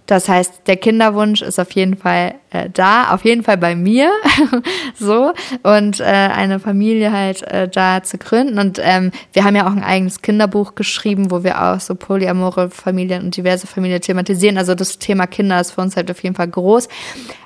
Das 0.05 0.27
heißt, 0.27 0.63
der 0.67 0.75
Kinderwunsch 0.75 1.41
ist 1.41 1.59
auf 1.59 1.71
jeden 1.71 1.95
Fall 1.95 2.35
äh, 2.51 2.69
da, 2.69 3.13
auf 3.13 3.23
jeden 3.23 3.41
Fall 3.41 3.57
bei 3.57 3.73
mir, 3.73 4.11
so 4.99 5.31
und 5.63 6.01
äh, 6.01 6.03
eine 6.03 6.59
Familie 6.59 7.13
halt 7.13 7.41
äh, 7.43 7.69
da 7.69 8.03
zu 8.03 8.17
gründen. 8.17 8.59
Und 8.59 8.79
ähm, 8.83 9.11
wir 9.31 9.45
haben 9.45 9.55
ja 9.55 9.65
auch 9.65 9.71
ein 9.71 9.83
eigenes 9.83 10.21
Kinderbuch 10.21 10.75
geschrieben, 10.75 11.31
wo 11.31 11.43
wir 11.43 11.61
auch 11.61 11.79
so 11.79 11.95
polyamore 11.95 12.69
Familien 12.69 13.23
und 13.23 13.37
diverse 13.37 13.65
Familien 13.65 14.01
thematisieren. 14.01 14.57
Also 14.57 14.75
das 14.75 14.99
Thema 14.99 15.25
Kinder 15.25 15.61
ist 15.61 15.71
für 15.71 15.81
uns 15.81 15.95
halt 15.95 16.11
auf 16.11 16.21
jeden 16.21 16.35
Fall 16.35 16.49
groß. 16.49 16.89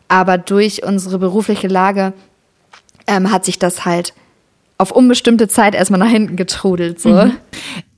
Aber 0.07 0.39
durch 0.39 0.83
unsere 0.83 1.19
berufliche 1.19 1.67
Lage 1.67 2.13
ähm, 3.05 3.31
hat 3.31 3.45
sich 3.45 3.59
das 3.59 3.85
halt 3.85 4.13
auf 4.79 4.91
unbestimmte 4.91 5.47
Zeit 5.47 5.75
erstmal 5.75 5.99
nach 5.99 6.09
hinten 6.09 6.35
getrudelt. 6.35 6.99
So. 6.99 7.09
Mhm. 7.09 7.37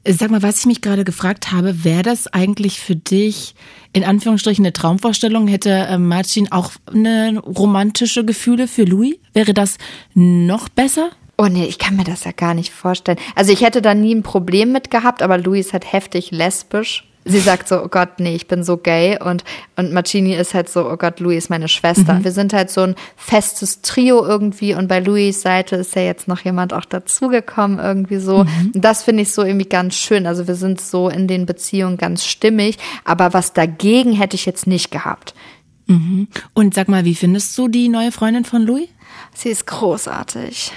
Sag 0.08 0.32
mal, 0.32 0.42
was 0.42 0.60
ich 0.60 0.66
mich 0.66 0.82
gerade 0.82 1.04
gefragt 1.04 1.52
habe, 1.52 1.84
wäre 1.84 2.04
das 2.04 2.28
eigentlich 2.28 2.80
für 2.80 2.96
dich 2.96 3.54
in 3.92 4.06
Anführungsstrichen 4.06 4.66
eine 4.66 4.72
Traumvorstellung? 4.72 5.48
Hätte 5.48 5.72
äh, 5.72 5.98
Martin 5.98 6.52
auch 6.52 6.72
eine 6.92 7.40
romantische 7.40 8.24
Gefühle 8.24 8.68
für 8.68 8.86
Louis? 8.86 9.16
Wäre 9.34 9.54
das 9.54 9.78
noch 10.14 10.70
besser? 10.70 11.10
Oh 11.38 11.48
nee, 11.48 11.66
ich 11.66 11.80
kann 11.80 11.98
mir 11.98 12.06
das 12.06 12.24
ja 12.24 12.32
gar 12.32 12.54
nicht 12.54 12.72
vorstellen. 12.72 13.18
Also 13.36 13.52
ich 13.52 13.62
hätte 13.62 13.82
da 13.82 13.94
nie 13.94 14.16
ein 14.16 14.24
Problem 14.24 14.72
mit 14.72 14.90
gehabt, 14.90 15.22
aber 15.22 15.38
Louis 15.38 15.68
ist 15.68 15.74
halt 15.74 15.92
heftig 15.92 16.32
lesbisch. 16.32 17.09
Sie 17.30 17.40
sagt 17.40 17.68
so, 17.68 17.84
oh 17.84 17.88
Gott, 17.88 18.20
nee, 18.20 18.36
ich 18.36 18.48
bin 18.48 18.64
so 18.64 18.78
gay 18.78 19.18
und, 19.22 19.44
und 19.76 19.94
Marcini 19.94 20.34
ist 20.36 20.54
halt 20.54 20.70
so, 20.70 20.90
oh 20.90 20.98
Gott, 20.98 21.20
Louis 21.20 21.38
ist 21.38 21.50
meine 21.50 21.68
Schwester. 21.68 22.16
Mhm. 22.16 22.24
Wir 22.24 22.32
sind 22.32 22.54
halt 22.54 22.70
so 22.70 22.82
ein 22.82 22.96
festes 23.16 23.82
Trio 23.82 24.26
irgendwie 24.26 24.74
und 24.74 24.88
bei 24.88 25.00
Louis 25.00 25.42
Seite 25.42 25.78
ist 25.78 25.96
ja 25.96 26.02
jetzt 26.02 26.28
noch 26.28 26.42
jemand 26.42 26.74
auch 26.74 26.86
dazugekommen 26.86 27.80
irgendwie 27.80 28.18
so. 28.18 28.44
Mhm. 28.44 28.72
Das 28.74 29.04
finde 29.04 29.24
ich 29.24 29.32
so 29.32 29.44
irgendwie 29.44 29.70
ganz 29.70 29.96
schön. 29.96 30.28
Also 30.28 30.48
wir 30.48 30.56
sind 30.56 30.82
so 30.82 31.10
in 31.10 31.28
den 31.28 31.46
Beziehungen 31.46 31.98
ganz 31.98 32.26
stimmig, 32.26 32.78
aber 33.06 33.34
was 33.34 33.54
dagegen 33.54 34.14
hätte 34.14 34.36
ich 34.36 34.46
jetzt 34.46 34.68
nicht 34.68 34.92
gehabt. 34.92 35.34
Mhm. 35.88 36.28
Und 36.54 36.74
sag 36.74 36.88
mal, 36.88 37.06
wie 37.06 37.16
findest 37.16 37.58
du 37.58 37.68
die 37.68 37.90
neue 37.90 38.12
Freundin 38.12 38.46
von 38.46 38.64
Louis? 38.64 38.90
Sie 39.34 39.50
ist 39.50 39.66
großartig. 39.68 40.72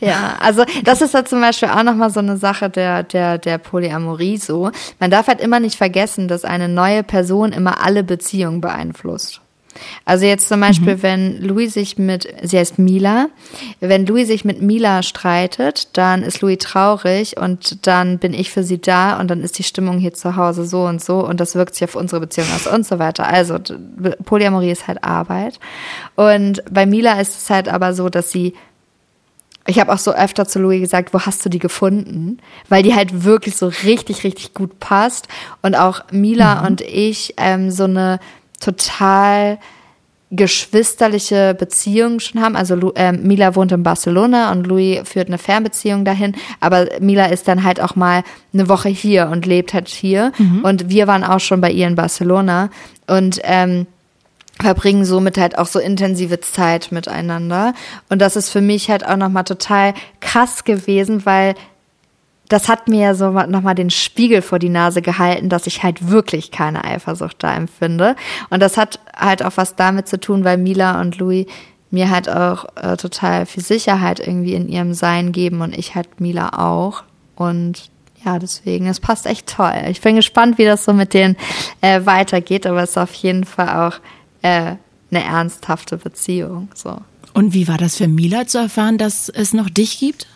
Ja, 0.00 0.36
also 0.40 0.64
das 0.84 1.02
ist 1.02 1.14
ja 1.14 1.24
zum 1.24 1.40
Beispiel 1.40 1.68
auch 1.68 1.82
nochmal 1.82 2.10
so 2.10 2.20
eine 2.20 2.36
Sache 2.36 2.68
der, 2.68 3.02
der, 3.02 3.38
der 3.38 3.58
Polyamorie 3.58 4.36
so. 4.36 4.70
Man 4.98 5.10
darf 5.10 5.28
halt 5.28 5.40
immer 5.40 5.60
nicht 5.60 5.76
vergessen, 5.76 6.28
dass 6.28 6.44
eine 6.44 6.68
neue 6.68 7.02
Person 7.02 7.52
immer 7.52 7.84
alle 7.84 8.02
Beziehungen 8.02 8.60
beeinflusst. 8.60 9.40
Also 10.04 10.26
jetzt 10.26 10.48
zum 10.48 10.60
Beispiel, 10.60 10.96
mhm. 10.96 11.02
wenn 11.02 11.42
Louis 11.42 11.72
sich 11.72 11.98
mit, 11.98 12.28
sie 12.42 12.58
heißt 12.58 12.78
Mila, 12.78 13.28
wenn 13.80 14.06
Louis 14.06 14.26
sich 14.26 14.44
mit 14.44 14.60
Mila 14.60 15.02
streitet, 15.02 15.96
dann 15.96 16.22
ist 16.22 16.40
Louis 16.40 16.58
traurig 16.58 17.36
und 17.38 17.86
dann 17.86 18.18
bin 18.18 18.34
ich 18.34 18.50
für 18.50 18.62
sie 18.64 18.80
da 18.80 19.18
und 19.18 19.30
dann 19.30 19.40
ist 19.40 19.58
die 19.58 19.62
Stimmung 19.62 19.98
hier 19.98 20.12
zu 20.12 20.36
Hause 20.36 20.66
so 20.66 20.84
und 20.84 21.02
so 21.02 21.26
und 21.26 21.40
das 21.40 21.54
wirkt 21.54 21.74
sich 21.74 21.84
auf 21.84 21.96
unsere 21.96 22.20
Beziehung 22.20 22.48
aus 22.54 22.66
und 22.66 22.86
so 22.86 22.98
weiter. 22.98 23.26
Also 23.26 23.58
Polyamorie 24.24 24.70
ist 24.70 24.88
halt 24.88 25.02
Arbeit. 25.04 25.58
Und 26.16 26.62
bei 26.70 26.86
Mila 26.86 27.20
ist 27.20 27.36
es 27.36 27.50
halt 27.50 27.68
aber 27.68 27.94
so, 27.94 28.08
dass 28.08 28.30
sie 28.30 28.54
ich 29.66 29.78
habe 29.78 29.92
auch 29.92 29.98
so 29.98 30.12
öfter 30.12 30.46
zu 30.46 30.58
Louis 30.58 30.80
gesagt, 30.80 31.14
wo 31.14 31.20
hast 31.20 31.44
du 31.44 31.48
die 31.48 31.58
gefunden? 31.58 32.38
Weil 32.68 32.82
die 32.82 32.94
halt 32.94 33.24
wirklich 33.24 33.56
so 33.56 33.68
richtig, 33.84 34.24
richtig 34.24 34.54
gut 34.54 34.80
passt. 34.80 35.28
Und 35.62 35.76
auch 35.76 36.02
Mila 36.10 36.60
mhm. 36.60 36.66
und 36.66 36.80
ich 36.80 37.34
ähm, 37.36 37.70
so 37.70 37.84
eine 37.84 38.18
total 38.60 39.58
geschwisterliche 40.32 41.54
Beziehung 41.54 42.18
schon 42.18 42.40
haben. 42.40 42.56
Also 42.56 42.92
äh, 42.94 43.12
Mila 43.12 43.54
wohnt 43.54 43.70
in 43.70 43.82
Barcelona 43.82 44.50
und 44.50 44.66
Louis 44.66 45.00
führt 45.04 45.28
eine 45.28 45.38
Fernbeziehung 45.38 46.04
dahin. 46.04 46.34
Aber 46.58 46.86
Mila 47.00 47.26
ist 47.26 47.46
dann 47.46 47.62
halt 47.62 47.80
auch 47.80 47.96
mal 47.96 48.24
eine 48.54 48.68
Woche 48.68 48.88
hier 48.88 49.28
und 49.28 49.44
lebt 49.44 49.74
halt 49.74 49.88
hier. 49.88 50.32
Mhm. 50.38 50.64
Und 50.64 50.88
wir 50.88 51.06
waren 51.06 51.22
auch 51.22 51.40
schon 51.40 51.60
bei 51.60 51.70
ihr 51.70 51.86
in 51.86 51.96
Barcelona. 51.96 52.70
Und 53.06 53.40
ähm, 53.44 53.86
verbringen 54.60 55.04
somit 55.04 55.38
halt 55.38 55.58
auch 55.58 55.66
so 55.66 55.78
intensive 55.78 56.40
Zeit 56.40 56.92
miteinander. 56.92 57.74
Und 58.08 58.20
das 58.20 58.36
ist 58.36 58.50
für 58.50 58.60
mich 58.60 58.90
halt 58.90 59.06
auch 59.06 59.16
nochmal 59.16 59.44
total 59.44 59.94
krass 60.20 60.64
gewesen, 60.64 61.24
weil 61.26 61.54
das 62.48 62.68
hat 62.68 62.86
mir 62.86 63.00
ja 63.00 63.14
so 63.14 63.30
nochmal 63.30 63.74
den 63.74 63.88
Spiegel 63.88 64.42
vor 64.42 64.58
die 64.58 64.68
Nase 64.68 65.00
gehalten, 65.00 65.48
dass 65.48 65.66
ich 65.66 65.82
halt 65.82 66.10
wirklich 66.10 66.50
keine 66.50 66.84
Eifersucht 66.84 67.36
da 67.42 67.54
empfinde. 67.54 68.14
Und 68.50 68.60
das 68.60 68.76
hat 68.76 69.00
halt 69.16 69.42
auch 69.42 69.52
was 69.56 69.74
damit 69.74 70.06
zu 70.06 70.20
tun, 70.20 70.44
weil 70.44 70.58
Mila 70.58 71.00
und 71.00 71.18
Louis 71.18 71.46
mir 71.90 72.10
halt 72.10 72.28
auch 72.28 72.66
äh, 72.76 72.96
total 72.96 73.46
viel 73.46 73.62
Sicherheit 73.62 74.20
irgendwie 74.20 74.54
in 74.54 74.68
ihrem 74.68 74.92
Sein 74.92 75.32
geben 75.32 75.62
und 75.62 75.76
ich 75.76 75.94
halt 75.94 76.20
Mila 76.20 76.50
auch. 76.58 77.04
Und 77.36 77.90
ja, 78.24 78.38
deswegen, 78.38 78.86
es 78.86 79.00
passt 79.00 79.26
echt 79.26 79.46
toll. 79.48 79.72
Ich 79.88 80.00
bin 80.00 80.16
gespannt, 80.16 80.58
wie 80.58 80.64
das 80.64 80.84
so 80.84 80.92
mit 80.92 81.14
denen 81.14 81.36
äh, 81.80 82.04
weitergeht, 82.04 82.66
aber 82.66 82.82
es 82.82 82.90
ist 82.90 82.98
auf 82.98 83.14
jeden 83.14 83.44
Fall 83.44 83.88
auch 83.88 83.98
äh, 84.42 84.76
eine 85.10 85.24
ernsthafte 85.24 85.96
Beziehung. 85.96 86.68
So. 86.74 86.98
Und 87.34 87.54
wie 87.54 87.68
war 87.68 87.78
das 87.78 87.96
für 87.96 88.08
Mila 88.08 88.46
zu 88.46 88.58
erfahren, 88.58 88.98
dass 88.98 89.28
es 89.28 89.52
noch 89.52 89.70
dich 89.70 89.98
gibt? 89.98 90.26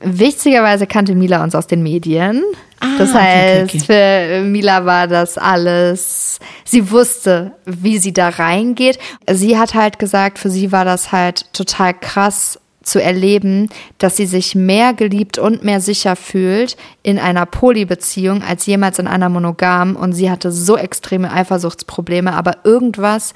Witzigerweise 0.00 0.86
kannte 0.86 1.14
Mila 1.14 1.42
uns 1.42 1.54
aus 1.54 1.66
den 1.66 1.82
Medien. 1.82 2.42
Ah, 2.78 2.96
das 2.98 3.12
heißt, 3.12 3.74
okay, 3.74 3.82
okay. 3.82 4.40
für 4.40 4.44
Mila 4.44 4.86
war 4.86 5.06
das 5.06 5.36
alles, 5.36 6.38
sie 6.64 6.90
wusste, 6.90 7.52
wie 7.66 7.98
sie 7.98 8.12
da 8.12 8.28
reingeht. 8.28 8.98
Sie 9.30 9.58
hat 9.58 9.74
halt 9.74 9.98
gesagt, 9.98 10.38
für 10.38 10.48
sie 10.48 10.72
war 10.72 10.84
das 10.84 11.12
halt 11.12 11.52
total 11.52 11.94
krass, 11.94 12.58
zu 12.90 13.00
erleben, 13.00 13.68
dass 13.98 14.16
sie 14.16 14.26
sich 14.26 14.54
mehr 14.54 14.94
geliebt 14.94 15.38
und 15.38 15.62
mehr 15.62 15.80
sicher 15.80 16.16
fühlt 16.16 16.76
in 17.02 17.18
einer 17.18 17.46
Polybeziehung 17.46 18.42
als 18.42 18.66
jemals 18.66 18.98
in 18.98 19.06
einer 19.06 19.28
monogamen 19.28 19.94
und 19.96 20.12
sie 20.12 20.30
hatte 20.30 20.50
so 20.50 20.76
extreme 20.76 21.32
Eifersuchtsprobleme, 21.32 22.32
aber 22.32 22.58
irgendwas 22.64 23.32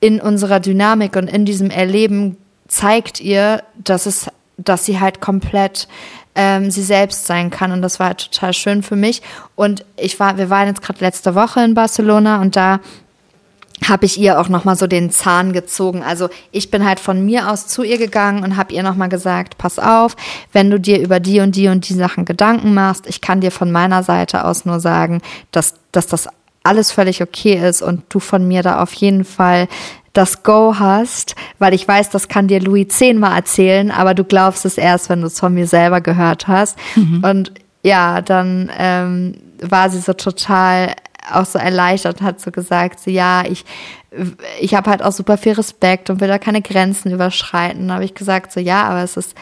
in 0.00 0.20
unserer 0.20 0.60
Dynamik 0.60 1.16
und 1.16 1.28
in 1.28 1.44
diesem 1.44 1.70
Erleben 1.70 2.36
zeigt 2.68 3.20
ihr, 3.20 3.62
dass 3.82 4.06
es, 4.06 4.30
dass 4.56 4.86
sie 4.86 4.98
halt 4.98 5.20
komplett 5.20 5.88
ähm, 6.34 6.70
sie 6.70 6.82
selbst 6.82 7.26
sein 7.26 7.50
kann. 7.50 7.72
Und 7.72 7.82
das 7.82 7.98
war 7.98 8.08
halt 8.08 8.30
total 8.30 8.52
schön 8.52 8.82
für 8.82 8.96
mich. 8.96 9.22
Und 9.54 9.84
ich 9.96 10.20
war, 10.20 10.36
wir 10.36 10.50
waren 10.50 10.68
jetzt 10.68 10.82
gerade 10.82 11.00
letzte 11.00 11.34
Woche 11.34 11.64
in 11.64 11.74
Barcelona 11.74 12.40
und 12.40 12.56
da 12.56 12.80
habe 13.84 14.06
ich 14.06 14.18
ihr 14.18 14.40
auch 14.40 14.48
noch 14.48 14.64
mal 14.64 14.76
so 14.76 14.86
den 14.86 15.10
Zahn 15.10 15.52
gezogen. 15.52 16.02
Also 16.02 16.28
ich 16.50 16.70
bin 16.70 16.84
halt 16.84 16.98
von 16.98 17.24
mir 17.24 17.50
aus 17.50 17.66
zu 17.66 17.82
ihr 17.82 17.98
gegangen 17.98 18.42
und 18.42 18.56
habe 18.56 18.72
ihr 18.72 18.82
noch 18.82 18.96
mal 18.96 19.08
gesagt, 19.08 19.58
pass 19.58 19.78
auf, 19.78 20.16
wenn 20.52 20.70
du 20.70 20.80
dir 20.80 20.98
über 21.00 21.20
die 21.20 21.40
und 21.40 21.56
die 21.56 21.68
und 21.68 21.88
die 21.88 21.94
Sachen 21.94 22.24
Gedanken 22.24 22.74
machst, 22.74 23.06
ich 23.06 23.20
kann 23.20 23.40
dir 23.40 23.50
von 23.50 23.70
meiner 23.70 24.02
Seite 24.02 24.44
aus 24.44 24.64
nur 24.64 24.80
sagen, 24.80 25.20
dass, 25.50 25.74
dass 25.92 26.06
das 26.06 26.28
alles 26.62 26.90
völlig 26.90 27.22
okay 27.22 27.54
ist 27.54 27.82
und 27.82 28.02
du 28.08 28.18
von 28.18 28.46
mir 28.48 28.62
da 28.62 28.82
auf 28.82 28.92
jeden 28.94 29.24
Fall 29.24 29.68
das 30.12 30.42
Go 30.42 30.76
hast, 30.78 31.36
weil 31.58 31.74
ich 31.74 31.86
weiß, 31.86 32.08
das 32.10 32.28
kann 32.28 32.48
dir 32.48 32.60
Louis 32.60 32.88
zehnmal 32.88 33.36
erzählen, 33.36 33.90
aber 33.90 34.14
du 34.14 34.24
glaubst 34.24 34.64
es 34.64 34.78
erst, 34.78 35.10
wenn 35.10 35.20
du 35.20 35.26
es 35.26 35.38
von 35.38 35.52
mir 35.52 35.66
selber 35.66 36.00
gehört 36.00 36.48
hast. 36.48 36.78
Mhm. 36.94 37.22
Und 37.22 37.52
ja, 37.82 38.22
dann 38.22 38.70
ähm, 38.78 39.34
war 39.60 39.90
sie 39.90 40.00
so 40.00 40.14
total 40.14 40.94
auch 41.30 41.46
so 41.46 41.58
erleichtert 41.58 42.20
und 42.20 42.26
hat 42.26 42.40
so 42.40 42.50
gesagt, 42.50 43.00
so, 43.00 43.10
ja, 43.10 43.44
ich, 43.46 43.64
ich 44.60 44.74
habe 44.74 44.90
halt 44.90 45.02
auch 45.02 45.12
super 45.12 45.36
viel 45.36 45.52
Respekt 45.52 46.10
und 46.10 46.20
will 46.20 46.28
da 46.28 46.38
keine 46.38 46.62
Grenzen 46.62 47.12
überschreiten. 47.12 47.88
Da 47.88 47.94
habe 47.94 48.04
ich 48.04 48.14
gesagt, 48.14 48.52
so 48.52 48.60
ja, 48.60 48.84
aber 48.84 49.02
es 49.02 49.16
ist 49.16 49.34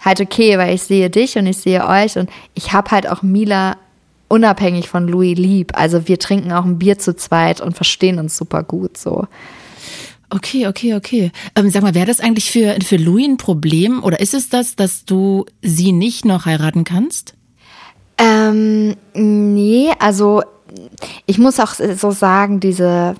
halt 0.00 0.20
okay, 0.20 0.58
weil 0.58 0.74
ich 0.74 0.82
sehe 0.82 1.10
dich 1.10 1.36
und 1.36 1.46
ich 1.46 1.58
sehe 1.58 1.86
euch 1.86 2.16
und 2.16 2.30
ich 2.54 2.72
habe 2.72 2.90
halt 2.90 3.08
auch 3.08 3.22
Mila 3.22 3.76
unabhängig 4.28 4.88
von 4.88 5.08
Louis 5.08 5.36
lieb. 5.36 5.72
Also 5.74 6.08
wir 6.08 6.18
trinken 6.18 6.52
auch 6.52 6.64
ein 6.64 6.78
Bier 6.78 6.98
zu 6.98 7.14
zweit 7.16 7.60
und 7.60 7.74
verstehen 7.74 8.18
uns 8.18 8.36
super 8.36 8.62
gut 8.62 8.96
so. 8.96 9.26
Okay, 10.32 10.68
okay, 10.68 10.94
okay. 10.94 11.32
Ähm, 11.56 11.70
sag 11.70 11.82
mal, 11.82 11.94
wäre 11.94 12.06
das 12.06 12.20
eigentlich 12.20 12.52
für, 12.52 12.76
für 12.84 12.96
Louis 12.96 13.26
ein 13.26 13.36
Problem 13.36 14.02
oder 14.04 14.20
ist 14.20 14.32
es 14.32 14.48
das, 14.48 14.76
dass 14.76 15.04
du 15.04 15.44
sie 15.60 15.90
nicht 15.90 16.24
noch 16.24 16.46
heiraten 16.46 16.84
kannst? 16.84 17.34
Ähm, 18.16 18.96
nee, 19.14 19.90
also 19.98 20.42
ich 21.26 21.38
muss 21.38 21.60
auch 21.60 21.74
so 21.74 22.10
sagen, 22.10 22.60
diese 22.60 23.14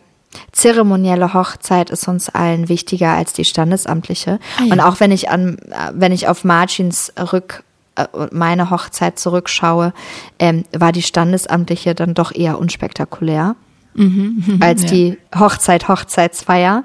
zeremonielle 0.53 1.34
Hochzeit 1.34 1.90
ist 1.90 2.07
uns 2.09 2.28
allen 2.28 2.68
wichtiger 2.68 3.11
als 3.11 3.32
die 3.32 3.44
standesamtliche. 3.44 4.38
Ah, 4.59 4.64
ja. 4.64 4.72
Und 4.72 4.80
auch 4.80 5.01
wenn 5.01 5.11
ich 5.11 5.28
an, 5.28 5.59
wenn 5.92 6.12
ich 6.12 6.28
auf 6.28 6.44
Margins 6.44 7.12
Rück 7.32 7.64
äh, 7.96 8.07
meine 8.30 8.70
Hochzeit 8.70 9.18
zurückschaue, 9.18 9.92
ähm, 10.38 10.64
war 10.76 10.92
die 10.92 11.03
standesamtliche 11.03 11.94
dann 11.94 12.14
doch 12.14 12.32
eher 12.34 12.59
unspektakulär. 12.59 13.57
Mhm, 13.94 14.59
als 14.61 14.82
ja. 14.82 14.88
die 14.88 15.18
Hochzeit, 15.36 15.88
Hochzeitsfeier 15.88 16.84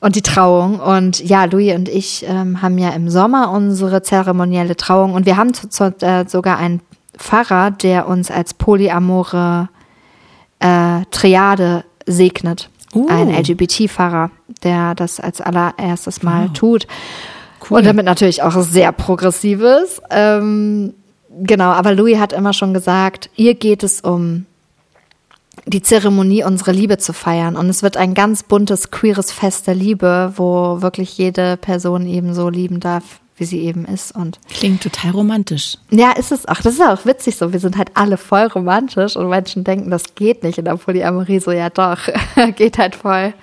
und 0.00 0.14
die 0.14 0.22
Trauung. 0.22 0.78
Und 0.78 1.20
ja, 1.20 1.44
Louis 1.44 1.74
und 1.74 1.88
ich 1.88 2.26
ähm, 2.28 2.60
haben 2.60 2.76
ja 2.76 2.90
im 2.90 3.08
Sommer 3.08 3.50
unsere 3.50 4.02
zeremonielle 4.02 4.76
Trauung 4.76 5.14
und 5.14 5.24
wir 5.24 5.38
haben 5.38 5.54
zu, 5.54 5.70
zu, 5.70 5.94
äh, 6.02 6.28
sogar 6.28 6.58
einen 6.58 6.80
Pfarrer, 7.16 7.70
der 7.70 8.08
uns 8.08 8.30
als 8.30 8.52
polyamore 8.52 9.68
äh, 10.60 11.02
Triade 11.10 11.84
segnet. 12.06 12.70
Uh. 12.94 13.08
Ein 13.08 13.30
LGBT-Fahrer, 13.30 14.30
der 14.62 14.94
das 14.94 15.20
als 15.20 15.40
allererstes 15.40 16.22
Mal 16.22 16.48
wow. 16.48 16.52
tut. 16.52 16.86
Cool. 17.68 17.78
Und 17.78 17.86
damit 17.86 18.04
natürlich 18.04 18.42
auch 18.42 18.60
sehr 18.62 18.92
progressives. 18.92 20.00
Ähm, 20.10 20.94
genau, 21.42 21.70
aber 21.70 21.94
Louis 21.94 22.18
hat 22.18 22.32
immer 22.32 22.52
schon 22.52 22.74
gesagt, 22.74 23.30
ihr 23.36 23.54
geht 23.54 23.82
es 23.82 24.00
um 24.00 24.46
die 25.66 25.82
Zeremonie, 25.82 26.44
unsere 26.44 26.72
Liebe 26.72 26.98
zu 26.98 27.12
feiern. 27.12 27.56
Und 27.56 27.68
es 27.68 27.82
wird 27.82 27.96
ein 27.96 28.14
ganz 28.14 28.42
buntes, 28.42 28.90
queeres 28.90 29.32
Fest 29.32 29.66
der 29.66 29.74
Liebe, 29.74 30.32
wo 30.36 30.82
wirklich 30.82 31.16
jede 31.16 31.56
Person 31.56 32.06
eben 32.06 32.34
so 32.34 32.48
lieben 32.48 32.80
darf, 32.80 33.20
wie 33.36 33.44
sie 33.44 33.60
eben 33.60 33.84
ist. 33.84 34.14
Und 34.14 34.38
Klingt 34.48 34.82
total 34.82 35.12
romantisch. 35.12 35.78
Ja, 35.90 36.12
ist 36.12 36.32
es 36.32 36.46
auch. 36.46 36.60
Das 36.60 36.74
ist 36.74 36.82
auch 36.82 37.04
witzig 37.04 37.36
so. 37.36 37.52
Wir 37.52 37.60
sind 37.60 37.76
halt 37.76 37.90
alle 37.94 38.16
voll 38.16 38.46
romantisch 38.46 39.16
und 39.16 39.28
Menschen 39.28 39.64
denken, 39.64 39.90
das 39.90 40.14
geht 40.14 40.42
nicht 40.42 40.58
in 40.58 40.64
der 40.64 40.76
Polyamorie. 40.76 41.40
So, 41.40 41.50
ja 41.50 41.70
doch, 41.70 41.98
geht 42.56 42.78
halt 42.78 42.94
voll. 42.94 43.34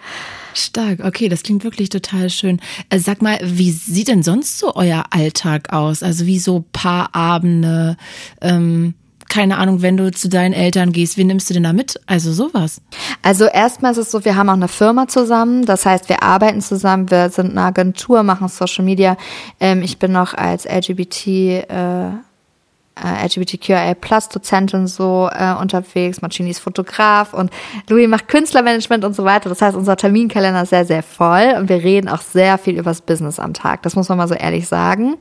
Stark, 0.54 1.00
okay, 1.04 1.30
das 1.30 1.44
klingt 1.44 1.64
wirklich 1.64 1.90
total 1.90 2.30
schön. 2.30 2.60
Äh, 2.90 3.00
sag 3.00 3.22
mal, 3.22 3.40
wie 3.42 3.72
sieht 3.72 4.10
denn 4.10 4.24
sonst 4.24 4.60
so 4.60 4.76
euer 4.76 5.06
Alltag 5.12 5.72
aus? 5.72 6.04
Also 6.04 6.26
wie 6.26 6.40
so 6.40 6.66
Paarabende, 6.74 7.96
ähm, 8.42 8.96
keine 9.32 9.58
Ahnung, 9.58 9.82
wenn 9.82 9.96
du 9.96 10.12
zu 10.12 10.28
deinen 10.28 10.52
Eltern 10.52 10.92
gehst, 10.92 11.18
wie 11.18 11.24
nimmst 11.24 11.50
du 11.50 11.54
denn 11.54 11.64
da 11.64 11.72
mit? 11.72 12.00
Also 12.06 12.34
sowas. 12.34 12.82
Also 13.22 13.46
erstmal 13.46 13.94
ist 13.94 13.98
es 13.98 14.12
so, 14.12 14.26
wir 14.26 14.36
haben 14.36 14.50
auch 14.50 14.54
eine 14.54 14.68
Firma 14.68 15.08
zusammen. 15.08 15.66
Das 15.66 15.86
heißt, 15.86 16.10
wir 16.10 16.22
arbeiten 16.22 16.62
zusammen, 16.62 17.10
wir 17.10 17.30
sind 17.30 17.52
eine 17.52 17.62
Agentur, 17.62 18.24
machen 18.24 18.50
Social 18.50 18.84
Media. 18.84 19.16
Ähm, 19.62 19.84
ich 19.84 20.00
bin 20.00 20.12
noch 20.12 20.34
als 20.34 20.66
LGBT 20.66 21.28
äh, 21.28 22.10
äh, 22.10 23.26
LGBTQIA 23.26 23.94
Plus 23.94 24.28
Dozentin 24.28 24.86
so 24.88 25.30
äh, 25.34 25.54
unterwegs, 25.54 26.22
Marcini 26.22 26.50
ist 26.50 26.60
Fotograf 26.60 27.34
und 27.34 27.52
Louis 27.90 28.10
macht 28.10 28.28
Künstlermanagement 28.28 29.06
und 29.06 29.16
so 29.16 29.24
weiter. 29.24 29.48
Das 29.48 29.62
heißt, 29.62 29.78
unser 29.78 29.96
Terminkalender 29.96 30.64
ist 30.64 30.72
sehr, 30.72 30.86
sehr 30.86 31.04
voll 31.04 31.56
und 31.58 31.70
wir 31.70 31.78
reden 31.78 32.10
auch 32.10 32.22
sehr 32.22 32.58
viel 32.58 32.78
übers 32.78 33.02
Business 33.02 33.40
am 33.40 33.54
Tag. 33.54 33.82
Das 33.84 33.96
muss 33.96 34.10
man 34.10 34.18
mal 34.18 34.28
so 34.28 34.36
ehrlich 34.36 34.68
sagen. 34.68 35.16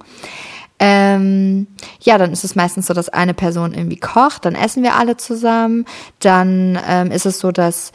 Ähm, 0.83 1.66
ja, 2.01 2.16
dann 2.16 2.33
ist 2.33 2.43
es 2.43 2.57
meistens 2.57 2.87
so, 2.87 2.95
dass 2.95 3.11
eine 3.11 3.35
Person 3.35 3.74
irgendwie 3.74 3.99
kocht, 3.99 4.47
dann 4.47 4.55
essen 4.55 4.83
wir 4.83 4.95
alle 4.95 5.18
zusammen. 5.18 5.85
Dann 6.20 6.78
ähm, 6.89 7.11
ist 7.11 7.26
es 7.26 7.39
so, 7.39 7.53
dass 7.53 7.93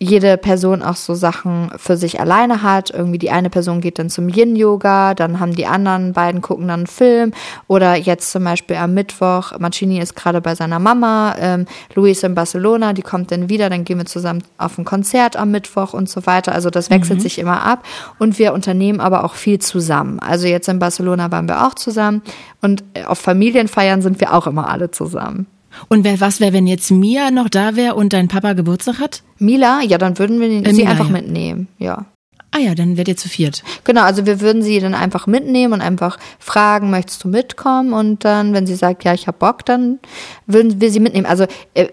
jede 0.00 0.36
Person 0.36 0.82
auch 0.82 0.94
so 0.94 1.14
Sachen 1.14 1.70
für 1.76 1.96
sich 1.96 2.20
alleine 2.20 2.62
hat. 2.62 2.90
Irgendwie 2.90 3.18
die 3.18 3.30
eine 3.30 3.50
Person 3.50 3.80
geht 3.80 3.98
dann 3.98 4.10
zum 4.10 4.28
Yin-Yoga, 4.28 5.14
dann 5.14 5.40
haben 5.40 5.54
die 5.56 5.66
anderen 5.66 6.12
beiden 6.12 6.40
gucken 6.40 6.68
dann 6.68 6.80
einen 6.80 6.86
Film. 6.86 7.32
Oder 7.66 7.96
jetzt 7.96 8.30
zum 8.30 8.44
Beispiel 8.44 8.76
am 8.76 8.94
Mittwoch, 8.94 9.58
Mancini 9.58 9.98
ist 9.98 10.14
gerade 10.14 10.40
bei 10.40 10.54
seiner 10.54 10.78
Mama, 10.78 11.34
ähm, 11.38 11.66
Luis 11.94 12.22
in 12.22 12.36
Barcelona, 12.36 12.92
die 12.92 13.02
kommt 13.02 13.32
dann 13.32 13.48
wieder, 13.48 13.70
dann 13.70 13.84
gehen 13.84 13.98
wir 13.98 14.06
zusammen 14.06 14.44
auf 14.56 14.78
ein 14.78 14.84
Konzert 14.84 15.36
am 15.36 15.50
Mittwoch 15.50 15.94
und 15.94 16.08
so 16.08 16.26
weiter. 16.26 16.52
Also 16.52 16.70
das 16.70 16.90
wechselt 16.90 17.18
mhm. 17.18 17.22
sich 17.22 17.38
immer 17.40 17.62
ab. 17.62 17.84
Und 18.20 18.38
wir 18.38 18.52
unternehmen 18.52 19.00
aber 19.00 19.24
auch 19.24 19.34
viel 19.34 19.58
zusammen. 19.58 20.20
Also 20.20 20.46
jetzt 20.46 20.68
in 20.68 20.78
Barcelona 20.78 21.32
waren 21.32 21.48
wir 21.48 21.66
auch 21.66 21.74
zusammen 21.74 22.22
und 22.62 22.84
auf 23.06 23.18
Familienfeiern 23.18 24.00
sind 24.00 24.20
wir 24.20 24.32
auch 24.32 24.46
immer 24.46 24.70
alle 24.70 24.92
zusammen. 24.92 25.46
Und 25.88 26.04
wer, 26.04 26.20
was 26.20 26.40
wäre, 26.40 26.52
wenn 26.52 26.66
jetzt 26.66 26.90
Mia 26.90 27.30
noch 27.30 27.48
da 27.48 27.76
wäre 27.76 27.94
und 27.94 28.12
dein 28.12 28.28
Papa 28.28 28.54
Geburtstag 28.54 28.98
hat? 28.98 29.22
Mila, 29.38 29.80
ja, 29.82 29.98
dann 29.98 30.18
würden 30.18 30.40
wir 30.40 30.48
äh, 30.48 30.70
sie 30.72 30.82
Mila, 30.82 30.90
einfach 30.90 31.06
ja. 31.06 31.12
mitnehmen, 31.12 31.68
ja. 31.78 32.06
Ah 32.50 32.58
ja, 32.58 32.74
dann 32.74 32.96
werdet 32.96 33.08
ihr 33.08 33.16
zu 33.16 33.28
viert. 33.28 33.62
Genau, 33.84 34.02
also 34.02 34.24
wir 34.24 34.40
würden 34.40 34.62
sie 34.62 34.80
dann 34.80 34.94
einfach 34.94 35.26
mitnehmen 35.26 35.74
und 35.74 35.80
einfach 35.82 36.18
fragen, 36.38 36.90
möchtest 36.90 37.22
du 37.24 37.28
mitkommen? 37.28 37.92
Und 37.92 38.24
dann, 38.24 38.54
wenn 38.54 38.66
sie 38.66 38.74
sagt, 38.74 39.04
ja, 39.04 39.12
ich 39.12 39.26
hab 39.26 39.38
Bock, 39.38 39.66
dann 39.66 39.98
würden 40.46 40.80
wir 40.80 40.90
sie 40.90 41.00
mitnehmen. 41.00 41.26
Also 41.26 41.46
äh, 41.74 41.88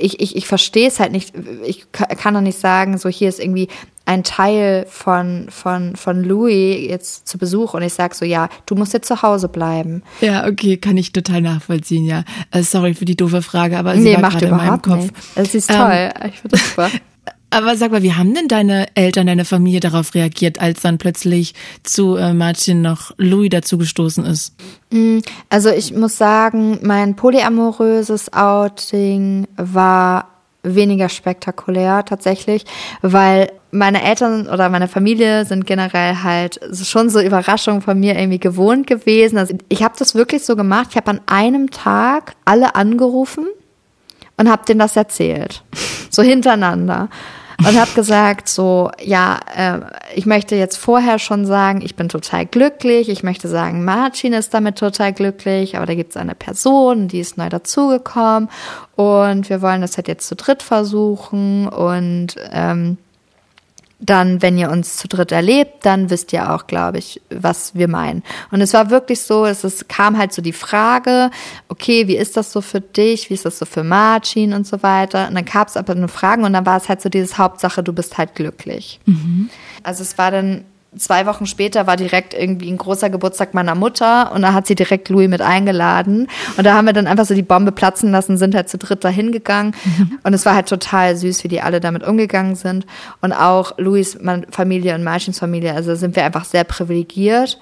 ich, 0.00 0.20
ich, 0.20 0.36
ich 0.36 0.46
verstehe 0.46 0.88
es 0.88 0.98
halt 0.98 1.12
nicht. 1.12 1.32
Ich 1.64 1.92
kann 1.92 2.34
doch 2.34 2.40
nicht 2.40 2.58
sagen, 2.58 2.98
so 2.98 3.08
hier 3.08 3.28
ist 3.28 3.38
irgendwie 3.38 3.68
ein 4.10 4.24
Teil 4.24 4.86
von, 4.88 5.46
von, 5.50 5.94
von 5.94 6.24
Louis 6.24 6.88
jetzt 6.88 7.28
zu 7.28 7.38
Besuch 7.38 7.74
und 7.74 7.82
ich 7.82 7.92
sag 7.92 8.16
so, 8.16 8.24
ja, 8.24 8.48
du 8.66 8.74
musst 8.74 8.92
jetzt 8.92 9.06
zu 9.06 9.22
Hause 9.22 9.48
bleiben. 9.48 10.02
Ja, 10.20 10.48
okay, 10.48 10.78
kann 10.78 10.96
ich 10.96 11.12
total 11.12 11.42
nachvollziehen, 11.42 12.04
ja. 12.04 12.24
Uh, 12.52 12.62
sorry 12.62 12.94
für 12.94 13.04
die 13.04 13.14
doofe 13.14 13.42
Frage, 13.42 13.78
aber 13.78 13.94
sie 13.94 14.00
nee, 14.00 14.20
war 14.20 14.30
gerade 14.30 14.46
in 14.46 14.56
meinem 14.56 14.82
Kopf. 14.82 15.02
Nicht. 15.02 15.14
Es 15.36 15.54
ist 15.54 15.70
toll, 15.70 15.78
um, 15.78 16.22
ähm, 16.22 16.30
ich 16.32 16.40
finde 16.40 16.56
das 16.56 16.68
super. 16.68 16.90
Aber 17.50 17.76
sag 17.76 17.90
mal, 17.90 18.02
wie 18.02 18.14
haben 18.14 18.32
denn 18.32 18.46
deine 18.46 18.86
Eltern, 18.94 19.26
deine 19.26 19.44
Familie 19.44 19.80
darauf 19.80 20.14
reagiert, 20.14 20.60
als 20.60 20.80
dann 20.82 20.98
plötzlich 20.98 21.54
zu 21.82 22.14
äh, 22.14 22.32
Martin 22.32 22.80
noch 22.80 23.10
Louis 23.18 23.50
dazugestoßen 23.50 24.24
ist? 24.24 24.54
Mm, 24.90 25.18
also 25.48 25.70
ich 25.70 25.92
muss 25.92 26.16
sagen, 26.16 26.78
mein 26.82 27.16
polyamoröses 27.16 28.32
Outing 28.32 29.48
war 29.56 30.28
weniger 30.62 31.08
spektakulär 31.08 32.04
tatsächlich, 32.04 32.64
weil 33.02 33.50
meine 33.72 34.02
Eltern 34.02 34.48
oder 34.48 34.68
meine 34.68 34.88
Familie 34.88 35.44
sind 35.44 35.66
generell 35.66 36.22
halt 36.22 36.60
schon 36.84 37.08
so 37.08 37.20
Überraschungen 37.20 37.82
von 37.82 37.98
mir 37.98 38.16
irgendwie 38.16 38.38
gewohnt 38.38 38.86
gewesen. 38.86 39.38
Also 39.38 39.56
ich 39.68 39.82
habe 39.82 39.94
das 39.98 40.14
wirklich 40.14 40.44
so 40.44 40.54
gemacht. 40.56 40.88
Ich 40.90 40.96
habe 40.96 41.10
an 41.10 41.20
einem 41.26 41.70
Tag 41.70 42.34
alle 42.44 42.74
angerufen 42.74 43.46
und 44.36 44.50
habe 44.50 44.64
denen 44.66 44.80
das 44.80 44.96
erzählt, 44.96 45.64
so 46.10 46.22
hintereinander 46.22 47.08
und 47.66 47.78
habe 47.78 47.90
gesagt 47.94 48.48
so, 48.48 48.90
ja, 49.02 49.38
äh, 49.54 49.80
ich 50.14 50.26
möchte 50.26 50.56
jetzt 50.56 50.76
vorher 50.76 51.18
schon 51.18 51.46
sagen, 51.46 51.80
ich 51.82 51.96
bin 51.96 52.08
total 52.08 52.46
glücklich. 52.46 53.08
Ich 53.08 53.22
möchte 53.22 53.48
sagen, 53.48 53.84
Martin 53.84 54.32
ist 54.32 54.54
damit 54.54 54.78
total 54.78 55.12
glücklich, 55.12 55.76
aber 55.76 55.86
da 55.86 55.94
gibt 55.94 56.10
es 56.10 56.16
eine 56.16 56.34
Person, 56.34 57.08
die 57.08 57.20
ist 57.20 57.36
neu 57.36 57.48
dazugekommen 57.48 58.48
und 58.96 59.48
wir 59.50 59.62
wollen 59.62 59.80
das 59.80 59.96
halt 59.96 60.08
jetzt 60.08 60.26
zu 60.26 60.36
dritt 60.36 60.62
versuchen 60.62 61.68
und 61.68 62.36
ähm, 62.52 62.98
dann, 64.00 64.40
wenn 64.40 64.56
ihr 64.56 64.70
uns 64.70 64.96
zu 64.96 65.08
dritt 65.08 65.30
erlebt, 65.30 65.84
dann 65.84 66.08
wisst 66.08 66.32
ihr 66.32 66.52
auch, 66.52 66.66
glaube 66.66 66.98
ich, 66.98 67.20
was 67.30 67.74
wir 67.74 67.86
meinen. 67.86 68.22
Und 68.50 68.62
es 68.62 68.72
war 68.72 68.90
wirklich 68.90 69.20
so, 69.20 69.44
es 69.44 69.62
ist, 69.62 69.88
kam 69.88 70.16
halt 70.16 70.32
so 70.32 70.40
die 70.40 70.54
Frage, 70.54 71.30
okay, 71.68 72.08
wie 72.08 72.16
ist 72.16 72.36
das 72.36 72.50
so 72.50 72.62
für 72.62 72.80
dich, 72.80 73.28
wie 73.28 73.34
ist 73.34 73.44
das 73.44 73.58
so 73.58 73.66
für 73.66 73.84
Martin 73.84 74.54
und 74.54 74.66
so 74.66 74.82
weiter. 74.82 75.28
Und 75.28 75.34
dann 75.34 75.44
gab 75.44 75.68
es 75.68 75.76
aber 75.76 75.94
nur 75.94 76.08
Fragen 76.08 76.44
und 76.44 76.54
dann 76.54 76.64
war 76.64 76.78
es 76.78 76.88
halt 76.88 77.02
so 77.02 77.10
dieses 77.10 77.36
Hauptsache, 77.36 77.82
du 77.82 77.92
bist 77.92 78.16
halt 78.16 78.34
glücklich. 78.34 79.00
Mhm. 79.04 79.50
Also 79.82 80.02
es 80.02 80.16
war 80.16 80.30
dann 80.30 80.64
zwei 80.96 81.26
Wochen 81.26 81.46
später 81.46 81.86
war 81.86 81.96
direkt 81.96 82.34
irgendwie 82.34 82.70
ein 82.70 82.76
großer 82.76 83.10
Geburtstag 83.10 83.54
meiner 83.54 83.74
Mutter 83.74 84.32
und 84.32 84.42
da 84.42 84.52
hat 84.52 84.66
sie 84.66 84.74
direkt 84.74 85.08
Louis 85.08 85.28
mit 85.28 85.40
eingeladen. 85.40 86.26
Und 86.56 86.64
da 86.64 86.74
haben 86.74 86.86
wir 86.86 86.92
dann 86.92 87.06
einfach 87.06 87.26
so 87.26 87.34
die 87.34 87.42
Bombe 87.42 87.72
platzen 87.72 88.10
lassen, 88.10 88.36
sind 88.36 88.54
halt 88.54 88.68
zu 88.68 88.78
dritt 88.78 89.04
dahin 89.04 89.30
gegangen. 89.30 89.74
Mhm. 89.84 90.18
Und 90.24 90.34
es 90.34 90.44
war 90.46 90.54
halt 90.54 90.68
total 90.68 91.16
süß, 91.16 91.44
wie 91.44 91.48
die 91.48 91.60
alle 91.60 91.80
damit 91.80 92.02
umgegangen 92.02 92.56
sind. 92.56 92.86
Und 93.20 93.32
auch 93.32 93.78
Louis 93.78 94.18
Familie 94.50 94.94
und 94.94 95.04
Martins 95.04 95.38
Familie, 95.38 95.74
also 95.74 95.94
sind 95.94 96.16
wir 96.16 96.24
einfach 96.24 96.44
sehr 96.44 96.64
privilegiert 96.64 97.58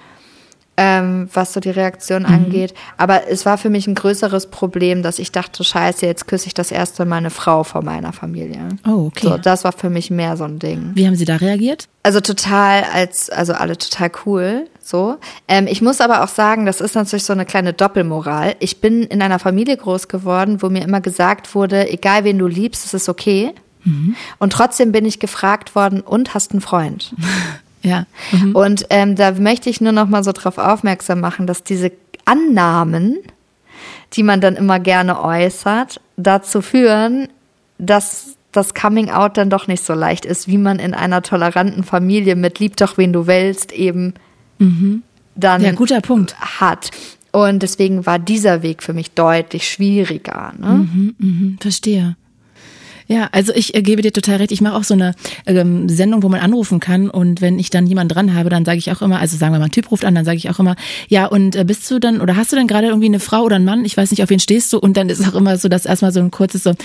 ähm, 0.81 1.27
was 1.33 1.51
so 1.51 1.59
die 1.59 1.71
Reaktion 1.71 2.21
mhm. 2.21 2.29
angeht. 2.29 2.73
Aber 2.95 3.27
es 3.27 3.45
war 3.45 3.57
für 3.57 3.69
mich 3.69 3.85
ein 3.85 3.95
größeres 3.95 4.47
Problem, 4.47 5.03
dass 5.03 5.19
ich 5.19 5.33
dachte, 5.33 5.65
scheiße, 5.65 6.05
jetzt 6.05 6.25
küsse 6.25 6.47
ich 6.47 6.53
das 6.53 6.71
erste 6.71 7.03
Mal 7.03 7.17
eine 7.17 7.31
Frau 7.31 7.65
vor 7.65 7.83
meiner 7.83 8.13
Familie. 8.13 8.69
Oh, 8.87 9.07
okay. 9.07 9.27
So, 9.27 9.37
das 9.37 9.65
war 9.65 9.73
für 9.73 9.89
mich 9.89 10.09
mehr 10.09 10.37
so 10.37 10.45
ein 10.45 10.57
Ding. 10.57 10.91
Wie 10.93 11.05
haben 11.05 11.15
Sie 11.15 11.25
da 11.25 11.35
reagiert? 11.35 11.89
Also 12.01 12.21
total 12.21 12.85
als, 12.93 13.29
also 13.29 13.51
alle 13.51 13.77
total 13.77 14.09
cool. 14.25 14.67
So. 14.81 15.17
Ähm, 15.49 15.67
ich 15.67 15.81
muss 15.81 15.99
aber 15.99 16.23
auch 16.23 16.29
sagen, 16.29 16.65
das 16.65 16.79
ist 16.79 16.95
natürlich 16.95 17.25
so 17.25 17.33
eine 17.33 17.45
kleine 17.45 17.73
Doppelmoral. 17.73 18.55
Ich 18.59 18.79
bin 18.79 19.03
in 19.03 19.21
einer 19.21 19.39
Familie 19.39 19.75
groß 19.75 20.07
geworden, 20.07 20.61
wo 20.61 20.69
mir 20.69 20.83
immer 20.83 21.01
gesagt 21.01 21.55
wurde, 21.55 21.91
egal 21.91 22.23
wen 22.23 22.39
du 22.39 22.47
liebst, 22.47 22.85
es 22.85 22.93
ist 22.93 23.09
okay. 23.09 23.51
Mhm. 23.83 24.15
Und 24.39 24.53
trotzdem 24.53 24.93
bin 24.93 25.03
ich 25.03 25.19
gefragt 25.19 25.75
worden, 25.75 25.99
und 25.99 26.33
hast 26.33 26.51
einen 26.51 26.61
Freund? 26.61 27.13
Ja. 27.81 28.05
Mhm. 28.31 28.55
Und 28.55 28.85
ähm, 28.89 29.15
da 29.15 29.31
möchte 29.31 29.69
ich 29.69 29.81
nur 29.81 29.91
noch 29.91 30.07
mal 30.07 30.23
so 30.23 30.31
drauf 30.31 30.57
aufmerksam 30.57 31.19
machen, 31.19 31.47
dass 31.47 31.63
diese 31.63 31.91
Annahmen, 32.25 33.17
die 34.13 34.23
man 34.23 34.41
dann 34.41 34.55
immer 34.55 34.79
gerne 34.79 35.23
äußert, 35.23 36.01
dazu 36.17 36.61
führen, 36.61 37.29
dass 37.77 38.35
das 38.51 38.73
Coming 38.73 39.09
Out 39.09 39.37
dann 39.37 39.49
doch 39.49 39.67
nicht 39.67 39.83
so 39.83 39.93
leicht 39.93 40.25
ist, 40.25 40.47
wie 40.47 40.57
man 40.57 40.79
in 40.79 40.93
einer 40.93 41.21
toleranten 41.21 41.83
Familie 41.83 42.35
mit 42.35 42.59
lieb 42.59 42.77
doch 42.77 42.97
wen 42.97 43.13
du 43.13 43.27
willst 43.27 43.71
eben 43.71 44.15
mhm. 44.57 45.03
dann 45.35 45.61
ja, 45.61 45.71
guter 45.71 46.01
Punkt. 46.01 46.35
hat. 46.59 46.91
Und 47.31 47.61
deswegen 47.61 48.05
war 48.07 48.17
dieser 48.17 48.63
Weg 48.63 48.81
für 48.81 48.93
mich 48.93 49.11
deutlich 49.11 49.69
schwieriger. 49.69 50.53
Ne? 50.57 50.67
Mhm, 50.67 51.15
mh, 51.19 51.57
verstehe. 51.61 52.15
Ja, 53.11 53.27
also 53.31 53.51
ich 53.55 53.73
äh, 53.73 53.81
gebe 53.81 54.03
dir 54.03 54.13
total 54.13 54.35
recht. 54.35 54.51
Ich 54.51 54.61
mache 54.61 54.75
auch 54.75 54.83
so 54.83 54.93
eine 54.93 55.15
ähm, 55.47 55.89
Sendung, 55.89 56.21
wo 56.21 56.29
man 56.29 56.41
anrufen 56.41 56.79
kann. 56.79 57.09
Und 57.09 57.41
wenn 57.41 57.57
ich 57.57 57.71
dann 57.71 57.87
jemanden 57.87 58.13
dran 58.13 58.35
habe, 58.35 58.51
dann 58.51 58.65
sage 58.65 58.77
ich 58.77 58.91
auch 58.91 59.01
immer, 59.01 59.19
also 59.19 59.35
sagen 59.35 59.51
wir 59.51 59.57
mal, 59.57 59.65
ein 59.65 59.71
Typ 59.71 59.89
ruft 59.89 60.05
an, 60.05 60.13
dann 60.13 60.25
sage 60.25 60.37
ich 60.37 60.47
auch 60.51 60.59
immer, 60.59 60.75
ja, 61.07 61.25
und 61.25 61.55
äh, 61.55 61.63
bist 61.63 61.89
du 61.89 61.97
dann, 61.97 62.21
oder 62.21 62.35
hast 62.35 62.51
du 62.51 62.55
dann 62.55 62.67
gerade 62.67 62.85
irgendwie 62.85 63.07
eine 63.07 63.19
Frau 63.19 63.41
oder 63.41 63.55
einen 63.55 63.65
Mann? 63.65 63.83
Ich 63.83 63.97
weiß 63.97 64.11
nicht, 64.11 64.21
auf 64.21 64.29
wen 64.29 64.39
stehst 64.39 64.71
du? 64.73 64.77
Und 64.77 64.95
dann 64.95 65.09
ist 65.09 65.27
auch 65.27 65.33
immer 65.33 65.57
so, 65.57 65.69
dass 65.69 65.87
erstmal 65.87 66.11
so 66.11 66.19
ein 66.19 66.29
kurzes 66.29 66.61
so, 66.61 66.69
äh, 66.69 66.75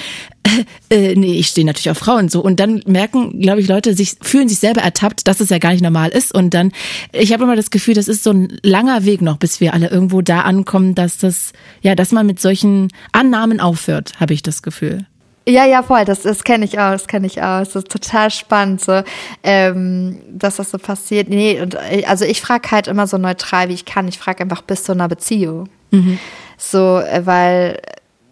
äh, 1.12 1.14
nee, 1.14 1.34
ich 1.34 1.48
stehe 1.48 1.66
natürlich 1.66 1.90
auf 1.90 1.98
Frauen 1.98 2.30
so. 2.30 2.40
Und 2.40 2.58
dann 2.58 2.80
merken, 2.86 3.38
glaube 3.40 3.60
ich, 3.60 3.68
Leute 3.68 3.94
sich, 3.94 4.16
fühlen 4.22 4.48
sich 4.48 4.60
selber 4.60 4.80
ertappt, 4.80 5.28
dass 5.28 5.40
es 5.40 5.50
ja 5.50 5.58
gar 5.58 5.72
nicht 5.72 5.82
normal 5.82 6.08
ist. 6.08 6.34
Und 6.34 6.54
dann, 6.54 6.72
ich 7.12 7.34
habe 7.34 7.44
immer 7.44 7.54
das 7.54 7.70
Gefühl, 7.70 7.92
das 7.92 8.08
ist 8.08 8.24
so 8.24 8.30
ein 8.30 8.56
langer 8.62 9.04
Weg 9.04 9.20
noch, 9.20 9.36
bis 9.36 9.60
wir 9.60 9.74
alle 9.74 9.90
irgendwo 9.90 10.22
da 10.22 10.40
ankommen, 10.40 10.94
dass 10.94 11.18
das, 11.18 11.52
ja, 11.82 11.94
dass 11.94 12.12
man 12.12 12.26
mit 12.26 12.40
solchen 12.40 12.88
Annahmen 13.12 13.60
aufhört, 13.60 14.18
habe 14.20 14.32
ich 14.32 14.42
das 14.42 14.62
Gefühl. 14.62 15.04
Ja, 15.46 15.66
ja, 15.66 15.82
voll. 15.82 16.04
Das, 16.04 16.22
das 16.22 16.42
kenne 16.42 16.64
ich 16.64 16.78
auch. 16.78 16.92
Das 16.92 17.06
kenne 17.06 17.26
ich 17.26 17.42
auch. 17.42 17.58
Das 17.58 17.76
ist 17.76 17.90
total 17.90 18.30
spannend, 18.30 18.82
so, 18.82 19.02
ähm, 19.42 20.18
dass 20.30 20.56
das 20.56 20.70
so 20.70 20.78
passiert. 20.78 21.28
Nee, 21.28 21.60
und 21.60 21.74
äh, 21.74 22.04
also 22.06 22.24
ich 22.24 22.40
frage 22.40 22.70
halt 22.70 22.88
immer 22.88 23.06
so 23.06 23.18
neutral, 23.18 23.68
wie 23.68 23.74
ich 23.74 23.84
kann. 23.84 24.08
Ich 24.08 24.18
frage 24.18 24.42
einfach 24.42 24.62
bis 24.62 24.84
zu 24.84 24.92
einer 24.92 25.08
Beziehung. 25.08 25.68
Mhm. 25.90 26.18
So, 26.56 26.98
äh, 26.98 27.26
weil 27.26 27.80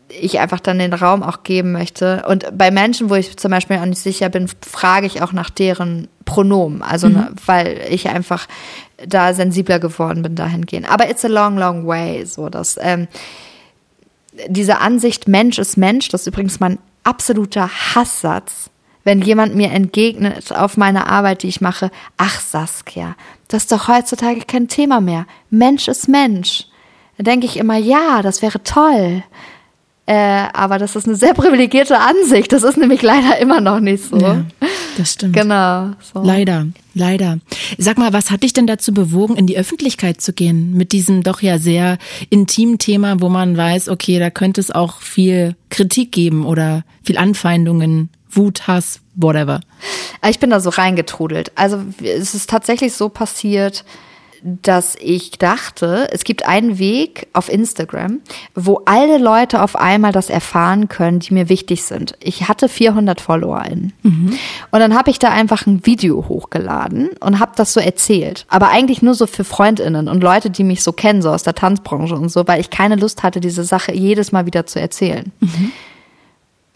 ich 0.08 0.40
einfach 0.40 0.60
dann 0.60 0.78
den 0.78 0.92
Raum 0.92 1.22
auch 1.22 1.42
geben 1.42 1.72
möchte. 1.72 2.24
Und 2.28 2.46
bei 2.56 2.70
Menschen, 2.70 3.10
wo 3.10 3.14
ich 3.14 3.36
zum 3.36 3.50
Beispiel 3.50 3.76
auch 3.78 3.84
nicht 3.86 4.00
sicher 4.00 4.28
bin, 4.28 4.48
frage 4.60 5.06
ich 5.06 5.22
auch 5.22 5.32
nach 5.32 5.50
deren 5.50 6.08
Pronomen. 6.24 6.82
Also, 6.82 7.08
mhm. 7.08 7.14
ne, 7.14 7.32
weil 7.44 7.80
ich 7.90 8.08
einfach 8.08 8.46
da 9.06 9.34
sensibler 9.34 9.80
geworden 9.80 10.22
bin 10.22 10.34
dahingehend. 10.34 10.90
Aber 10.90 11.10
it's 11.10 11.24
a 11.24 11.28
long, 11.28 11.58
long 11.58 11.86
way. 11.86 12.24
So, 12.24 12.48
dass 12.48 12.78
ähm, 12.80 13.08
diese 14.48 14.78
Ansicht 14.80 15.28
Mensch 15.28 15.58
ist 15.58 15.76
Mensch, 15.76 16.08
das 16.08 16.22
ist 16.22 16.28
übrigens 16.28 16.60
mein 16.60 16.78
absoluter 17.04 17.68
Hasssatz, 17.68 18.70
wenn 19.04 19.20
jemand 19.22 19.54
mir 19.54 19.70
entgegnet 19.70 20.52
auf 20.52 20.76
meine 20.76 21.08
Arbeit, 21.08 21.42
die 21.42 21.48
ich 21.48 21.60
mache, 21.60 21.90
ach 22.16 22.40
Saskia, 22.40 23.16
das 23.48 23.64
ist 23.64 23.72
doch 23.72 23.88
heutzutage 23.88 24.42
kein 24.42 24.68
Thema 24.68 25.00
mehr. 25.00 25.26
Mensch 25.50 25.88
ist 25.88 26.08
Mensch. 26.08 26.66
Da 27.18 27.24
denke 27.24 27.46
ich 27.46 27.56
immer, 27.56 27.76
ja, 27.76 28.22
das 28.22 28.42
wäre 28.42 28.62
toll. 28.62 29.22
Äh, 30.04 30.48
aber 30.52 30.78
das 30.78 30.96
ist 30.96 31.06
eine 31.06 31.14
sehr 31.14 31.32
privilegierte 31.32 31.98
Ansicht. 31.98 32.52
Das 32.52 32.64
ist 32.64 32.76
nämlich 32.76 33.02
leider 33.02 33.38
immer 33.38 33.60
noch 33.60 33.78
nicht 33.78 34.04
so. 34.04 34.16
Ja, 34.18 34.44
das 34.98 35.12
stimmt. 35.12 35.34
Genau. 35.34 35.90
So. 36.12 36.22
Leider, 36.22 36.66
leider. 36.94 37.38
Sag 37.78 37.98
mal, 37.98 38.12
was 38.12 38.30
hat 38.32 38.42
dich 38.42 38.52
denn 38.52 38.66
dazu 38.66 38.92
bewogen, 38.92 39.36
in 39.36 39.46
die 39.46 39.56
Öffentlichkeit 39.56 40.20
zu 40.20 40.32
gehen 40.32 40.72
mit 40.76 40.90
diesem 40.90 41.22
doch 41.22 41.40
ja 41.40 41.58
sehr 41.58 41.98
intimen 42.30 42.78
Thema, 42.78 43.20
wo 43.20 43.28
man 43.28 43.56
weiß, 43.56 43.88
okay, 43.88 44.18
da 44.18 44.30
könnte 44.30 44.60
es 44.60 44.72
auch 44.72 45.00
viel 45.00 45.54
Kritik 45.70 46.10
geben 46.10 46.46
oder 46.46 46.82
viel 47.04 47.16
Anfeindungen, 47.16 48.10
Wut, 48.28 48.66
Hass, 48.66 49.00
whatever. 49.14 49.60
Ich 50.28 50.40
bin 50.40 50.50
da 50.50 50.58
so 50.58 50.70
reingetrudelt. 50.70 51.52
Also 51.54 51.80
es 52.02 52.34
ist 52.34 52.50
tatsächlich 52.50 52.94
so 52.94 53.08
passiert, 53.08 53.84
dass 54.42 54.96
ich 55.00 55.32
dachte, 55.32 56.08
es 56.10 56.24
gibt 56.24 56.46
einen 56.46 56.78
Weg 56.78 57.28
auf 57.32 57.48
Instagram, 57.48 58.20
wo 58.54 58.82
alle 58.86 59.18
Leute 59.18 59.62
auf 59.62 59.76
einmal 59.76 60.12
das 60.12 60.30
erfahren 60.30 60.88
können, 60.88 61.20
die 61.20 61.32
mir 61.32 61.48
wichtig 61.48 61.84
sind. 61.84 62.14
Ich 62.20 62.48
hatte 62.48 62.68
400 62.68 63.20
FollowerInnen. 63.20 63.92
Mhm. 64.02 64.38
Und 64.70 64.80
dann 64.80 64.94
habe 64.96 65.10
ich 65.10 65.18
da 65.18 65.30
einfach 65.30 65.66
ein 65.66 65.86
Video 65.86 66.28
hochgeladen 66.28 67.10
und 67.20 67.38
habe 67.38 67.52
das 67.56 67.72
so 67.72 67.80
erzählt. 67.80 68.46
Aber 68.48 68.70
eigentlich 68.70 69.00
nur 69.02 69.14
so 69.14 69.26
für 69.26 69.44
FreundInnen 69.44 70.08
und 70.08 70.22
Leute, 70.22 70.50
die 70.50 70.64
mich 70.64 70.82
so 70.82 70.92
kennen, 70.92 71.22
so 71.22 71.30
aus 71.30 71.44
der 71.44 71.54
Tanzbranche 71.54 72.14
und 72.14 72.28
so, 72.28 72.46
weil 72.48 72.60
ich 72.60 72.70
keine 72.70 72.96
Lust 72.96 73.22
hatte, 73.22 73.40
diese 73.40 73.64
Sache 73.64 73.94
jedes 73.94 74.32
Mal 74.32 74.46
wieder 74.46 74.66
zu 74.66 74.80
erzählen. 74.80 75.30
Mhm. 75.40 75.72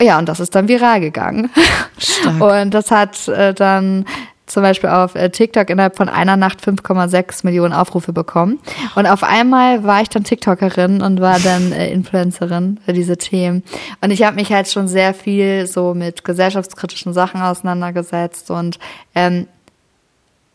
Ja, 0.00 0.18
und 0.18 0.28
das 0.28 0.40
ist 0.40 0.54
dann 0.54 0.68
viral 0.68 1.00
gegangen. 1.00 1.50
Stark. 1.98 2.40
Und 2.40 2.74
das 2.74 2.90
hat 2.90 3.28
äh, 3.28 3.54
dann 3.54 4.04
zum 4.46 4.62
Beispiel 4.62 4.90
auf 4.90 5.14
äh, 5.14 5.30
TikTok 5.30 5.68
innerhalb 5.70 5.96
von 5.96 6.08
einer 6.08 6.36
Nacht 6.36 6.60
5,6 6.60 7.44
Millionen 7.44 7.72
Aufrufe 7.72 8.12
bekommen. 8.12 8.58
Und 8.94 9.06
auf 9.06 9.22
einmal 9.22 9.84
war 9.84 10.02
ich 10.02 10.08
dann 10.08 10.24
TikTokerin 10.24 11.02
und 11.02 11.20
war 11.20 11.38
dann 11.40 11.72
äh, 11.72 11.90
Influencerin 11.90 12.78
für 12.84 12.92
diese 12.92 13.16
Themen. 13.16 13.62
Und 14.00 14.10
ich 14.10 14.22
habe 14.22 14.36
mich 14.36 14.52
halt 14.52 14.68
schon 14.68 14.88
sehr 14.88 15.14
viel 15.14 15.66
so 15.66 15.94
mit 15.94 16.24
gesellschaftskritischen 16.24 17.12
Sachen 17.12 17.42
auseinandergesetzt 17.42 18.50
und 18.50 18.78
ähm, 19.14 19.46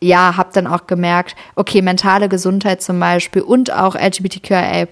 ja, 0.00 0.36
habe 0.36 0.50
dann 0.52 0.66
auch 0.66 0.86
gemerkt, 0.86 1.36
okay, 1.54 1.80
mentale 1.80 2.28
Gesundheit 2.28 2.82
zum 2.82 2.98
Beispiel 2.98 3.42
und 3.42 3.72
auch 3.72 3.94
LGBTQIA+, 3.94 4.86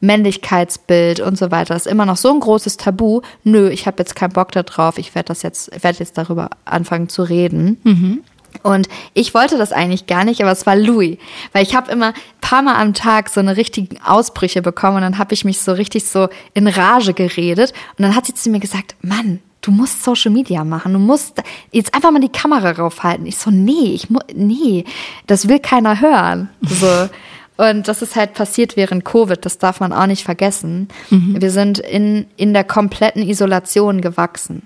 Männlichkeitsbild 0.00 1.20
und 1.20 1.36
so 1.36 1.50
weiter 1.50 1.76
ist 1.76 1.86
immer 1.86 2.06
noch 2.06 2.16
so 2.16 2.32
ein 2.32 2.40
großes 2.40 2.76
Tabu. 2.76 3.20
Nö, 3.44 3.68
ich 3.68 3.86
habe 3.86 3.98
jetzt 3.98 4.16
keinen 4.16 4.32
Bock 4.32 4.52
darauf. 4.52 4.98
Ich 4.98 5.14
werde 5.14 5.28
das 5.28 5.42
jetzt, 5.42 5.70
werde 5.82 5.98
jetzt 5.98 6.16
darüber 6.16 6.50
anfangen 6.64 7.08
zu 7.08 7.22
reden. 7.22 7.78
Mhm. 7.84 8.24
Und 8.62 8.88
ich 9.14 9.32
wollte 9.32 9.58
das 9.58 9.72
eigentlich 9.72 10.06
gar 10.06 10.24
nicht, 10.24 10.40
aber 10.42 10.50
es 10.50 10.66
war 10.66 10.76
Louis, 10.76 11.18
weil 11.52 11.62
ich 11.62 11.74
habe 11.74 11.90
immer 11.92 12.12
paar 12.40 12.62
Mal 12.62 12.76
am 12.76 12.94
Tag 12.94 13.28
so 13.28 13.40
eine 13.40 13.56
richtigen 13.56 14.00
Ausbrüche 14.02 14.60
bekommen 14.60 14.96
und 14.96 15.02
dann 15.02 15.18
habe 15.18 15.34
ich 15.34 15.44
mich 15.44 15.60
so 15.60 15.72
richtig 15.72 16.06
so 16.06 16.28
in 16.52 16.66
Rage 16.66 17.14
geredet 17.14 17.72
und 17.96 18.02
dann 18.02 18.16
hat 18.16 18.26
sie 18.26 18.34
zu 18.34 18.50
mir 18.50 18.58
gesagt, 18.58 18.96
Mann, 19.02 19.38
du 19.60 19.70
musst 19.70 20.02
Social 20.02 20.32
Media 20.32 20.64
machen, 20.64 20.92
du 20.92 20.98
musst 20.98 21.42
jetzt 21.70 21.94
einfach 21.94 22.10
mal 22.10 22.20
die 22.20 22.28
Kamera 22.28 22.72
raufhalten. 22.72 23.26
Ich 23.26 23.38
so, 23.38 23.50
nee, 23.50 23.92
ich 23.94 24.10
muss, 24.10 24.24
nee, 24.34 24.84
das 25.26 25.48
will 25.48 25.60
keiner 25.60 26.00
hören. 26.00 26.50
So. 26.62 27.08
Und 27.60 27.88
das 27.88 28.00
ist 28.00 28.16
halt 28.16 28.32
passiert 28.32 28.78
während 28.78 29.04
Covid, 29.04 29.44
das 29.44 29.58
darf 29.58 29.80
man 29.80 29.92
auch 29.92 30.06
nicht 30.06 30.24
vergessen. 30.24 30.88
Mhm. 31.10 31.42
Wir 31.42 31.50
sind 31.50 31.78
in, 31.78 32.24
in 32.38 32.54
der 32.54 32.64
kompletten 32.64 33.22
Isolation 33.22 34.00
gewachsen. 34.00 34.62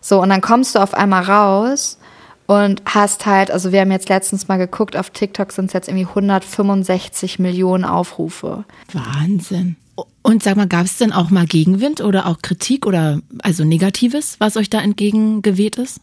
So, 0.00 0.20
und 0.20 0.30
dann 0.30 0.40
kommst 0.40 0.74
du 0.74 0.80
auf 0.80 0.92
einmal 0.92 1.22
raus 1.22 1.98
und 2.46 2.82
hast 2.84 3.26
halt, 3.26 3.52
also 3.52 3.70
wir 3.70 3.82
haben 3.82 3.92
jetzt 3.92 4.08
letztens 4.08 4.48
mal 4.48 4.56
geguckt, 4.56 4.96
auf 4.96 5.10
TikTok 5.10 5.52
sind 5.52 5.66
es 5.66 5.72
jetzt 5.72 5.86
irgendwie 5.86 6.06
165 6.06 7.38
Millionen 7.38 7.84
Aufrufe. 7.84 8.64
Wahnsinn. 8.92 9.76
Und 10.22 10.42
sag 10.42 10.56
mal, 10.56 10.66
gab 10.66 10.86
es 10.86 10.98
denn 10.98 11.12
auch 11.12 11.30
mal 11.30 11.46
Gegenwind 11.46 12.00
oder 12.00 12.26
auch 12.26 12.38
Kritik 12.42 12.86
oder 12.86 13.20
also 13.44 13.62
Negatives, 13.62 14.34
was 14.40 14.56
euch 14.56 14.68
da 14.68 14.80
entgegengeweht 14.80 15.76
ist? 15.76 16.00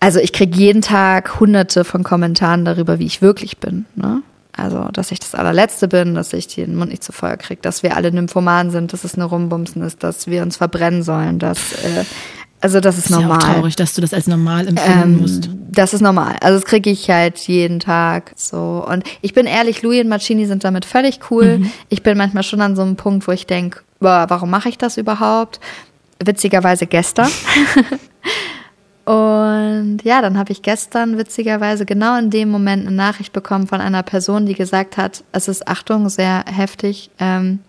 Also 0.00 0.20
ich 0.20 0.32
kriege 0.32 0.56
jeden 0.56 0.80
Tag 0.80 1.38
hunderte 1.38 1.84
von 1.84 2.02
Kommentaren 2.02 2.64
darüber, 2.64 2.98
wie 2.98 3.06
ich 3.06 3.20
wirklich 3.20 3.58
bin. 3.58 3.84
Ne? 3.94 4.22
Also, 4.58 4.88
dass 4.92 5.12
ich 5.12 5.20
das 5.20 5.34
allerletzte 5.34 5.88
bin, 5.88 6.14
dass 6.14 6.32
ich 6.32 6.48
den 6.48 6.74
Mund 6.74 6.90
nicht 6.90 7.04
zu 7.04 7.12
Feuer 7.12 7.36
kriege, 7.36 7.62
dass 7.62 7.82
wir 7.82 7.96
alle 7.96 8.10
Nymphoman 8.10 8.70
sind, 8.70 8.92
dass 8.92 9.04
es 9.04 9.14
eine 9.14 9.24
Rumbumsen 9.24 9.82
ist, 9.82 10.02
dass 10.02 10.26
wir 10.26 10.42
uns 10.42 10.56
verbrennen 10.56 11.02
sollen, 11.02 11.38
dass 11.38 11.72
äh, 11.84 12.04
also 12.60 12.80
das 12.80 12.98
ist, 12.98 13.04
ist 13.04 13.10
normal. 13.10 13.28
Ja 13.30 13.36
auch 13.36 13.54
traurig, 13.54 13.76
dass 13.76 13.94
du 13.94 14.00
das 14.00 14.12
als 14.12 14.26
normal 14.26 14.66
empfinden 14.66 15.02
ähm, 15.02 15.20
musst. 15.20 15.48
Das 15.70 15.94
ist 15.94 16.00
normal. 16.00 16.36
Also 16.40 16.58
das 16.58 16.68
kriege 16.68 16.90
ich 16.90 17.08
halt 17.08 17.38
jeden 17.38 17.78
Tag 17.78 18.32
so. 18.34 18.84
Und 18.88 19.04
ich 19.20 19.32
bin 19.32 19.46
ehrlich, 19.46 19.82
Louis 19.82 20.02
und 20.02 20.08
Marcini 20.08 20.46
sind 20.46 20.64
damit 20.64 20.84
völlig 20.84 21.20
cool. 21.30 21.58
Mhm. 21.58 21.70
Ich 21.88 22.02
bin 22.02 22.18
manchmal 22.18 22.42
schon 22.42 22.60
an 22.60 22.74
so 22.74 22.82
einem 22.82 22.96
Punkt, 22.96 23.28
wo 23.28 23.32
ich 23.32 23.46
denke, 23.46 23.80
warum 24.00 24.50
mache 24.50 24.68
ich 24.68 24.78
das 24.78 24.96
überhaupt? 24.96 25.60
Witzigerweise 26.20 26.86
gestern. 26.86 27.30
Und 29.08 30.00
ja, 30.04 30.20
dann 30.20 30.36
habe 30.36 30.52
ich 30.52 30.60
gestern 30.60 31.16
witzigerweise 31.16 31.86
genau 31.86 32.18
in 32.18 32.28
dem 32.28 32.50
Moment 32.50 32.86
eine 32.86 32.94
Nachricht 32.94 33.32
bekommen 33.32 33.66
von 33.66 33.80
einer 33.80 34.02
Person, 34.02 34.44
die 34.44 34.52
gesagt 34.52 34.98
hat, 34.98 35.24
es 35.32 35.48
ist 35.48 35.66
Achtung, 35.66 36.10
sehr 36.10 36.44
heftig. 36.44 37.08
Ähm, 37.18 37.60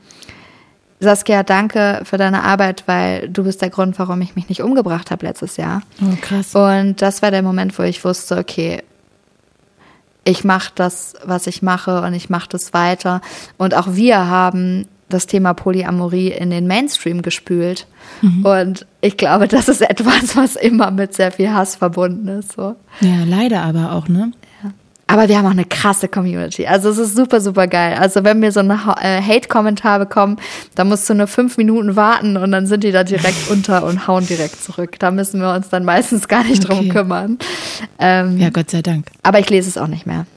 Saskia, 0.99 1.43
danke 1.43 2.01
für 2.03 2.17
deine 2.17 2.43
Arbeit, 2.43 2.83
weil 2.87 3.29
du 3.29 3.45
bist 3.45 3.61
der 3.61 3.69
Grund, 3.69 3.97
warum 3.99 4.19
ich 4.19 4.35
mich 4.35 4.49
nicht 4.49 4.61
umgebracht 4.61 5.11
habe 5.11 5.25
letztes 5.25 5.55
Jahr. 5.55 5.81
Oh, 6.01 6.13
krass. 6.19 6.53
Und 6.55 7.01
das 7.01 7.21
war 7.21 7.31
der 7.31 7.41
Moment, 7.41 7.79
wo 7.79 7.83
ich 7.83 8.03
wusste, 8.03 8.37
okay, 8.37 8.83
ich 10.25 10.43
mache 10.43 10.73
das, 10.75 11.13
was 11.23 11.47
ich 11.47 11.61
mache 11.61 12.01
und 12.01 12.15
ich 12.15 12.29
mache 12.29 12.49
das 12.49 12.73
weiter. 12.73 13.21
Und 13.57 13.75
auch 13.75 13.93
wir 13.93 14.27
haben 14.27 14.89
das 15.09 15.27
Thema 15.27 15.53
Polyamorie 15.53 16.31
in 16.31 16.49
den 16.49 16.67
Mainstream 16.67 17.21
gespült. 17.21 17.87
Mhm. 18.21 18.45
Und 18.45 18.85
ich 19.01 19.17
glaube, 19.17 19.47
das 19.47 19.67
ist 19.67 19.81
etwas, 19.81 20.35
was 20.35 20.55
immer 20.55 20.91
mit 20.91 21.13
sehr 21.13 21.31
viel 21.31 21.51
Hass 21.51 21.75
verbunden 21.75 22.27
ist. 22.27 22.53
So. 22.53 22.75
Ja, 23.01 23.23
leider 23.25 23.63
aber 23.63 23.93
auch, 23.93 24.07
ne? 24.07 24.31
Aber 25.09 25.27
wir 25.27 25.39
haben 25.39 25.47
auch 25.47 25.51
eine 25.51 25.65
krasse 25.65 26.07
Community. 26.07 26.67
Also 26.67 26.89
es 26.89 26.99
ist 26.99 27.15
super, 27.15 27.41
super 27.41 27.65
geil. 27.65 27.97
Also 27.99 28.23
wenn 28.23 28.43
wir 28.43 28.51
so 28.51 28.59
einen 28.59 28.69
äh, 28.69 29.19
Hate-Kommentar 29.19 29.97
bekommen, 29.97 30.37
dann 30.75 30.87
musst 30.87 31.09
du 31.09 31.15
nur 31.15 31.25
fünf 31.25 31.57
Minuten 31.57 31.95
warten 31.95 32.37
und 32.37 32.51
dann 32.51 32.67
sind 32.67 32.83
die 32.83 32.91
da 32.91 33.03
direkt 33.03 33.49
unter 33.49 33.85
und 33.85 34.07
hauen 34.07 34.27
direkt 34.27 34.63
zurück. 34.63 34.99
Da 34.99 35.09
müssen 35.09 35.41
wir 35.41 35.51
uns 35.51 35.69
dann 35.69 35.83
meistens 35.83 36.27
gar 36.27 36.43
nicht 36.43 36.63
okay. 36.63 36.75
drum 36.75 36.89
kümmern. 36.89 37.39
Ähm, 37.97 38.37
ja, 38.37 38.51
Gott 38.51 38.69
sei 38.69 38.83
Dank. 38.83 39.07
Aber 39.23 39.39
ich 39.39 39.49
lese 39.49 39.67
es 39.67 39.79
auch 39.79 39.87
nicht 39.87 40.05
mehr. 40.05 40.27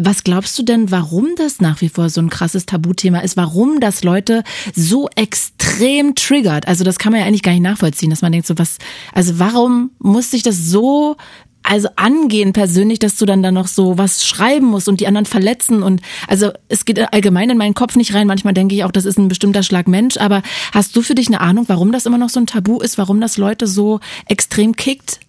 Was 0.00 0.22
glaubst 0.22 0.56
du 0.60 0.62
denn, 0.62 0.92
warum 0.92 1.30
das 1.36 1.60
nach 1.60 1.80
wie 1.80 1.88
vor 1.88 2.08
so 2.08 2.20
ein 2.20 2.30
krasses 2.30 2.66
Tabuthema 2.66 3.18
ist? 3.18 3.36
Warum 3.36 3.80
das 3.80 4.04
Leute 4.04 4.44
so 4.72 5.08
extrem 5.16 6.14
triggert? 6.14 6.68
Also 6.68 6.84
das 6.84 7.00
kann 7.00 7.10
man 7.10 7.22
ja 7.22 7.26
eigentlich 7.26 7.42
gar 7.42 7.50
nicht 7.50 7.62
nachvollziehen, 7.62 8.10
dass 8.10 8.22
man 8.22 8.30
denkt 8.30 8.46
so, 8.46 8.56
was, 8.58 8.78
also 9.12 9.40
warum 9.40 9.90
muss 9.98 10.30
sich 10.30 10.44
das 10.44 10.56
so 10.56 11.16
also 11.62 11.88
angehen 11.96 12.52
persönlich, 12.52 12.98
dass 12.98 13.16
du 13.16 13.26
dann 13.26 13.42
da 13.42 13.50
noch 13.50 13.68
so 13.68 13.98
was 13.98 14.26
schreiben 14.26 14.66
musst 14.66 14.88
und 14.88 15.00
die 15.00 15.06
anderen 15.06 15.26
verletzen 15.26 15.82
und 15.82 16.00
also 16.26 16.50
es 16.68 16.84
geht 16.84 17.12
allgemein 17.12 17.50
in 17.50 17.58
meinen 17.58 17.74
Kopf 17.74 17.96
nicht 17.96 18.14
rein. 18.14 18.26
Manchmal 18.26 18.54
denke 18.54 18.74
ich 18.74 18.84
auch, 18.84 18.92
das 18.92 19.04
ist 19.04 19.18
ein 19.18 19.28
bestimmter 19.28 19.62
Schlag 19.62 19.86
Mensch, 19.86 20.16
aber 20.16 20.42
hast 20.72 20.96
du 20.96 21.02
für 21.02 21.14
dich 21.14 21.28
eine 21.28 21.40
Ahnung, 21.40 21.66
warum 21.68 21.92
das 21.92 22.06
immer 22.06 22.18
noch 22.18 22.30
so 22.30 22.40
ein 22.40 22.46
Tabu 22.46 22.80
ist, 22.80 22.98
warum 22.98 23.20
das 23.20 23.36
Leute 23.36 23.66
so 23.66 24.00
extrem 24.26 24.74
kickt? 24.74 25.20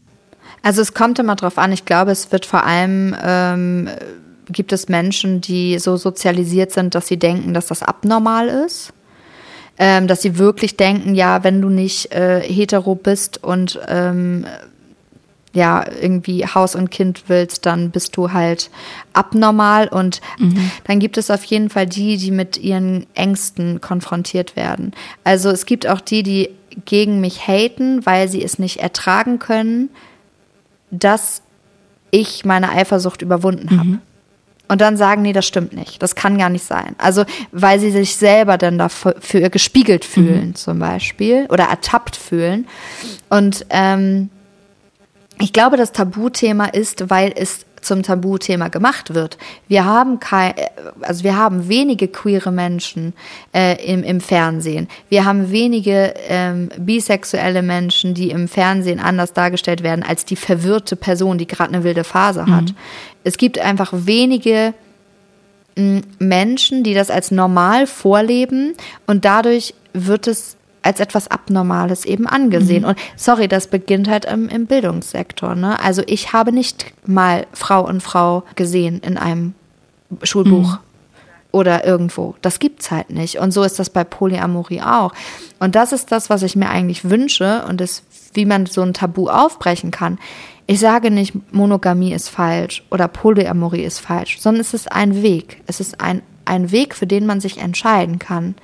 Also 0.64 0.82
es 0.82 0.94
kommt 0.94 1.20
immer 1.20 1.36
drauf 1.36 1.58
an. 1.58 1.72
Ich 1.72 1.86
glaube, 1.86 2.12
es 2.12 2.32
wird 2.32 2.46
vor 2.46 2.64
allem 2.64 3.16
ähm, 3.22 3.90
gibt 4.50 4.74
es 4.74 4.90
Menschen, 4.90 5.42
die 5.42 5.80
so 5.80 5.98
sozialisiert 5.98 6.72
sind, 6.72 6.96
dass 6.96 7.08
sie 7.08 7.18
denken, 7.18 7.54
dass 7.54 7.68
das 7.68 7.84
abnormal 7.84 8.48
ist. 8.48 8.94
Ähm, 9.78 10.08
dass 10.08 10.22
sie 10.22 10.38
wirklich 10.38 10.78
denken, 10.78 11.16
ja, 11.16 11.44
wenn 11.44 11.62
du 11.62 11.70
nicht 11.70 12.12
äh, 12.12 12.42
hetero 12.42 12.94
bist 12.94 13.44
und 13.44 13.80
ähm, 13.88 14.46
ja, 15.54 15.86
irgendwie 16.02 16.45
Haus 16.45 16.76
und 16.76 16.91
Kind 16.91 17.26
willst, 17.28 17.66
dann 17.66 17.91
bist 17.91 18.16
du 18.16 18.32
halt 18.32 18.70
abnormal 19.14 19.88
und 19.88 20.22
mhm. 20.39 20.72
dann 20.86 20.99
gibt 20.99 21.18
es 21.18 21.30
auf 21.30 21.43
jeden 21.43 21.70
Fall 21.70 21.86
die, 21.88 22.18
die 22.18 22.32
mit 22.32 22.58
ihren 22.58 23.06
Ängsten 23.16 23.82
konfrontiert 23.82 24.56
werden. 24.56 24.93
Also 25.24 25.49
es 25.49 25.66
gibt 25.66 25.88
auch 25.88 25.99
die, 25.99 26.24
die 26.24 26.49
gegen 26.86 27.20
mich 27.20 27.47
haten, 27.47 28.06
weil 28.06 28.30
sie 28.30 28.43
es 28.43 28.60
nicht 28.60 28.78
ertragen 28.78 29.39
können, 29.39 29.89
dass 30.89 31.41
ich 32.12 32.45
meine 32.45 32.70
Eifersucht 32.70 33.22
überwunden 33.22 33.78
habe. 33.78 33.89
Mhm. 33.89 34.02
Und 34.68 34.80
dann 34.80 34.95
sagen, 34.95 35.22
nee, 35.22 35.34
das 35.34 35.45
stimmt 35.45 35.74
nicht. 35.74 36.02
Das 36.02 36.16
kann 36.16 36.38
gar 36.38 36.47
nicht 36.47 36.64
sein. 36.64 36.95
Also, 36.97 37.26
weil 37.52 37.78
sie 37.82 37.91
sich 37.91 38.16
selber 38.16 38.58
dann 38.58 38.78
dafür 38.78 39.49
gespiegelt 39.49 40.06
fühlen, 40.06 40.49
mhm. 40.49 40.56
zum 40.56 40.80
Beispiel, 40.80 41.45
oder 41.49 41.66
ertappt 41.66 42.16
fühlen. 42.16 42.68
Und 43.30 43.66
ähm, 43.70 44.30
ich 45.42 45.54
glaube, 45.54 45.78
das 45.78 45.92
Tabuthema 45.92 46.66
ist, 46.66 47.10
weil 47.10 47.34
es 47.36 47.66
zum 47.82 48.04
Tabuthema 48.04 48.68
gemacht 48.68 49.14
wird. 49.16 49.38
Wir 49.68 49.86
haben 49.86 50.20
kein, 50.20 50.54
also 51.02 51.24
wir 51.24 51.36
haben 51.36 51.68
wenige 51.68 52.08
queere 52.08 52.52
Menschen 52.52 53.14
äh, 53.54 53.84
im, 53.84 54.04
im 54.04 54.22
Fernsehen. 54.22 54.88
Wir 55.10 55.26
haben 55.26 55.52
wenige 55.52 56.14
ähm, 56.28 56.70
bisexuelle 56.78 57.64
Menschen, 57.64 58.14
die 58.14 58.30
im 58.30 58.48
Fernsehen 58.48 59.00
anders 59.00 59.34
dargestellt 59.34 59.82
werden 59.82 60.06
als 60.08 60.26
die 60.26 60.36
verwirrte 60.36 60.96
Person, 60.96 61.39
die 61.39 61.48
gerade 61.48 61.74
eine 61.74 61.84
wilde 61.84 62.04
Phase 62.04 62.46
hat. 62.46 62.66
Mhm. 62.66 62.76
Es 63.24 63.38
gibt 63.38 63.58
einfach 63.58 63.92
wenige 63.94 64.74
Menschen, 66.20 66.84
die 66.84 66.94
das 66.94 67.10
als 67.10 67.32
normal 67.32 67.88
vorleben 67.88 68.76
und 69.08 69.26
dadurch 69.26 69.74
wird 69.94 70.28
es 70.28 70.58
als 70.84 71.00
etwas 71.00 71.30
Abnormales 71.30 72.06
eben 72.06 72.28
angesehen. 72.28 72.84
Mhm. 72.84 72.90
Und 72.90 73.00
sorry, 73.16 73.48
das 73.48 73.68
beginnt 73.68 74.10
halt 74.10 74.26
im, 74.26 74.50
im 74.50 74.66
Bildungssektor. 74.66 75.56
Ne? 75.56 75.80
Also 75.80 76.02
ich 76.08 76.34
habe 76.34 76.52
nicht 76.52 76.94
mal 77.06 77.46
Frau 77.54 77.86
und 77.86 78.02
Frau 78.02 78.44
gesehen 78.56 79.00
in 79.00 79.18
einem 79.18 79.54
Schulbuch. 80.24 80.74
Mhm. 80.74 80.80
Oder 81.54 81.86
irgendwo. 81.86 82.36
Das 82.42 82.60
gibt's 82.60 82.92
halt 82.92 83.10
nicht. 83.10 83.38
Und 83.38 83.52
so 83.52 83.64
ist 83.64 83.78
das 83.78 83.90
bei 83.90 84.06
Polyamorie 84.06 84.82
auch. 84.82 85.12
Und 85.60 85.76
das 85.76 85.92
ist 85.92 86.10
das, 86.14 86.30
was 86.30 86.44
ich 86.44 86.56
mir 86.56 86.70
eigentlich 86.70 87.10
wünsche 87.10 87.66
und 87.68 87.82
das, 87.82 88.04
wie 88.34 88.46
man 88.46 88.68
so 88.68 88.82
ein 88.82 88.94
Tabu 88.94 89.28
aufbrechen 89.28 89.92
kann. 89.92 90.18
Ich 90.66 90.80
sage 90.80 91.12
nicht, 91.12 91.34
Monogamie 91.54 92.14
ist 92.14 92.30
falsch 92.30 92.84
oder 92.90 93.10
Polyamorie 93.10 93.84
ist 93.84 94.00
falsch, 94.00 94.40
sondern 94.40 94.62
es 94.62 94.74
ist 94.74 94.94
ein 94.94 95.22
Weg. 95.22 95.62
Es 95.68 95.82
ist 95.82 96.00
ein 96.00 96.22
ein 96.46 96.72
Weg, 96.72 96.96
für 96.96 97.08
den 97.08 97.26
man 97.26 97.39
sich 97.39 97.60
entscheiden 97.60 98.20
kann. 98.20 98.56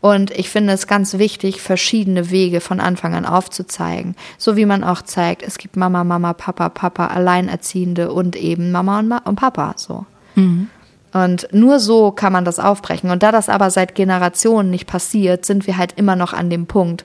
Und 0.00 0.30
ich 0.30 0.50
finde 0.50 0.72
es 0.72 0.86
ganz 0.86 1.18
wichtig, 1.18 1.60
verschiedene 1.60 2.30
Wege 2.30 2.60
von 2.60 2.80
Anfang 2.80 3.14
an 3.14 3.26
aufzuzeigen. 3.26 4.16
So 4.38 4.56
wie 4.56 4.66
man 4.66 4.84
auch 4.84 5.02
zeigt, 5.02 5.42
es 5.42 5.58
gibt 5.58 5.76
Mama, 5.76 6.04
Mama, 6.04 6.32
Papa, 6.32 6.68
Papa, 6.68 7.08
Alleinerziehende 7.08 8.12
und 8.12 8.36
eben 8.36 8.70
Mama 8.72 8.98
und, 8.98 9.08
Ma 9.08 9.18
und 9.18 9.36
Papa, 9.36 9.74
so. 9.76 10.06
Mhm. 10.34 10.68
Und 11.12 11.48
nur 11.52 11.78
so 11.78 12.10
kann 12.10 12.32
man 12.32 12.44
das 12.44 12.58
aufbrechen. 12.58 13.10
Und 13.10 13.22
da 13.22 13.32
das 13.32 13.48
aber 13.48 13.70
seit 13.70 13.94
Generationen 13.94 14.70
nicht 14.70 14.86
passiert, 14.86 15.44
sind 15.44 15.66
wir 15.66 15.76
halt 15.76 15.92
immer 15.96 16.16
noch 16.16 16.32
an 16.32 16.48
dem 16.48 16.66
Punkt, 16.66 17.04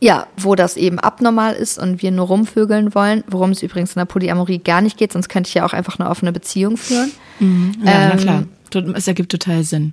ja, 0.00 0.26
wo 0.36 0.54
das 0.54 0.76
eben 0.76 0.98
abnormal 0.98 1.54
ist 1.54 1.78
und 1.78 2.02
wir 2.02 2.10
nur 2.10 2.26
rumvögeln 2.26 2.94
wollen, 2.94 3.24
worum 3.26 3.50
es 3.50 3.62
übrigens 3.62 3.94
in 3.94 4.00
der 4.00 4.06
Polyamorie 4.06 4.58
gar 4.58 4.80
nicht 4.80 4.98
geht, 4.98 5.12
sonst 5.12 5.28
könnte 5.28 5.48
ich 5.48 5.54
ja 5.54 5.64
auch 5.64 5.72
einfach 5.72 5.98
eine 5.98 6.10
offene 6.10 6.32
Beziehung 6.32 6.76
führen. 6.76 7.10
Mhm. 7.38 7.74
Ja, 7.82 7.92
ähm, 7.92 8.10
na 8.10 8.16
klar. 8.16 8.42
Es 8.80 9.08
ergibt 9.08 9.30
total 9.30 9.64
Sinn. 9.64 9.92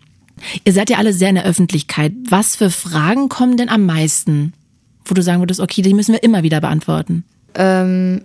Ihr 0.63 0.73
seid 0.73 0.89
ja 0.89 0.97
alle 0.97 1.13
sehr 1.13 1.29
in 1.29 1.35
der 1.35 1.45
Öffentlichkeit. 1.45 2.13
Was 2.29 2.55
für 2.55 2.69
Fragen 2.69 3.29
kommen 3.29 3.57
denn 3.57 3.69
am 3.69 3.85
meisten, 3.85 4.53
wo 5.05 5.13
du 5.13 5.21
sagen 5.21 5.41
würdest, 5.41 5.59
okay, 5.59 5.81
die 5.81 5.93
müssen 5.93 6.13
wir 6.13 6.23
immer 6.23 6.43
wieder 6.43 6.61
beantworten? 6.61 7.23
Ähm, 7.55 8.21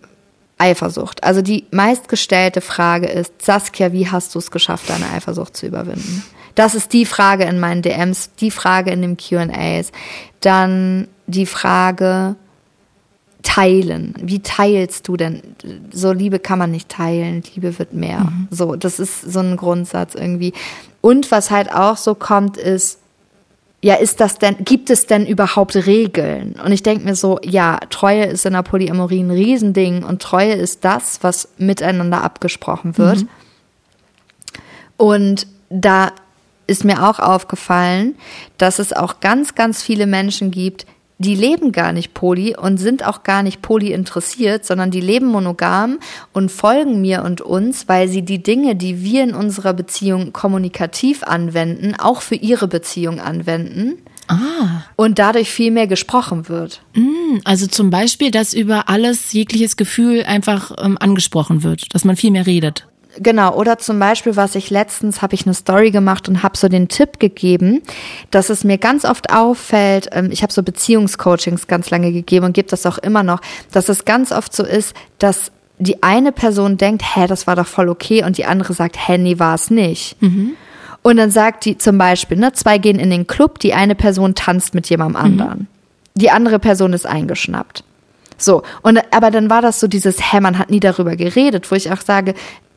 Eifersucht. 0.59 1.25
Also 1.25 1.43
die 1.43 1.67
meistgestellte 1.71 2.61
Frage 2.61 3.07
ist, 3.07 3.43
Saskia, 3.43 3.93
wie 3.93 4.09
hast 4.09 4.35
du 4.35 4.39
es 4.39 4.51
geschafft, 4.51 4.89
deine 4.89 5.11
Eifersucht 5.11 5.57
zu 5.57 5.67
überwinden? 5.67 6.23
Das 6.55 6.75
ist 6.75 6.93
die 6.95 7.05
Frage 7.05 7.45
in 7.45 7.61
meinen 7.61 7.83
DMs, 7.83 8.31
die 8.41 8.51
Frage 8.51 8.91
in 8.91 9.03
den 9.03 9.17
QAs. 9.19 9.93
Dann 10.41 11.09
die 11.27 11.45
Frage, 11.45 12.37
teilen. 13.43 14.15
Wie 14.21 14.41
teilst 14.41 15.09
du 15.09 15.17
denn? 15.17 15.43
So 15.93 16.13
Liebe 16.13 16.39
kann 16.39 16.59
man 16.59 16.71
nicht 16.71 16.89
teilen, 16.89 17.43
Liebe 17.55 17.79
wird 17.79 17.93
mehr. 17.93 18.21
Mhm. 18.21 18.49
So, 18.51 18.77
das 18.77 18.99
ist 18.99 19.23
so 19.23 19.41
ein 19.41 19.57
Grundsatz 19.57 20.15
irgendwie. 20.15 20.53
Und 21.01 21.31
was 21.31 21.51
halt 21.51 21.73
auch 21.73 21.97
so 21.97 22.15
kommt, 22.15 22.57
ist, 22.57 22.99
ja, 23.83 23.95
ist 23.95 24.21
das 24.21 24.39
denn, 24.39 24.57
gibt 24.65 24.91
es 24.91 25.07
denn 25.07 25.27
überhaupt 25.27 25.77
Regeln? 25.77 26.57
Und 26.65 26.73
ich 26.73 26.83
denke 26.83 27.05
mir 27.05 27.15
so, 27.15 27.39
ja, 27.45 27.79
Treue 27.91 28.25
ist 28.25 28.47
in 28.47 28.55
der 28.55 28.63
Polyamorie 28.63 29.21
ein 29.21 29.31
Riesending 29.31 30.03
und 30.03 30.23
Treue 30.23 30.55
ist 30.55 30.85
das, 30.85 31.21
was 31.23 31.49
miteinander 31.59 32.25
abgesprochen 32.25 32.99
wird. 32.99 33.23
Mhm. 33.23 33.29
Und 34.97 35.47
da 35.69 36.11
ist 36.67 36.85
mir 36.85 37.09
auch 37.09 37.21
aufgefallen, 37.21 38.17
dass 38.59 38.79
es 38.79 38.93
auch 38.93 39.21
ganz, 39.21 39.55
ganz 39.55 39.83
viele 39.83 40.07
Menschen 40.07 40.51
gibt, 40.51 40.87
die 41.19 41.35
leben 41.35 41.73
gar 41.73 41.93
nicht 41.93 42.13
poly 42.13 42.57
und 42.57 42.79
sind 42.79 43.05
auch 43.05 43.23
gar 43.23 43.43
nicht 43.43 43.63
poly 43.63 43.93
interessiert, 43.93 44.67
sondern 44.67 44.91
die 44.91 45.01
leben 45.01 45.27
monogam 45.27 45.99
und 46.33 46.51
folgen 46.51 47.01
mir 47.01 47.23
und 47.23 47.41
uns, 47.41 47.89
weil 47.89 48.09
sie 48.09 48.23
die 48.23 48.43
Dinge, 48.43 48.77
die 48.77 49.03
wir 49.03 49.23
in 49.23 49.35
unserer 49.35 49.73
Beziehung 49.73 50.33
kommunikativ 50.33 51.23
anwenden, 51.23 51.95
auch 51.99 52.21
für 52.21 52.35
ihre 52.35 52.69
Beziehung 52.69 53.21
anwenden. 53.21 53.99
Ah. 54.29 54.83
Und 54.97 55.19
dadurch 55.19 55.51
viel 55.51 55.71
mehr 55.71 55.87
gesprochen 55.87 56.49
wird. 56.49 56.83
Mm, 56.95 57.39
also 57.45 57.69
zum 57.69 57.91
Beispiel, 57.91 58.33
dass 58.33 58.55
über 58.55 58.89
alles 58.89 59.33
jegliches 59.33 59.77
Gefühl 59.77 60.25
einfach 60.25 60.73
ähm, 60.83 60.99
angesprochen 60.99 61.63
wird, 61.63 61.95
dass 61.95 62.05
man 62.05 62.17
viel 62.17 62.33
mehr 62.33 62.47
redet. 62.47 62.89
Genau, 63.19 63.55
oder 63.55 63.79
zum 63.79 63.99
Beispiel, 63.99 64.37
was 64.37 64.55
ich 64.55 64.71
letztens, 64.71 65.23
habe 65.23 65.35
ich 65.35 65.47
eine 65.47 65.55
Story 65.55 65.91
gemacht 65.91 66.29
und 66.29 66.43
habe 66.43 66.57
so 66.57 66.69
den 66.69 66.89
Tipp 66.89 67.19
gegeben, 67.19 67.83
dass 68.31 68.51
es 68.51 68.65
mir 68.65 68.79
ganz 68.79 69.05
oft 69.05 69.33
auffällt, 69.33 70.09
ähm, 70.13 70.31
ich 70.31 70.43
habe 70.43 70.53
so 70.53 70.63
Beziehungscoachings 70.63 71.67
ganz 71.67 71.91
lange 71.91 72.13
gegeben 72.13 72.47
und 72.47 72.53
gebe 72.53 72.69
das 72.69 72.85
auch 72.87 72.99
immer 72.99 73.23
noch, 73.23 73.41
dass 73.73 73.89
es 73.89 74.05
ganz 74.05 74.33
oft 74.33 74.55
so 74.55 74.65
ist, 74.65 74.95
dass 75.19 75.51
die 75.79 76.03
eine 76.03 76.33
Person 76.33 76.77
denkt, 76.77 77.03
hä, 77.15 77.27
das 77.27 77.47
war 77.47 77.57
doch 77.57 77.67
voll 77.67 77.89
okay 77.89 78.25
und 78.25 78.39
die 78.39 78.47
andere 78.47 78.73
sagt, 78.73 78.97
hä, 79.09 79.19
nee, 79.19 79.39
war 79.39 79.55
es 79.55 79.71
nicht. 79.71 80.21
Mhm. 80.23 80.53
Und 81.03 81.19
dann 81.19 81.31
sagt 81.31 81.65
die 81.65 81.79
zum 81.79 81.99
Beispiel, 81.99 82.37
ne, 82.37 82.53
zwei 82.53 82.79
gehen 82.79 82.99
in 82.99 83.11
den 83.11 83.27
Club, 83.27 83.59
die 83.61 83.75
eine 83.75 83.95
Person 83.95 84.35
tanzt 84.35 84.75
mit 84.75 84.89
jemandem 84.89 85.21
mhm. 85.21 85.27
anderen. 85.41 85.59
Mhm. 85.59 85.67
Die 86.17 86.31
andere 86.31 86.59
Person 86.59 86.93
ist 86.93 87.07
eingeschnappt. 87.07 87.85
So, 88.39 88.63
und 88.83 89.01
aber 89.13 89.31
dann 89.31 89.49
war 89.49 89.63
das 89.63 89.81
so 89.81 89.87
dieses, 89.87 90.33
hä, 90.33 90.41
man 90.41 90.59
hat 90.59 90.71
nie 90.71 90.81
darüber 90.81 91.17
geredet, 91.17 91.71
wo 91.71 91.75
ich 91.75 91.91
auch 91.91 92.01
sage, 92.01 92.35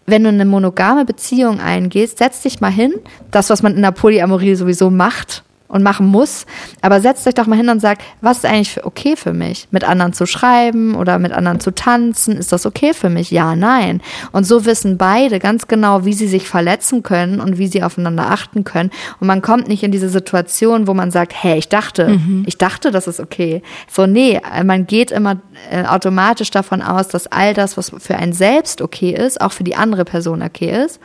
wenn 0.10 0.24
du 0.24 0.30
eine 0.30 0.46
monogame 0.46 1.06
Beziehung 1.06 1.60
eingehst, 1.60 2.18
setz 2.18 2.42
dich 2.42 2.62
mal 2.62 2.72
hin, 2.72 2.94
das, 3.32 3.50
was 3.50 3.64
man 3.64 3.76
in 3.76 3.82
der 3.82 3.92
Polyamorie 3.92 4.56
sowieso 4.56 4.90
macht, 4.90 5.44
und 5.70 5.84
machen 5.84 6.08
muss. 6.08 6.46
Aber 6.82 7.00
setzt 7.00 7.26
euch 7.28 7.36
doch 7.36 7.46
mal 7.46 7.56
hin 7.56 7.70
und 7.70 7.80
sagt, 7.80 8.02
was 8.22 8.40
ist 8.40 8.46
eigentlich 8.46 8.72
für 8.72 8.86
okay 8.86 9.16
für 9.16 9.34
mich? 9.34 9.68
Mit 9.72 9.84
anderen 9.84 10.14
zu 10.14 10.26
schreiben 10.26 10.96
oder 10.96 11.20
mit 11.20 11.32
anderen 11.32 11.60
zu 11.60 11.72
tanzen? 11.72 12.36
Ist 12.36 12.52
das 12.52 12.66
okay 12.66 12.94
für 12.94 13.10
mich? 13.10 13.30
Ja, 13.30 13.56
nein. 13.56 14.02
Und 14.32 14.46
so 14.46 14.66
wissen 14.66 14.98
beide 14.98 15.40
ganz 15.40 15.68
genau, 15.68 16.06
wie 16.06 16.14
sie 16.14 16.28
sich 16.28 16.50
verletzen 16.50 17.04
können 17.04 17.40
und 17.40 17.60
wie 17.60 17.68
sie 17.68 17.84
aufeinander 17.84 18.32
achten 18.32 18.64
können. 18.64 18.90
Und 19.20 19.28
man 19.28 19.44
kommt 19.44 19.68
nicht 19.68 19.84
in 19.84 19.92
diese 19.92 20.10
Situation, 20.10 20.88
wo 20.88 20.96
man 20.96 21.12
sagt, 21.12 21.34
hey, 21.36 21.60
ich 21.60 21.70
dachte, 21.70 22.10
mhm. 22.10 22.44
ich 22.48 22.58
dachte, 22.58 22.90
das 22.90 23.08
ist 23.08 23.20
okay. 23.20 23.62
So, 23.88 24.08
nee, 24.08 24.42
man 24.66 24.88
geht 24.88 25.12
immer 25.12 25.38
äh, 25.70 25.86
automatisch 25.86 26.50
davon 26.50 26.82
aus, 26.82 27.10
dass 27.10 27.28
all 27.28 27.54
das, 27.54 27.78
was 27.78 27.92
für 27.96 28.16
einen 28.16 28.34
selbst 28.34 28.82
okay 28.82 29.12
ist, 29.12 29.40
auch 29.40 29.52
für 29.52 29.64
die 29.64 29.76
andere 29.76 30.04
Person 30.04 30.42
okay 30.42 30.84
ist. 30.84 31.00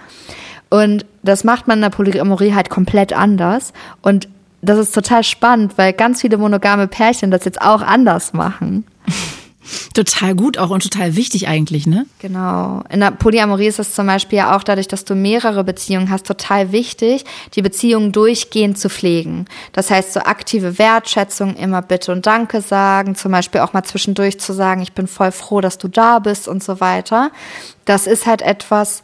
Und 0.70 1.06
das 1.22 1.44
macht 1.44 1.68
man 1.68 1.78
in 1.78 1.82
der 1.82 1.90
Polyamorie 1.90 2.54
halt 2.54 2.70
komplett 2.70 3.12
anders. 3.12 3.72
Und 4.02 4.28
das 4.64 4.78
ist 4.78 4.94
total 4.94 5.22
spannend, 5.24 5.76
weil 5.76 5.92
ganz 5.92 6.20
viele 6.20 6.38
monogame 6.38 6.88
Pärchen 6.88 7.30
das 7.30 7.44
jetzt 7.44 7.60
auch 7.60 7.82
anders 7.82 8.32
machen. 8.32 8.84
Total 9.94 10.34
gut 10.34 10.58
auch 10.58 10.70
und 10.70 10.82
total 10.82 11.16
wichtig 11.16 11.48
eigentlich, 11.48 11.86
ne? 11.86 12.04
Genau. 12.18 12.82
In 12.90 13.00
der 13.00 13.12
Polyamorie 13.12 13.66
ist 13.66 13.78
es 13.78 13.94
zum 13.94 14.06
Beispiel 14.06 14.38
ja 14.38 14.56
auch 14.56 14.62
dadurch, 14.62 14.88
dass 14.88 15.04
du 15.04 15.14
mehrere 15.14 15.64
Beziehungen 15.64 16.10
hast, 16.10 16.26
total 16.26 16.72
wichtig, 16.72 17.24
die 17.54 17.62
Beziehungen 17.62 18.12
durchgehend 18.12 18.78
zu 18.78 18.90
pflegen. 18.90 19.46
Das 19.72 19.90
heißt, 19.90 20.12
so 20.12 20.20
aktive 20.20 20.78
Wertschätzung, 20.78 21.56
immer 21.56 21.80
Bitte 21.80 22.12
und 22.12 22.26
Danke 22.26 22.60
sagen, 22.60 23.14
zum 23.14 23.32
Beispiel 23.32 23.62
auch 23.62 23.72
mal 23.72 23.84
zwischendurch 23.84 24.38
zu 24.38 24.52
sagen, 24.52 24.82
ich 24.82 24.92
bin 24.92 25.06
voll 25.06 25.32
froh, 25.32 25.60
dass 25.60 25.78
du 25.78 25.88
da 25.88 26.18
bist 26.18 26.46
und 26.46 26.62
so 26.62 26.80
weiter. 26.80 27.30
Das 27.84 28.06
ist 28.06 28.26
halt 28.26 28.42
etwas, 28.42 29.02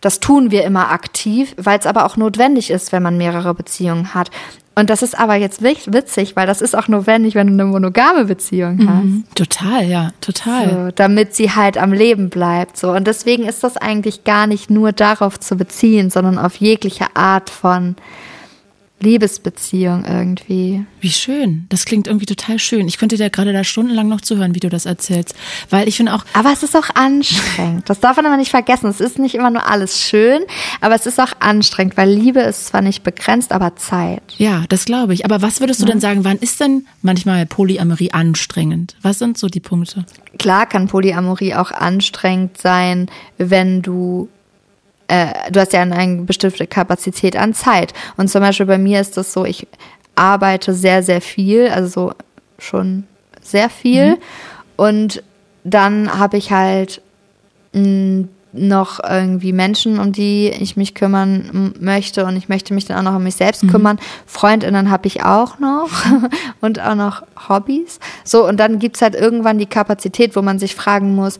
das 0.00 0.20
tun 0.20 0.50
wir 0.50 0.64
immer 0.64 0.90
aktiv, 0.90 1.54
weil 1.56 1.78
es 1.78 1.86
aber 1.86 2.04
auch 2.04 2.16
notwendig 2.16 2.70
ist, 2.70 2.92
wenn 2.92 3.02
man 3.02 3.16
mehrere 3.16 3.54
Beziehungen 3.54 4.12
hat. 4.14 4.30
Und 4.76 4.90
das 4.90 5.02
ist 5.02 5.18
aber 5.18 5.36
jetzt 5.36 5.62
witzig, 5.62 6.34
weil 6.34 6.46
das 6.46 6.60
ist 6.60 6.76
auch 6.76 6.88
notwendig, 6.88 7.36
wenn 7.36 7.46
du 7.46 7.52
eine 7.52 7.64
monogame 7.64 8.24
Beziehung 8.24 8.76
mhm. 8.76 8.88
hast. 8.88 9.04
Mhm. 9.04 9.24
Total, 9.34 9.84
ja, 9.84 10.10
total. 10.20 10.70
So, 10.70 10.90
damit 10.94 11.34
sie 11.34 11.52
halt 11.52 11.78
am 11.78 11.92
Leben 11.92 12.28
bleibt. 12.28 12.76
So. 12.76 12.90
Und 12.90 13.06
deswegen 13.06 13.44
ist 13.44 13.62
das 13.62 13.76
eigentlich 13.76 14.24
gar 14.24 14.46
nicht 14.46 14.70
nur 14.70 14.92
darauf 14.92 15.38
zu 15.38 15.56
beziehen, 15.56 16.10
sondern 16.10 16.38
auf 16.38 16.56
jegliche 16.56 17.06
Art 17.14 17.50
von 17.50 17.94
Liebesbeziehung 19.00 20.04
irgendwie. 20.04 20.86
Wie 21.00 21.10
schön. 21.10 21.66
Das 21.68 21.84
klingt 21.84 22.06
irgendwie 22.06 22.26
total 22.26 22.58
schön. 22.58 22.88
Ich 22.88 22.96
könnte 22.98 23.16
dir 23.16 23.28
gerade 23.28 23.52
da 23.52 23.62
stundenlang 23.62 24.08
noch 24.08 24.20
zuhören, 24.20 24.54
wie 24.54 24.60
du 24.60 24.70
das 24.70 24.86
erzählst. 24.86 25.34
Weil 25.68 25.88
ich 25.88 25.96
finde 25.96 26.14
auch. 26.14 26.24
Aber 26.32 26.52
es 26.52 26.62
ist 26.62 26.76
auch 26.76 26.88
anstrengend. 26.94 27.90
Das 27.90 28.00
darf 28.00 28.16
man 28.16 28.26
aber 28.26 28.36
nicht 28.36 28.50
vergessen. 28.50 28.88
Es 28.88 29.00
ist 29.00 29.18
nicht 29.18 29.34
immer 29.34 29.50
nur 29.50 29.68
alles 29.68 30.00
schön, 30.00 30.42
aber 30.80 30.94
es 30.94 31.06
ist 31.06 31.20
auch 31.20 31.32
anstrengend, 31.40 31.96
weil 31.96 32.10
Liebe 32.10 32.40
ist 32.40 32.68
zwar 32.68 32.80
nicht 32.80 33.02
begrenzt, 33.02 33.52
aber 33.52 33.76
Zeit. 33.76 34.22
Ja, 34.38 34.64
das 34.68 34.84
glaube 34.84 35.12
ich. 35.12 35.24
Aber 35.24 35.42
was 35.42 35.60
würdest 35.60 35.80
du 35.82 35.86
ja. 35.86 35.92
denn 35.92 36.00
sagen, 36.00 36.24
wann 36.24 36.38
ist 36.38 36.60
denn 36.60 36.86
manchmal 37.02 37.46
Polyamorie 37.46 38.12
anstrengend? 38.12 38.96
Was 39.02 39.18
sind 39.18 39.36
so 39.36 39.48
die 39.48 39.60
Punkte? 39.60 40.06
Klar 40.38 40.66
kann 40.66 40.88
Polyamorie 40.88 41.54
auch 41.54 41.72
anstrengend 41.72 42.58
sein, 42.58 43.10
wenn 43.38 43.82
du 43.82 44.28
äh, 45.08 45.50
du 45.50 45.60
hast 45.60 45.72
ja 45.72 45.82
eine 45.82 46.22
bestimmte 46.22 46.66
Kapazität 46.66 47.36
an 47.36 47.54
Zeit. 47.54 47.92
Und 48.16 48.28
zum 48.28 48.40
Beispiel 48.40 48.66
bei 48.66 48.78
mir 48.78 49.00
ist 49.00 49.16
das 49.16 49.32
so, 49.32 49.44
ich 49.44 49.66
arbeite 50.14 50.74
sehr, 50.74 51.02
sehr 51.02 51.20
viel, 51.20 51.68
also 51.68 51.88
so 51.88 52.12
schon 52.58 53.04
sehr 53.42 53.68
viel. 53.68 54.12
Mhm. 54.12 54.16
Und 54.76 55.22
dann 55.64 56.18
habe 56.18 56.36
ich 56.36 56.50
halt 56.50 57.00
mh, 57.72 58.28
noch 58.52 59.00
irgendwie 59.02 59.52
Menschen, 59.52 59.98
um 59.98 60.12
die 60.12 60.48
ich 60.48 60.76
mich 60.76 60.94
kümmern 60.94 61.74
möchte 61.80 62.24
und 62.24 62.36
ich 62.36 62.48
möchte 62.48 62.72
mich 62.72 62.84
dann 62.84 62.98
auch 62.98 63.10
noch 63.10 63.16
um 63.16 63.24
mich 63.24 63.34
selbst 63.34 63.64
mhm. 63.64 63.70
kümmern. 63.70 63.98
Freundinnen 64.26 64.90
habe 64.90 65.08
ich 65.08 65.24
auch 65.24 65.58
noch 65.58 65.90
und 66.60 66.80
auch 66.80 66.94
noch 66.94 67.22
Hobbys. 67.48 67.98
So, 68.22 68.46
und 68.46 68.58
dann 68.58 68.78
gibt 68.78 68.96
es 68.96 69.02
halt 69.02 69.14
irgendwann 69.16 69.58
die 69.58 69.66
Kapazität, 69.66 70.36
wo 70.36 70.42
man 70.42 70.58
sich 70.58 70.76
fragen 70.76 71.14
muss, 71.16 71.38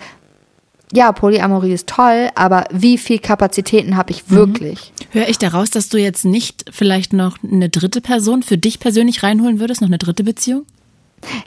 ja, 0.95 1.11
Polyamorie 1.13 1.73
ist 1.73 1.89
toll, 1.89 2.29
aber 2.35 2.65
wie 2.71 2.99
viel 2.99 3.19
Kapazitäten 3.19 3.97
habe 3.97 4.13
ich 4.13 4.31
wirklich? 4.31 4.93
Mhm. 5.13 5.19
Höre 5.21 5.29
ich 5.29 5.39
daraus, 5.39 5.71
dass 5.71 5.89
du 5.89 5.99
jetzt 5.99 6.25
nicht 6.25 6.67
vielleicht 6.71 7.13
noch 7.13 7.37
eine 7.43 7.69
dritte 7.69 8.01
Person 8.01 8.43
für 8.43 8.59
dich 8.59 8.79
persönlich 8.79 9.23
reinholen 9.23 9.59
würdest, 9.59 9.81
noch 9.81 9.89
eine 9.89 9.99
dritte 9.99 10.23
Beziehung? 10.23 10.65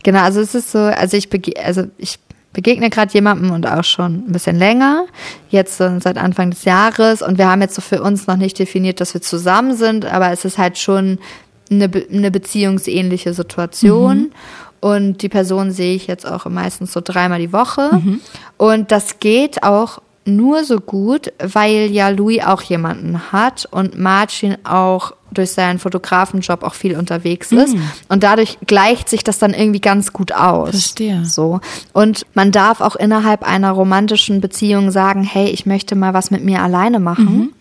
Genau, 0.04 0.20
also 0.20 0.42
es 0.42 0.54
ist 0.54 0.72
so, 0.72 0.80
also 0.80 1.16
ich, 1.16 1.30
bege 1.30 1.54
also 1.64 1.84
ich 1.98 2.20
begegne 2.52 2.90
gerade 2.90 3.14
jemandem 3.14 3.52
und 3.52 3.68
auch 3.68 3.84
schon 3.84 4.26
ein 4.28 4.32
bisschen 4.32 4.58
länger, 4.58 5.06
jetzt 5.50 5.78
so 5.78 5.98
seit 6.00 6.18
Anfang 6.18 6.52
des 6.52 6.66
Jahres 6.66 7.22
und 7.22 7.38
wir 7.38 7.48
haben 7.48 7.62
jetzt 7.62 7.76
so 7.76 7.82
für 7.82 8.02
uns 8.02 8.28
noch 8.28 8.38
nicht 8.38 8.60
definiert, 8.60 9.00
dass 9.00 9.14
wir 9.14 9.22
zusammen 9.22 9.78
sind, 9.78 10.06
aber 10.06 10.32
es 10.32 10.44
ist 10.44 10.58
halt 10.58 10.78
schon 10.78 11.20
eine, 11.70 11.90
eine 12.12 12.32
beziehungsähnliche 12.32 13.34
Situation. 13.34 14.18
Mhm. 14.18 14.32
Und 14.80 15.22
die 15.22 15.30
Person 15.30 15.72
sehe 15.72 15.96
ich 15.96 16.08
jetzt 16.08 16.26
auch 16.26 16.46
meistens 16.46 16.94
so 16.94 17.02
dreimal 17.04 17.40
die 17.40 17.54
Woche. 17.54 17.90
Mhm. 17.94 18.22
Und 18.58 18.92
das 18.92 19.20
geht 19.20 19.64
auch 19.64 20.02
nur 20.28 20.64
so 20.66 20.80
gut, 20.80 21.32
weil 21.40 21.90
ja 21.92 22.10
Louis 22.10 22.44
auch 22.44 22.62
jemanden 22.62 23.32
hat 23.32 23.66
und 23.72 23.98
Martin 23.98 24.58
auch 24.66 25.14
durch 25.32 25.52
seinen 25.52 25.80
Fotografenjob 25.80 26.64
auch 26.64 26.74
viel 26.74 26.98
unterwegs 26.98 27.52
ist. 27.52 27.76
Mm. 27.76 27.82
Und 28.10 28.24
dadurch 28.24 28.58
gleicht 28.66 29.10
sich 29.10 29.24
das 29.24 29.40
dann 29.40 29.54
irgendwie 29.54 29.82
ganz 29.82 30.14
gut 30.14 30.32
aus. 30.32 30.70
Verstehe. 30.70 31.26
So. 31.26 31.60
Und 31.94 32.26
man 32.34 32.52
darf 32.52 32.82
auch 32.82 32.96
innerhalb 32.96 33.44
einer 33.44 33.72
romantischen 33.72 34.40
Beziehung 34.42 34.92
sagen, 34.92 35.24
hey, 35.24 35.50
ich 35.50 35.66
möchte 35.66 35.96
mal 35.96 36.14
was 36.14 36.32
mit 36.32 36.44
mir 36.44 36.62
alleine 36.62 37.00
machen. 37.00 37.38
Mhm 37.38 37.54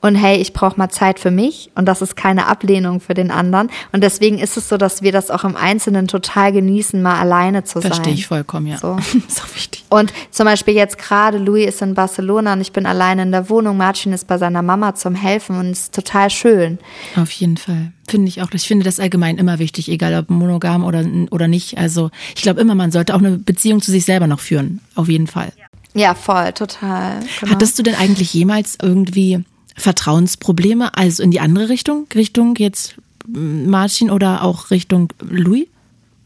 und 0.00 0.14
hey, 0.14 0.36
ich 0.36 0.52
brauche 0.52 0.78
mal 0.78 0.88
Zeit 0.90 1.18
für 1.18 1.30
mich 1.30 1.70
und 1.74 1.86
das 1.86 2.02
ist 2.02 2.16
keine 2.16 2.46
Ablehnung 2.46 3.00
für 3.00 3.14
den 3.14 3.30
anderen. 3.30 3.70
Und 3.92 4.02
deswegen 4.02 4.38
ist 4.38 4.56
es 4.56 4.68
so, 4.68 4.76
dass 4.76 5.02
wir 5.02 5.12
das 5.12 5.30
auch 5.30 5.44
im 5.44 5.56
Einzelnen 5.56 6.08
total 6.08 6.52
genießen, 6.52 7.00
mal 7.00 7.18
alleine 7.18 7.64
zu 7.64 7.80
Verstehe 7.80 7.82
sein. 7.82 7.94
Verstehe 7.96 8.14
ich 8.14 8.26
vollkommen, 8.26 8.66
ja. 8.66 8.78
So. 8.78 8.96
ist 9.28 9.42
auch 9.42 9.54
wichtig. 9.54 9.84
Und 9.90 10.12
zum 10.30 10.46
Beispiel 10.46 10.74
jetzt 10.74 10.98
gerade, 10.98 11.38
Louis 11.38 11.68
ist 11.68 11.82
in 11.82 11.94
Barcelona 11.94 12.54
und 12.54 12.60
ich 12.60 12.72
bin 12.72 12.86
alleine 12.86 13.22
in 13.22 13.32
der 13.32 13.48
Wohnung. 13.48 13.76
Martin 13.76 14.12
ist 14.12 14.26
bei 14.26 14.38
seiner 14.38 14.62
Mama 14.62 14.94
zum 14.94 15.14
Helfen 15.14 15.58
und 15.58 15.70
es 15.70 15.80
ist 15.80 15.94
total 15.94 16.30
schön. 16.30 16.78
Auf 17.16 17.30
jeden 17.30 17.56
Fall. 17.56 17.92
Finde 18.08 18.28
ich 18.28 18.42
auch. 18.42 18.50
Ich 18.52 18.66
finde 18.66 18.84
das 18.84 19.00
allgemein 19.00 19.38
immer 19.38 19.58
wichtig, 19.58 19.88
egal 19.88 20.14
ob 20.14 20.30
monogam 20.30 20.84
oder, 20.84 21.04
oder 21.30 21.48
nicht. 21.48 21.78
Also 21.78 22.10
ich 22.34 22.42
glaube 22.42 22.60
immer, 22.60 22.74
man 22.74 22.90
sollte 22.90 23.14
auch 23.14 23.18
eine 23.18 23.38
Beziehung 23.38 23.80
zu 23.80 23.90
sich 23.90 24.04
selber 24.04 24.26
noch 24.26 24.40
führen. 24.40 24.80
Auf 24.94 25.08
jeden 25.08 25.26
Fall. 25.26 25.52
Ja, 25.94 26.14
voll, 26.14 26.52
total. 26.52 27.20
Genau. 27.40 27.52
Hattest 27.52 27.78
du 27.78 27.82
denn 27.82 27.94
eigentlich 27.94 28.34
jemals 28.34 28.76
irgendwie 28.82 29.44
Vertrauensprobleme, 29.74 30.96
also 30.96 31.22
in 31.22 31.30
die 31.30 31.40
andere 31.40 31.68
Richtung, 31.68 32.06
Richtung 32.14 32.56
jetzt 32.56 32.94
Martin 33.26 34.10
oder 34.10 34.42
auch 34.42 34.70
Richtung 34.70 35.12
Louis? 35.20 35.66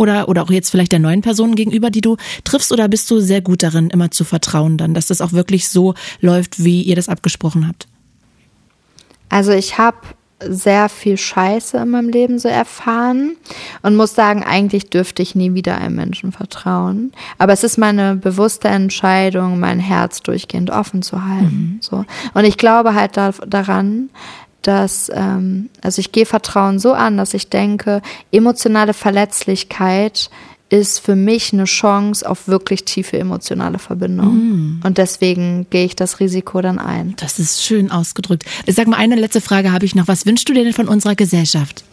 Oder, 0.00 0.28
oder 0.28 0.44
auch 0.44 0.50
jetzt 0.50 0.70
vielleicht 0.70 0.92
der 0.92 1.00
neuen 1.00 1.22
Person 1.22 1.56
gegenüber, 1.56 1.90
die 1.90 2.00
du 2.00 2.16
triffst, 2.44 2.70
oder 2.70 2.86
bist 2.86 3.10
du 3.10 3.18
sehr 3.18 3.40
gut 3.40 3.64
darin, 3.64 3.90
immer 3.90 4.12
zu 4.12 4.22
vertrauen 4.22 4.76
dann, 4.78 4.94
dass 4.94 5.08
das 5.08 5.20
auch 5.20 5.32
wirklich 5.32 5.68
so 5.68 5.94
läuft, 6.20 6.62
wie 6.62 6.82
ihr 6.82 6.94
das 6.94 7.08
abgesprochen 7.08 7.66
habt? 7.66 7.88
Also 9.28 9.50
ich 9.50 9.76
habe 9.76 9.98
sehr 10.40 10.88
viel 10.88 11.16
Scheiße 11.16 11.78
in 11.78 11.90
meinem 11.90 12.08
Leben 12.08 12.38
so 12.38 12.48
erfahren 12.48 13.36
und 13.82 13.96
muss 13.96 14.14
sagen, 14.14 14.44
eigentlich 14.44 14.88
dürfte 14.88 15.22
ich 15.22 15.34
nie 15.34 15.54
wieder 15.54 15.78
einem 15.78 15.96
Menschen 15.96 16.32
vertrauen. 16.32 17.12
Aber 17.38 17.52
es 17.52 17.64
ist 17.64 17.76
meine 17.76 18.14
bewusste 18.14 18.68
Entscheidung, 18.68 19.58
mein 19.58 19.80
Herz 19.80 20.22
durchgehend 20.22 20.70
offen 20.70 21.02
zu 21.02 21.24
halten. 21.24 21.74
Mhm. 21.74 21.78
So. 21.80 22.04
Und 22.34 22.44
ich 22.44 22.56
glaube 22.56 22.94
halt 22.94 23.16
da, 23.16 23.32
daran, 23.46 24.10
dass, 24.62 25.10
ähm, 25.12 25.70
also 25.82 26.00
ich 26.00 26.12
gehe 26.12 26.26
Vertrauen 26.26 26.78
so 26.78 26.92
an, 26.92 27.16
dass 27.16 27.34
ich 27.34 27.48
denke, 27.48 28.02
emotionale 28.30 28.94
Verletzlichkeit 28.94 30.30
ist 30.70 30.98
für 30.98 31.16
mich 31.16 31.52
eine 31.52 31.64
Chance 31.64 32.28
auf 32.28 32.46
wirklich 32.46 32.84
tiefe 32.84 33.18
emotionale 33.18 33.78
Verbindung. 33.78 34.34
Mm. 34.34 34.80
Und 34.84 34.98
deswegen 34.98 35.66
gehe 35.70 35.86
ich 35.86 35.96
das 35.96 36.20
Risiko 36.20 36.60
dann 36.60 36.78
ein. 36.78 37.14
Das 37.16 37.38
ist 37.38 37.64
schön 37.64 37.90
ausgedrückt. 37.90 38.44
Sag 38.66 38.86
mal, 38.86 38.98
eine 38.98 39.16
letzte 39.16 39.40
Frage 39.40 39.72
habe 39.72 39.86
ich 39.86 39.94
noch. 39.94 40.08
Was 40.08 40.26
wünschst 40.26 40.48
du 40.48 40.52
dir 40.52 40.64
denn 40.64 40.74
von 40.74 40.88
unserer 40.88 41.14
Gesellschaft? 41.14 41.84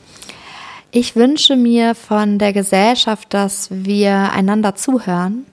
Ich 0.92 1.16
wünsche 1.16 1.56
mir 1.58 1.94
von 1.94 2.38
der 2.38 2.54
Gesellschaft, 2.54 3.34
dass 3.34 3.68
wir 3.70 4.32
einander 4.32 4.76
zuhören 4.76 5.46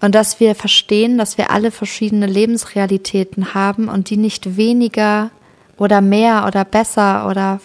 und 0.00 0.14
dass 0.14 0.40
wir 0.40 0.54
verstehen, 0.54 1.18
dass 1.18 1.38
wir 1.38 1.50
alle 1.50 1.70
verschiedene 1.70 2.26
Lebensrealitäten 2.26 3.54
haben 3.54 3.88
und 3.88 4.10
die 4.10 4.16
nicht 4.16 4.56
weniger 4.56 5.30
oder 5.76 6.00
mehr 6.00 6.46
oder 6.46 6.64
besser 6.64 7.28
oder 7.28 7.60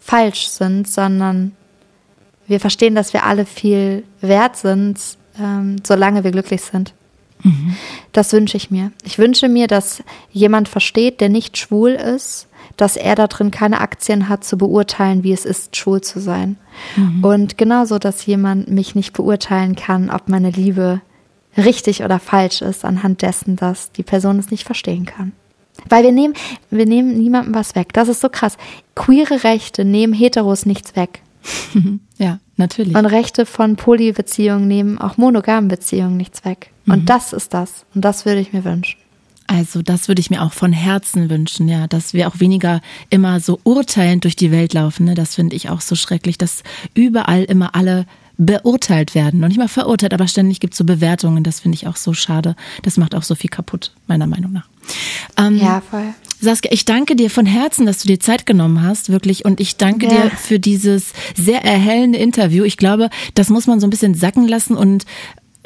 falsch 0.00 0.48
sind, 0.48 0.88
sondern 0.88 1.52
wir 2.52 2.60
verstehen, 2.60 2.94
dass 2.94 3.12
wir 3.12 3.24
alle 3.24 3.46
viel 3.46 4.04
wert 4.20 4.56
sind, 4.56 4.98
ähm, 5.40 5.76
solange 5.82 6.22
wir 6.22 6.30
glücklich 6.30 6.60
sind. 6.62 6.94
Mhm. 7.42 7.76
Das 8.12 8.32
wünsche 8.32 8.56
ich 8.56 8.70
mir. 8.70 8.92
Ich 9.02 9.18
wünsche 9.18 9.48
mir, 9.48 9.66
dass 9.66 10.02
jemand 10.30 10.68
versteht, 10.68 11.20
der 11.20 11.30
nicht 11.30 11.58
schwul 11.58 11.90
ist, 11.90 12.46
dass 12.76 12.96
er 12.96 13.14
da 13.14 13.26
drin 13.26 13.50
keine 13.50 13.80
Aktien 13.80 14.28
hat, 14.28 14.44
zu 14.44 14.56
beurteilen, 14.56 15.24
wie 15.24 15.32
es 15.32 15.44
ist, 15.44 15.76
schwul 15.76 16.02
zu 16.02 16.20
sein. 16.20 16.56
Mhm. 16.96 17.24
Und 17.24 17.58
genauso, 17.58 17.98
dass 17.98 18.26
jemand 18.26 18.70
mich 18.70 18.94
nicht 18.94 19.14
beurteilen 19.14 19.74
kann, 19.74 20.10
ob 20.10 20.28
meine 20.28 20.50
Liebe 20.50 21.00
richtig 21.56 22.04
oder 22.04 22.18
falsch 22.18 22.62
ist, 22.62 22.84
anhand 22.84 23.22
dessen, 23.22 23.56
dass 23.56 23.92
die 23.92 24.02
Person 24.02 24.38
es 24.38 24.50
nicht 24.50 24.64
verstehen 24.64 25.06
kann. 25.06 25.32
Weil 25.88 26.04
wir 26.04 26.12
nehmen, 26.12 26.34
wir 26.70 26.86
nehmen 26.86 27.16
niemandem 27.16 27.54
was 27.54 27.74
weg. 27.74 27.92
Das 27.92 28.08
ist 28.08 28.20
so 28.20 28.28
krass. 28.28 28.56
Queere 28.94 29.42
Rechte 29.42 29.84
nehmen 29.84 30.12
Heteros 30.12 30.66
nichts 30.66 30.96
weg. 30.96 31.22
ja, 32.18 32.38
natürlich. 32.56 32.94
Und 32.96 33.06
Rechte 33.06 33.46
von 33.46 33.76
Polybeziehungen 33.76 34.68
nehmen 34.68 34.98
auch 34.98 35.16
monogamen 35.16 35.68
Beziehungen 35.68 36.16
nichts 36.16 36.44
weg. 36.44 36.70
Und 36.86 37.02
mhm. 37.02 37.06
das 37.06 37.32
ist 37.32 37.54
das. 37.54 37.84
Und 37.94 38.04
das 38.04 38.24
würde 38.24 38.40
ich 38.40 38.52
mir 38.52 38.64
wünschen. 38.64 38.98
Also 39.46 39.82
das 39.82 40.08
würde 40.08 40.20
ich 40.20 40.30
mir 40.30 40.42
auch 40.42 40.52
von 40.52 40.72
Herzen 40.72 41.28
wünschen, 41.28 41.68
ja, 41.68 41.86
dass 41.86 42.14
wir 42.14 42.28
auch 42.28 42.40
weniger 42.40 42.80
immer 43.10 43.40
so 43.40 43.60
urteilend 43.64 44.24
durch 44.24 44.36
die 44.36 44.50
Welt 44.50 44.72
laufen. 44.72 45.04
Ne? 45.04 45.14
Das 45.14 45.34
finde 45.34 45.56
ich 45.56 45.68
auch 45.68 45.80
so 45.80 45.94
schrecklich, 45.94 46.38
dass 46.38 46.62
überall 46.94 47.44
immer 47.44 47.74
alle 47.74 48.06
beurteilt 48.38 49.14
werden. 49.14 49.40
Noch 49.40 49.48
nicht 49.48 49.58
mal 49.58 49.68
verurteilt, 49.68 50.14
aber 50.14 50.26
ständig 50.26 50.60
gibt 50.60 50.74
es 50.74 50.78
so 50.78 50.84
Bewertungen. 50.84 51.44
Das 51.44 51.60
finde 51.60 51.76
ich 51.76 51.86
auch 51.86 51.96
so 51.96 52.14
schade. 52.14 52.56
Das 52.82 52.96
macht 52.96 53.14
auch 53.14 53.22
so 53.22 53.34
viel 53.34 53.50
kaputt, 53.50 53.92
meiner 54.06 54.26
Meinung 54.26 54.52
nach. 54.52 54.68
Ähm, 55.36 55.56
ja, 55.56 55.82
voll. 55.88 56.14
Saskia, 56.40 56.72
ich 56.72 56.84
danke 56.84 57.14
dir 57.14 57.30
von 57.30 57.46
Herzen, 57.46 57.86
dass 57.86 58.02
du 58.02 58.08
dir 58.08 58.18
Zeit 58.18 58.46
genommen 58.46 58.82
hast, 58.82 59.10
wirklich. 59.10 59.44
Und 59.44 59.60
ich 59.60 59.76
danke 59.76 60.06
ja. 60.06 60.12
dir 60.12 60.30
für 60.30 60.58
dieses 60.58 61.12
sehr 61.36 61.64
erhellende 61.64 62.18
Interview. 62.18 62.64
Ich 62.64 62.76
glaube, 62.76 63.10
das 63.34 63.48
muss 63.48 63.68
man 63.68 63.78
so 63.78 63.86
ein 63.86 63.90
bisschen 63.90 64.14
sacken 64.14 64.48
lassen 64.48 64.76
und 64.76 65.04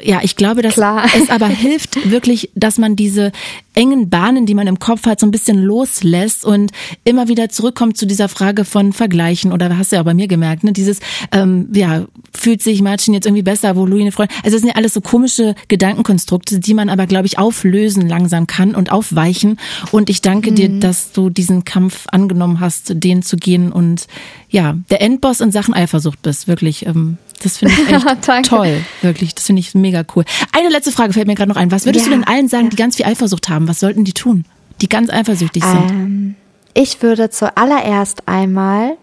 ja, 0.01 0.19
ich 0.21 0.35
glaube, 0.35 0.61
dass 0.61 0.75
Klar. 0.75 1.05
es 1.19 1.29
aber 1.29 1.47
hilft 1.47 2.11
wirklich, 2.11 2.51
dass 2.55 2.77
man 2.77 2.95
diese 2.95 3.31
engen 3.73 4.09
Bahnen, 4.09 4.45
die 4.45 4.53
man 4.53 4.67
im 4.67 4.79
Kopf 4.79 5.05
hat, 5.05 5.19
so 5.19 5.27
ein 5.27 5.31
bisschen 5.31 5.61
loslässt 5.61 6.45
und 6.45 6.71
immer 7.03 7.27
wieder 7.27 7.49
zurückkommt 7.49 7.97
zu 7.97 8.05
dieser 8.05 8.27
Frage 8.27 8.65
von 8.65 8.93
Vergleichen 8.93 9.51
oder 9.51 9.77
hast 9.77 9.91
du 9.91 9.95
ja 9.95 10.01
auch 10.01 10.05
bei 10.05 10.13
mir 10.13 10.27
gemerkt, 10.27 10.63
ne, 10.63 10.73
dieses, 10.73 10.99
ähm, 11.31 11.69
ja, 11.73 12.05
fühlt 12.33 12.61
sich 12.61 12.81
Martin 12.81 13.13
jetzt 13.13 13.25
irgendwie 13.25 13.43
besser, 13.43 13.75
wo 13.75 13.85
Louis 13.85 14.01
eine 14.01 14.11
Freundin, 14.11 14.35
also 14.43 14.55
das 14.55 14.61
sind 14.61 14.69
ja 14.69 14.75
alles 14.75 14.93
so 14.93 15.01
komische 15.01 15.55
Gedankenkonstrukte, 15.67 16.59
die 16.59 16.73
man 16.73 16.89
aber, 16.89 17.05
glaube 17.05 17.27
ich, 17.27 17.37
auflösen 17.37 18.07
langsam 18.07 18.47
kann 18.47 18.73
und 18.73 18.91
aufweichen 18.91 19.59
und 19.91 20.09
ich 20.09 20.21
danke 20.21 20.51
mhm. 20.51 20.55
dir, 20.55 20.69
dass 20.79 21.11
du 21.11 21.29
diesen 21.29 21.63
Kampf 21.63 22.05
angenommen 22.11 22.59
hast, 22.59 22.93
den 23.03 23.21
zu 23.21 23.37
gehen 23.37 23.71
und 23.71 24.07
ja, 24.49 24.75
der 24.89 25.01
Endboss 25.01 25.41
in 25.41 25.51
Sachen 25.51 25.73
Eifersucht 25.73 26.21
bist, 26.21 26.47
wirklich, 26.47 26.85
ähm, 26.85 27.17
das 27.41 27.57
finde 27.57 27.73
ich 27.73 27.91
echt 27.91 28.45
toll, 28.49 28.83
wirklich. 29.01 29.35
Das 29.35 29.45
finde 29.45 29.59
ich 29.59 29.73
mega 29.75 30.03
cool. 30.15 30.25
Eine 30.51 30.69
letzte 30.69 30.91
Frage 30.91 31.13
fällt 31.13 31.27
mir 31.27 31.35
gerade 31.35 31.49
noch 31.49 31.57
ein. 31.57 31.71
Was 31.71 31.85
würdest 31.85 32.05
ja. 32.05 32.11
du 32.11 32.17
denn 32.17 32.27
allen 32.27 32.47
sagen, 32.47 32.69
die 32.69 32.75
ganz 32.75 32.95
viel 32.95 33.05
Eifersucht 33.05 33.49
haben? 33.49 33.67
Was 33.67 33.79
sollten 33.79 34.03
die 34.03 34.13
tun, 34.13 34.45
die 34.81 34.89
ganz 34.89 35.09
eifersüchtig 35.09 35.63
sind? 35.63 35.91
Ähm, 35.91 36.35
ich 36.73 37.01
würde 37.01 37.29
zuallererst 37.29 38.27
einmal 38.27 38.97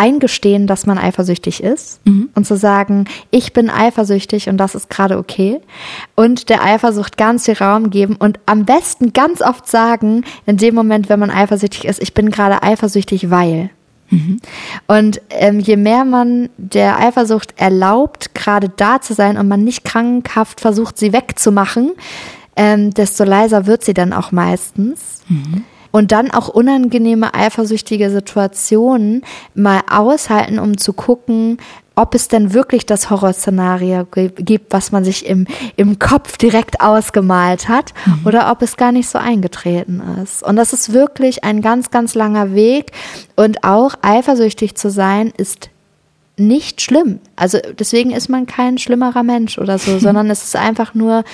eingestehen, 0.00 0.66
dass 0.66 0.86
man 0.86 0.96
eifersüchtig 0.96 1.62
ist 1.62 2.00
mhm. 2.06 2.30
und 2.34 2.46
zu 2.46 2.56
sagen, 2.56 3.04
ich 3.30 3.52
bin 3.52 3.68
eifersüchtig 3.68 4.48
und 4.48 4.56
das 4.56 4.74
ist 4.74 4.88
gerade 4.88 5.18
okay 5.18 5.60
und 6.16 6.48
der 6.48 6.64
Eifersucht 6.64 7.18
ganz 7.18 7.44
viel 7.44 7.54
Raum 7.54 7.90
geben 7.90 8.16
und 8.16 8.40
am 8.46 8.64
besten 8.64 9.12
ganz 9.12 9.42
oft 9.42 9.68
sagen, 9.68 10.24
in 10.46 10.56
dem 10.56 10.74
Moment, 10.74 11.10
wenn 11.10 11.20
man 11.20 11.30
eifersüchtig 11.30 11.84
ist, 11.84 12.02
ich 12.02 12.14
bin 12.14 12.30
gerade 12.30 12.62
eifersüchtig, 12.62 13.28
weil. 13.28 13.70
Mhm. 14.10 14.40
Und 14.86 15.20
ähm, 15.30 15.60
je 15.60 15.76
mehr 15.76 16.04
man 16.04 16.50
der 16.56 16.98
Eifersucht 16.98 17.54
erlaubt, 17.56 18.34
gerade 18.34 18.68
da 18.68 19.00
zu 19.00 19.14
sein 19.14 19.38
und 19.38 19.48
man 19.48 19.64
nicht 19.64 19.84
krankhaft 19.84 20.60
versucht, 20.60 20.98
sie 20.98 21.12
wegzumachen, 21.12 21.92
ähm, 22.56 22.92
desto 22.92 23.24
leiser 23.24 23.66
wird 23.66 23.84
sie 23.84 23.94
dann 23.94 24.12
auch 24.12 24.32
meistens. 24.32 25.22
Mhm. 25.28 25.64
Und 25.92 26.12
dann 26.12 26.30
auch 26.30 26.48
unangenehme 26.48 27.34
eifersüchtige 27.34 28.10
Situationen 28.10 29.22
mal 29.54 29.80
aushalten, 29.90 30.58
um 30.58 30.78
zu 30.78 30.92
gucken, 30.92 31.58
ob 32.00 32.14
es 32.14 32.28
denn 32.28 32.54
wirklich 32.54 32.86
das 32.86 33.10
Horrorszenario 33.10 34.06
gibt, 34.06 34.72
was 34.72 34.90
man 34.90 35.04
sich 35.04 35.26
im, 35.26 35.46
im 35.76 35.98
Kopf 35.98 36.38
direkt 36.38 36.80
ausgemalt 36.80 37.68
hat, 37.68 37.92
mhm. 38.06 38.20
oder 38.24 38.50
ob 38.50 38.62
es 38.62 38.78
gar 38.78 38.90
nicht 38.90 39.08
so 39.08 39.18
eingetreten 39.18 40.00
ist. 40.22 40.42
Und 40.42 40.56
das 40.56 40.72
ist 40.72 40.94
wirklich 40.94 41.44
ein 41.44 41.60
ganz, 41.60 41.90
ganz 41.90 42.14
langer 42.14 42.54
Weg. 42.54 42.92
Und 43.36 43.64
auch 43.64 43.94
eifersüchtig 44.00 44.76
zu 44.76 44.90
sein, 44.90 45.32
ist 45.36 45.68
nicht 46.38 46.80
schlimm. 46.80 47.20
Also 47.36 47.58
deswegen 47.78 48.12
ist 48.12 48.28
man 48.28 48.46
kein 48.46 48.78
schlimmerer 48.78 49.22
Mensch 49.22 49.58
oder 49.58 49.78
so, 49.78 49.98
sondern 50.00 50.30
es 50.30 50.42
ist 50.42 50.56
einfach 50.56 50.94
nur 50.94 51.24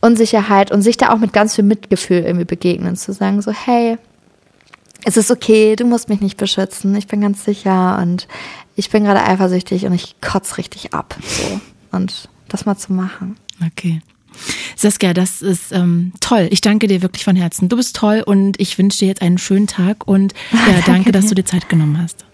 Unsicherheit 0.00 0.70
und 0.70 0.82
sich 0.82 0.96
da 0.96 1.12
auch 1.12 1.18
mit 1.18 1.32
ganz 1.32 1.54
viel 1.54 1.64
Mitgefühl 1.64 2.18
irgendwie 2.18 2.44
begegnen, 2.44 2.96
zu 2.96 3.12
sagen 3.12 3.42
so, 3.42 3.52
hey, 3.52 3.98
es 5.04 5.16
ist 5.16 5.30
okay, 5.30 5.76
du 5.76 5.84
musst 5.84 6.08
mich 6.08 6.20
nicht 6.20 6.36
beschützen, 6.36 6.94
ich 6.96 7.06
bin 7.06 7.20
ganz 7.20 7.44
sicher 7.44 7.98
und 8.00 8.28
ich 8.76 8.90
bin 8.90 9.04
gerade 9.04 9.24
eifersüchtig 9.24 9.86
und 9.86 9.92
ich 9.92 10.20
kotze 10.20 10.58
richtig 10.58 10.94
ab. 10.94 11.16
So. 11.22 11.60
Und 11.90 12.28
das 12.48 12.66
mal 12.66 12.76
zu 12.76 12.92
machen. 12.92 13.36
Okay. 13.64 14.00
Saskia, 14.76 15.14
das 15.14 15.42
ist 15.42 15.72
ähm, 15.72 16.12
toll. 16.20 16.48
Ich 16.50 16.60
danke 16.60 16.86
dir 16.86 17.02
wirklich 17.02 17.24
von 17.24 17.34
Herzen. 17.34 17.68
Du 17.68 17.76
bist 17.76 17.96
toll 17.96 18.22
und 18.24 18.60
ich 18.60 18.78
wünsche 18.78 19.00
dir 19.00 19.08
jetzt 19.08 19.22
einen 19.22 19.38
schönen 19.38 19.66
Tag 19.66 20.06
und 20.06 20.32
ja, 20.52 20.80
danke, 20.86 21.10
dass 21.10 21.26
du 21.26 21.34
dir 21.34 21.44
Zeit 21.44 21.68
genommen 21.68 22.00
hast. 22.00 22.27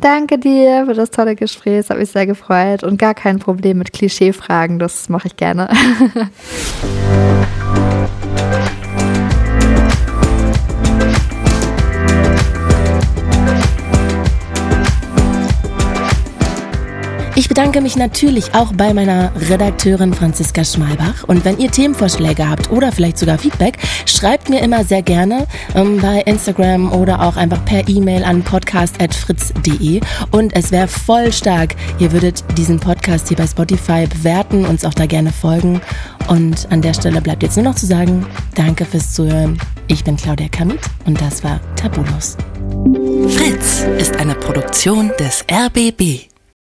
Danke 0.00 0.38
dir 0.38 0.84
für 0.86 0.94
das 0.94 1.10
tolle 1.10 1.36
Gespräch. 1.36 1.78
Es 1.78 1.90
hat 1.90 1.98
mich 1.98 2.10
sehr 2.10 2.26
gefreut 2.26 2.82
und 2.82 2.98
gar 2.98 3.14
kein 3.14 3.38
Problem 3.38 3.78
mit 3.78 3.92
Klischeefragen. 3.92 4.78
Das 4.78 5.08
mache 5.08 5.28
ich 5.28 5.36
gerne. 5.36 5.68
bedanke 17.56 17.80
mich 17.80 17.96
natürlich 17.96 18.54
auch 18.54 18.74
bei 18.74 18.92
meiner 18.92 19.32
Redakteurin 19.48 20.12
Franziska 20.12 20.62
Schmalbach. 20.62 21.24
Und 21.26 21.46
wenn 21.46 21.56
ihr 21.56 21.70
Themenvorschläge 21.70 22.46
habt 22.50 22.70
oder 22.70 22.92
vielleicht 22.92 23.16
sogar 23.16 23.38
Feedback, 23.38 23.78
schreibt 24.04 24.50
mir 24.50 24.60
immer 24.60 24.84
sehr 24.84 25.00
gerne 25.00 25.46
ähm, 25.74 25.98
bei 26.02 26.20
Instagram 26.26 26.92
oder 26.92 27.22
auch 27.22 27.38
einfach 27.38 27.64
per 27.64 27.88
E-Mail 27.88 28.24
an 28.24 28.42
podcast.fritz.de. 28.42 30.02
Und 30.32 30.54
es 30.54 30.70
wäre 30.70 30.86
voll 30.86 31.32
stark, 31.32 31.76
ihr 31.98 32.12
würdet 32.12 32.44
diesen 32.58 32.78
Podcast 32.78 33.28
hier 33.28 33.38
bei 33.38 33.46
Spotify 33.46 34.06
bewerten, 34.06 34.66
uns 34.66 34.84
auch 34.84 34.92
da 34.92 35.06
gerne 35.06 35.32
folgen. 35.32 35.80
Und 36.28 36.70
an 36.70 36.82
der 36.82 36.92
Stelle 36.92 37.22
bleibt 37.22 37.42
jetzt 37.42 37.56
nur 37.56 37.64
noch 37.64 37.76
zu 37.76 37.86
sagen, 37.86 38.26
danke 38.54 38.84
fürs 38.84 39.14
Zuhören. 39.14 39.56
Ich 39.86 40.04
bin 40.04 40.18
Claudia 40.18 40.48
Kamit 40.48 40.80
und 41.06 41.18
das 41.22 41.42
war 41.42 41.58
Tabulos. 41.74 42.36
Fritz 43.30 43.86
ist 43.98 44.14
eine 44.18 44.34
Produktion 44.34 45.10
des 45.18 45.42
RBB. 45.50 46.35